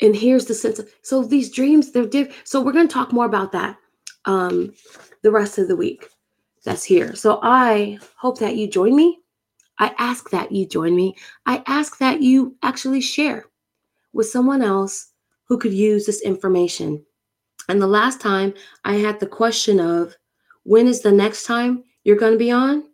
And 0.00 0.16
here's 0.16 0.46
the 0.46 0.54
sense 0.54 0.78
of 0.78 0.90
so 1.02 1.22
these 1.22 1.52
dreams, 1.52 1.92
they're 1.92 2.06
different. 2.06 2.36
So 2.44 2.60
we're 2.60 2.72
going 2.72 2.88
to 2.88 2.92
talk 2.92 3.12
more 3.12 3.26
about 3.26 3.52
that 3.52 3.76
um, 4.24 4.72
the 5.22 5.30
rest 5.30 5.58
of 5.58 5.68
the 5.68 5.76
week. 5.76 6.08
That's 6.64 6.84
here. 6.84 7.14
So 7.14 7.40
I 7.42 7.98
hope 8.16 8.38
that 8.38 8.56
you 8.56 8.68
join 8.68 8.96
me. 8.96 9.18
I 9.78 9.94
ask 9.98 10.30
that 10.30 10.52
you 10.52 10.66
join 10.66 10.94
me. 10.94 11.16
I 11.46 11.62
ask 11.66 11.98
that 11.98 12.22
you 12.22 12.56
actually 12.62 13.00
share 13.00 13.46
with 14.12 14.28
someone 14.28 14.62
else 14.62 15.08
who 15.44 15.58
could 15.58 15.72
use 15.72 16.06
this 16.06 16.22
information. 16.22 17.04
And 17.68 17.80
the 17.80 17.86
last 17.86 18.20
time 18.20 18.54
I 18.84 18.94
had 18.94 19.18
the 19.20 19.26
question 19.26 19.80
of 19.80 20.16
when 20.62 20.86
is 20.86 21.00
the 21.00 21.12
next 21.12 21.44
time 21.44 21.84
you're 22.04 22.16
going 22.16 22.32
to 22.32 22.38
be 22.38 22.50
on? 22.50 22.84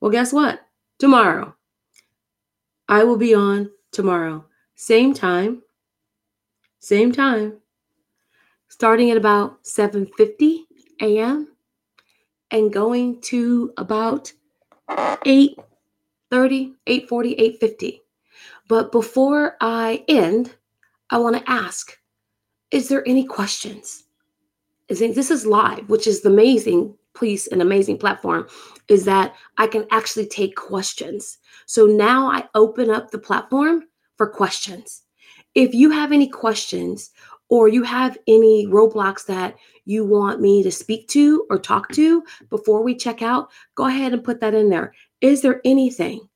Well, 0.00 0.10
guess 0.10 0.32
what? 0.32 0.60
Tomorrow. 0.98 1.54
I 2.88 3.04
will 3.04 3.16
be 3.16 3.34
on 3.34 3.70
tomorrow. 3.92 4.44
Same 4.74 5.14
time. 5.14 5.62
Same 6.80 7.12
time. 7.12 7.58
Starting 8.68 9.10
at 9.10 9.16
about 9.16 9.62
7:50 9.64 10.60
a.m. 11.02 11.48
and 12.50 12.72
going 12.72 13.20
to 13.22 13.72
about 13.76 14.32
8 15.24 15.58
30, 16.30 16.74
840, 16.86 17.32
850. 17.34 18.02
But 18.68 18.92
before 18.92 19.56
I 19.60 20.04
end, 20.08 20.54
I 21.10 21.18
want 21.18 21.36
to 21.36 21.50
ask, 21.50 21.98
is 22.70 22.88
there 22.88 23.06
any 23.06 23.24
questions? 23.24 24.04
Is 24.88 25.00
it, 25.00 25.14
this 25.14 25.30
is 25.30 25.44
live, 25.44 25.88
which 25.88 26.06
is 26.06 26.24
amazing 26.24 26.94
piece, 27.18 27.46
an 27.48 27.60
amazing 27.60 27.98
platform, 27.98 28.46
is 28.88 29.04
that 29.04 29.34
I 29.58 29.66
can 29.66 29.86
actually 29.90 30.26
take 30.26 30.56
questions. 30.56 31.38
So 31.66 31.86
now 31.86 32.30
I 32.30 32.48
open 32.54 32.90
up 32.90 33.10
the 33.10 33.18
platform 33.18 33.84
for 34.16 34.28
questions. 34.28 35.02
If 35.54 35.74
you 35.74 35.90
have 35.90 36.12
any 36.12 36.28
questions 36.28 37.10
or 37.48 37.68
you 37.68 37.82
have 37.82 38.16
any 38.28 38.66
roadblocks 38.66 39.26
that 39.26 39.56
you 39.84 40.04
want 40.04 40.40
me 40.40 40.62
to 40.62 40.70
speak 40.70 41.08
to 41.08 41.46
or 41.50 41.58
talk 41.58 41.90
to 41.92 42.22
before 42.48 42.82
we 42.82 42.94
check 42.94 43.22
out, 43.22 43.50
go 43.74 43.86
ahead 43.86 44.12
and 44.12 44.22
put 44.22 44.40
that 44.40 44.54
in 44.54 44.70
there. 44.70 44.94
Is 45.20 45.42
there 45.42 45.60
anything 45.64 46.28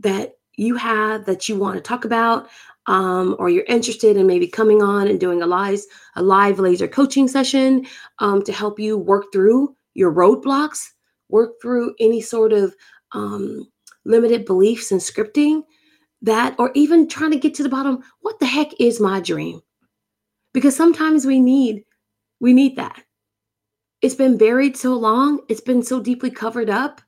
that 0.00 0.34
you 0.56 0.76
have 0.76 1.26
that 1.26 1.48
you 1.48 1.56
want 1.56 1.76
to 1.76 1.80
talk 1.80 2.04
about, 2.04 2.48
um, 2.88 3.36
or 3.38 3.48
you're 3.48 3.64
interested 3.64 4.16
in 4.16 4.26
maybe 4.26 4.48
coming 4.48 4.82
on 4.82 5.06
and 5.06 5.20
doing 5.20 5.42
a 5.42 5.46
live 5.46 5.80
a 6.16 6.22
live 6.22 6.58
laser 6.58 6.88
coaching 6.88 7.28
session 7.28 7.86
um, 8.18 8.42
to 8.42 8.52
help 8.52 8.80
you 8.80 8.98
work 8.98 9.26
through 9.32 9.76
your 9.94 10.12
roadblocks, 10.12 10.88
work 11.28 11.52
through 11.62 11.94
any 12.00 12.20
sort 12.20 12.52
of 12.52 12.74
um, 13.12 13.64
limited 14.04 14.44
beliefs 14.44 14.90
and 14.90 15.00
scripting 15.00 15.62
that, 16.22 16.56
or 16.58 16.72
even 16.74 17.08
trying 17.08 17.30
to 17.30 17.38
get 17.38 17.54
to 17.54 17.62
the 17.62 17.68
bottom. 17.68 18.02
What 18.22 18.40
the 18.40 18.46
heck 18.46 18.72
is 18.80 18.98
my 18.98 19.20
dream? 19.20 19.60
Because 20.52 20.74
sometimes 20.74 21.24
we 21.24 21.38
need 21.38 21.84
we 22.40 22.52
need 22.52 22.74
that. 22.74 23.04
It's 24.02 24.14
been 24.14 24.36
buried 24.36 24.76
so 24.76 24.94
long. 24.94 25.40
It's 25.48 25.60
been 25.60 25.82
so 25.82 26.00
deeply 26.00 26.30
covered 26.30 26.70
up 26.70 27.00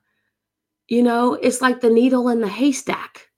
you 0.91 1.01
know, 1.01 1.35
it's 1.35 1.61
like 1.61 1.79
the 1.79 1.89
needle 1.89 2.27
in 2.27 2.41
the 2.41 2.49
haystack. 2.49 3.30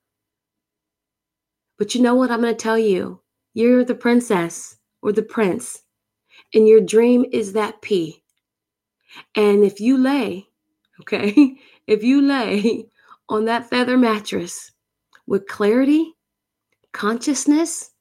But 1.78 1.96
you 1.96 2.02
know 2.02 2.16
what 2.16 2.32
I'm 2.32 2.42
going 2.42 2.56
to 2.56 2.62
tell 2.62 2.78
you? 2.78 3.22
You're 3.54 3.84
the 3.84 3.96
princess 3.96 4.78
or 5.02 5.12
the 5.12 5.24
prince, 5.24 5.82
and 6.54 6.68
your 6.68 6.82
dream 6.82 7.26
is 7.32 7.54
that 7.54 7.82
pea. 7.82 8.24
And 9.36 9.64
if 9.64 9.80
you 9.80 9.98
lay, 9.98 10.48
okay, 11.02 11.56
if 11.88 12.04
you 12.04 12.22
lay 12.22 12.88
on 13.30 13.46
that 13.46 13.70
feather 13.70 13.98
mattress 13.98 14.72
with 15.28 15.48
clarity, 15.48 16.14
consciousness, 16.92 17.92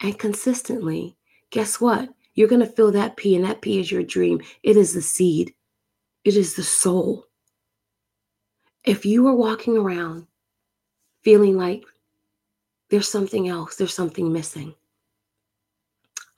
and 0.00 0.18
consistently, 0.18 1.16
guess 1.50 1.80
what? 1.80 2.08
You're 2.34 2.48
going 2.48 2.66
to 2.66 2.72
feel 2.72 2.90
that 2.92 3.16
pea, 3.16 3.36
and 3.36 3.44
that 3.44 3.62
pea 3.62 3.80
is 3.80 3.90
your 3.90 4.02
dream. 4.02 4.40
It 4.62 4.76
is 4.76 4.92
the 4.94 5.02
seed, 5.02 5.54
it 6.24 6.36
is 6.36 6.54
the 6.54 6.62
soul. 6.62 7.26
If 8.84 9.06
you 9.06 9.26
are 9.28 9.34
walking 9.34 9.78
around 9.78 10.26
feeling 11.22 11.56
like 11.56 11.84
there's 12.94 13.08
something 13.08 13.48
else, 13.48 13.74
there's 13.74 13.92
something 13.92 14.32
missing, 14.32 14.72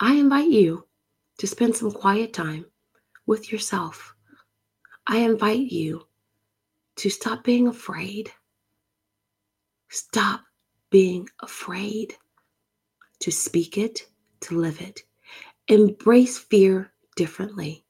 I 0.00 0.14
invite 0.14 0.48
you 0.48 0.86
to 1.36 1.46
spend 1.46 1.76
some 1.76 1.92
quiet 1.92 2.32
time 2.32 2.64
with 3.26 3.52
yourself. 3.52 4.14
I 5.06 5.18
invite 5.18 5.70
you 5.70 6.06
to 6.96 7.10
stop 7.10 7.44
being 7.44 7.68
afraid. 7.68 8.30
Stop 9.90 10.44
being 10.88 11.28
afraid 11.42 12.14
to 13.20 13.30
speak 13.30 13.76
it, 13.76 14.06
to 14.40 14.58
live 14.58 14.80
it. 14.80 15.02
Embrace 15.68 16.38
fear 16.38 16.90
differently 17.16 17.84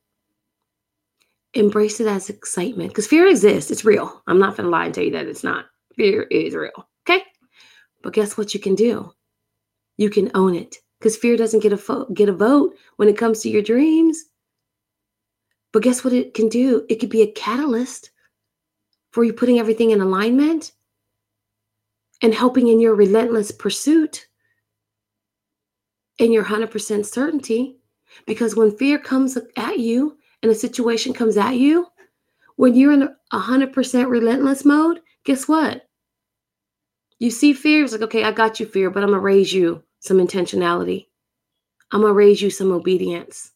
embrace 1.54 2.00
it 2.00 2.06
as 2.08 2.28
excitement 2.28 2.90
because 2.90 3.06
fear 3.06 3.28
exists. 3.28 3.70
It's 3.70 3.84
real. 3.84 4.22
I'm 4.26 4.38
not 4.38 4.56
going 4.56 4.64
to 4.66 4.70
lie 4.70 4.84
and 4.84 4.92
tell 4.92 5.04
you 5.04 5.12
that 5.12 5.26
it's 5.26 5.42
not. 5.42 5.66
Fear 5.94 6.24
is 6.24 6.54
real. 6.54 6.86
Okay. 7.08 7.22
But 8.06 8.14
guess 8.14 8.38
what 8.38 8.54
you 8.54 8.60
can 8.60 8.76
do? 8.76 9.12
You 9.96 10.10
can 10.10 10.30
own 10.36 10.54
it 10.54 10.76
because 11.00 11.16
fear 11.16 11.36
doesn't 11.36 11.64
get 11.64 11.72
a 11.74 11.76
fo- 11.76 12.06
get 12.14 12.28
a 12.30 12.32
vote 12.32 12.76
when 12.98 13.08
it 13.08 13.18
comes 13.18 13.40
to 13.42 13.50
your 13.50 13.62
dreams. 13.62 14.24
But 15.72 15.82
guess 15.82 16.04
what 16.04 16.14
it 16.14 16.34
can 16.34 16.48
do? 16.48 16.86
It 16.88 17.00
could 17.00 17.10
be 17.10 17.22
a 17.22 17.32
catalyst 17.32 18.12
for 19.12 19.24
you 19.24 19.32
putting 19.32 19.58
everything 19.58 19.90
in 19.90 20.00
alignment 20.02 20.72
and 22.22 22.34
helping 22.34 22.68
in 22.68 22.80
your 22.80 22.94
relentless 22.94 23.50
pursuit. 23.52 24.28
in 26.18 26.32
your 26.32 26.44
100% 26.44 27.06
certainty. 27.06 27.78
Because 28.26 28.56
when 28.56 28.76
fear 28.76 28.98
comes 28.98 29.36
at 29.56 29.78
you 29.80 30.18
and 30.42 30.52
a 30.52 30.54
situation 30.54 31.12
comes 31.12 31.36
at 31.36 31.56
you, 31.56 31.88
when 32.56 32.74
you're 32.74 32.92
in 32.92 33.02
a 33.02 33.16
100% 33.38 34.08
relentless 34.08 34.64
mode, 34.64 35.00
guess 35.24 35.48
what? 35.48 35.85
You 37.18 37.30
see 37.30 37.52
fear, 37.52 37.82
it's 37.82 37.92
like, 37.92 38.02
okay, 38.02 38.24
I 38.24 38.32
got 38.32 38.60
you, 38.60 38.66
fear, 38.66 38.90
but 38.90 39.02
I'm 39.02 39.08
going 39.08 39.18
to 39.18 39.24
raise 39.24 39.52
you 39.52 39.82
some 40.00 40.18
intentionality. 40.18 41.06
I'm 41.90 42.00
going 42.00 42.10
to 42.10 42.14
raise 42.14 42.42
you 42.42 42.50
some 42.50 42.72
obedience. 42.72 43.52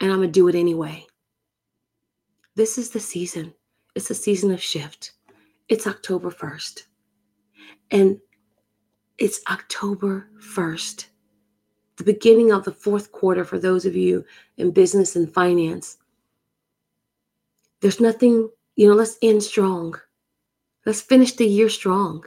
And 0.00 0.10
I'm 0.12 0.18
going 0.18 0.28
to 0.28 0.32
do 0.32 0.48
it 0.48 0.54
anyway. 0.54 1.06
This 2.54 2.76
is 2.76 2.90
the 2.90 3.00
season. 3.00 3.54
It's 3.94 4.10
a 4.10 4.14
season 4.14 4.50
of 4.50 4.62
shift. 4.62 5.12
It's 5.68 5.86
October 5.86 6.30
1st. 6.30 6.82
And 7.90 8.20
it's 9.18 9.40
October 9.48 10.28
1st, 10.40 11.06
the 11.96 12.04
beginning 12.04 12.52
of 12.52 12.64
the 12.64 12.72
fourth 12.72 13.12
quarter 13.12 13.44
for 13.44 13.58
those 13.58 13.86
of 13.86 13.96
you 13.96 14.24
in 14.58 14.70
business 14.70 15.16
and 15.16 15.32
finance. 15.32 15.96
There's 17.80 18.00
nothing, 18.00 18.50
you 18.74 18.88
know, 18.88 18.94
let's 18.94 19.16
end 19.22 19.42
strong. 19.42 19.94
Let's 20.86 21.02
finish 21.02 21.32
the 21.32 21.44
year 21.46 21.68
strong. 21.68 22.24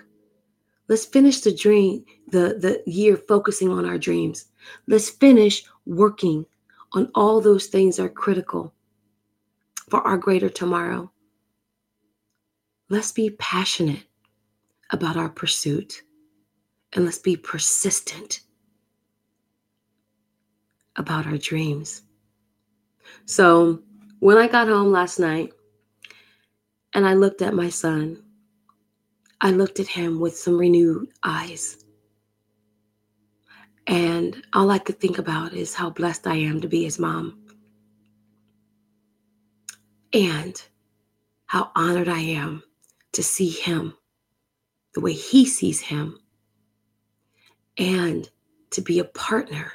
Let's 0.89 1.05
finish 1.05 1.39
the 1.39 1.55
dream, 1.55 2.03
the, 2.28 2.57
the 2.60 2.84
year 2.86 3.16
focusing 3.16 3.70
on 3.70 3.86
our 3.86 3.97
dreams. 3.97 4.45
Let's 4.86 5.10
finish 5.10 5.64
working 5.86 6.45
on 6.91 7.10
all 7.16 7.39
those 7.39 7.68
things 7.68 7.95
that 7.95 8.03
are 8.03 8.10
critical 8.10 8.74
for 9.89 10.01
our 10.01 10.18
greater 10.18 10.49
tomorrow. 10.49 11.10
Let's 12.89 13.14
be 13.14 13.30
passionate 13.30 14.03
about 14.89 15.16
our 15.16 15.30
pursuit 15.30 16.01
and 16.93 17.05
let's 17.05 17.20
be 17.20 17.38
persistent 17.38 18.41
about 20.97 21.28
our 21.28 21.38
dreams. 21.38 22.01
So, 23.26 23.84
when 24.20 24.38
I 24.38 24.47
got 24.47 24.68
home 24.68 24.91
last 24.91 25.18
night 25.18 25.53
and 26.93 27.07
I 27.07 27.14
looked 27.14 27.41
at 27.41 27.53
my 27.53 27.70
son, 27.70 28.24
I 29.42 29.52
looked 29.52 29.80
at 29.80 29.88
him 29.88 30.20
with 30.20 30.38
some 30.38 30.58
renewed 30.58 31.10
eyes. 31.24 31.86
And 33.88 34.44
all 34.54 34.70
I 34.70 34.80
could 34.80 35.00
think 35.00 35.18
about 35.18 35.54
is 35.54 35.74
how 35.74 35.90
blessed 35.90 36.28
I 36.28 36.36
am 36.36 36.62
to 36.62 36.68
be 36.68 36.84
his 36.84 37.00
mom. 37.00 37.40
And 40.12 40.62
how 41.46 41.72
honored 41.76 42.10
I 42.10 42.20
am 42.20 42.64
to 43.14 43.24
see 43.24 43.50
him 43.50 43.94
the 44.94 45.02
way 45.02 45.14
he 45.14 45.46
sees 45.46 45.80
him 45.80 46.20
and 47.78 48.30
to 48.72 48.82
be 48.82 49.00
a 49.00 49.06
partner 49.06 49.74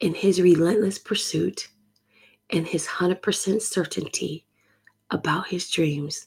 in 0.00 0.14
his 0.14 0.40
relentless 0.40 0.98
pursuit 0.98 1.68
and 2.50 2.66
his 2.66 2.86
100% 2.86 3.62
certainty 3.62 4.44
about 5.10 5.48
his 5.48 5.70
dreams 5.70 6.26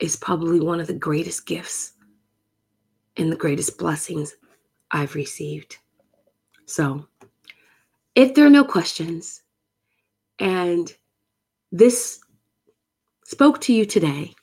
is 0.00 0.16
probably 0.16 0.60
one 0.60 0.80
of 0.80 0.86
the 0.86 0.94
greatest 0.94 1.46
gifts 1.46 1.92
and 3.16 3.32
the 3.32 3.36
greatest 3.36 3.78
blessings 3.78 4.36
I've 4.90 5.14
received. 5.14 5.78
So, 6.66 7.06
if 8.14 8.34
there 8.34 8.46
are 8.46 8.50
no 8.50 8.64
questions 8.64 9.42
and 10.38 10.92
this 11.72 12.20
spoke 13.24 13.60
to 13.62 13.72
you 13.72 13.84
today, 13.84 14.34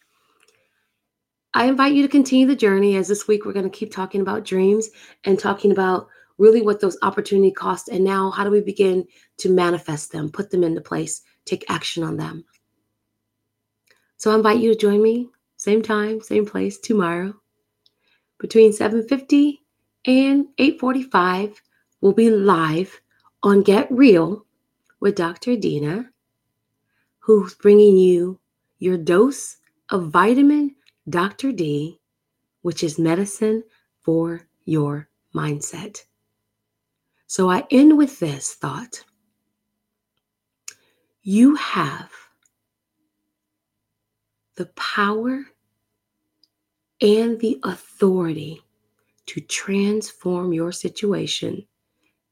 I 1.54 1.68
invite 1.68 1.94
you 1.94 2.02
to 2.02 2.10
continue 2.10 2.46
the 2.46 2.56
journey 2.56 2.98
as 2.98 3.08
this 3.08 3.28
week 3.28 3.46
we're 3.46 3.54
going 3.54 3.70
to 3.70 3.78
keep 3.78 3.92
talking 3.92 4.22
about 4.22 4.44
dreams 4.44 4.90
and 5.24 5.40
talking 5.40 5.72
about 5.72 6.08
really 6.38 6.62
what 6.62 6.82
those 6.82 6.98
opportunity 7.02 7.52
costs 7.52 7.88
and 7.88 8.04
now 8.04 8.30
how 8.30 8.44
do 8.44 8.52
we 8.52 8.60
begin 8.60 9.06
to 9.38 9.50
manifest 9.50 10.12
them, 10.12 10.30
put 10.30 10.52
them 10.52 10.64
into 10.64 10.82
place, 10.82 11.22
take 11.46 11.64
action 11.70 12.04
on 12.04 12.18
them. 12.18 12.44
So 14.18 14.32
I 14.32 14.36
invite 14.36 14.60
you 14.60 14.74
to 14.74 14.80
join 14.80 15.02
me 15.02 15.30
same 15.66 15.82
time, 15.82 16.22
same 16.22 16.46
place 16.46 16.78
tomorrow. 16.78 17.34
Between 18.40 18.72
7:50 18.72 19.62
and 20.06 20.48
8:45 20.58 21.62
we'll 22.00 22.14
be 22.14 22.30
live 22.30 23.02
on 23.42 23.64
Get 23.64 23.92
Real 23.92 24.46
with 25.00 25.16
Dr. 25.16 25.56
Deena 25.58 26.12
who's 27.26 27.56
bringing 27.56 27.98
you 27.98 28.40
your 28.78 28.98
dose 28.98 29.58
of 29.90 30.12
vitamin 30.12 30.76
Dr. 31.10 31.52
D, 31.52 32.00
which 32.62 32.84
is 32.84 33.00
medicine 33.00 33.64
for 34.02 34.48
your 34.66 35.10
mindset. 35.34 36.04
So 37.26 37.50
I 37.50 37.66
end 37.72 37.98
with 37.98 38.20
this 38.20 38.54
thought. 38.54 39.04
You 41.24 41.56
have 41.56 42.12
the 44.56 44.68
power 44.76 45.46
and 47.02 47.40
the 47.40 47.60
authority 47.64 48.62
to 49.28 49.42
transform 49.42 50.54
your 50.54 50.72
situation 50.72 51.66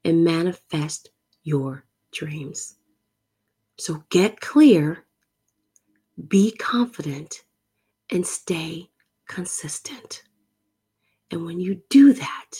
and 0.05 0.23
manifest 0.23 1.09
your 1.43 1.85
dreams. 2.11 2.75
So 3.77 4.03
get 4.09 4.39
clear, 4.39 5.05
be 6.27 6.51
confident, 6.51 7.43
and 8.11 8.25
stay 8.25 8.89
consistent. 9.27 10.23
And 11.31 11.45
when 11.45 11.59
you 11.59 11.81
do 11.89 12.13
that, 12.13 12.51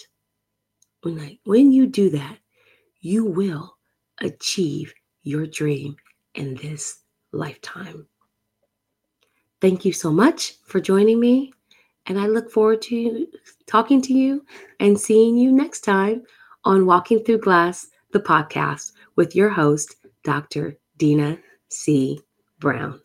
when, 1.02 1.20
I, 1.20 1.38
when 1.44 1.72
you 1.72 1.86
do 1.86 2.10
that, 2.12 2.38
you 3.02 3.26
will 3.26 3.78
achieve 4.20 4.94
your 5.22 5.46
dream 5.46 5.96
in 6.34 6.56
this 6.56 7.00
lifetime. 7.32 8.08
Thank 9.62 9.86
you 9.86 9.94
so 9.94 10.12
much 10.12 10.56
for 10.66 10.80
joining 10.80 11.20
me. 11.20 11.54
And 12.06 12.20
I 12.20 12.28
look 12.28 12.52
forward 12.52 12.82
to 12.84 13.28
talking 13.68 14.02
to 14.04 14.14
you 14.14 14.46
and 14.80 15.00
seeing 15.00 15.38
you 15.38 15.52
next 15.52 15.82
time 15.82 16.24
on 16.66 16.86
Walking 16.86 17.24
Through 17.24 17.40
Glass, 17.40 17.88
the 18.12 18.20
podcast 18.20 18.92
with 19.16 19.36
your 19.36 19.50
host, 19.50 19.96
Dr. 20.24 20.78
Deena 20.98 21.38
C. 21.70 22.20
Brown. 22.60 23.00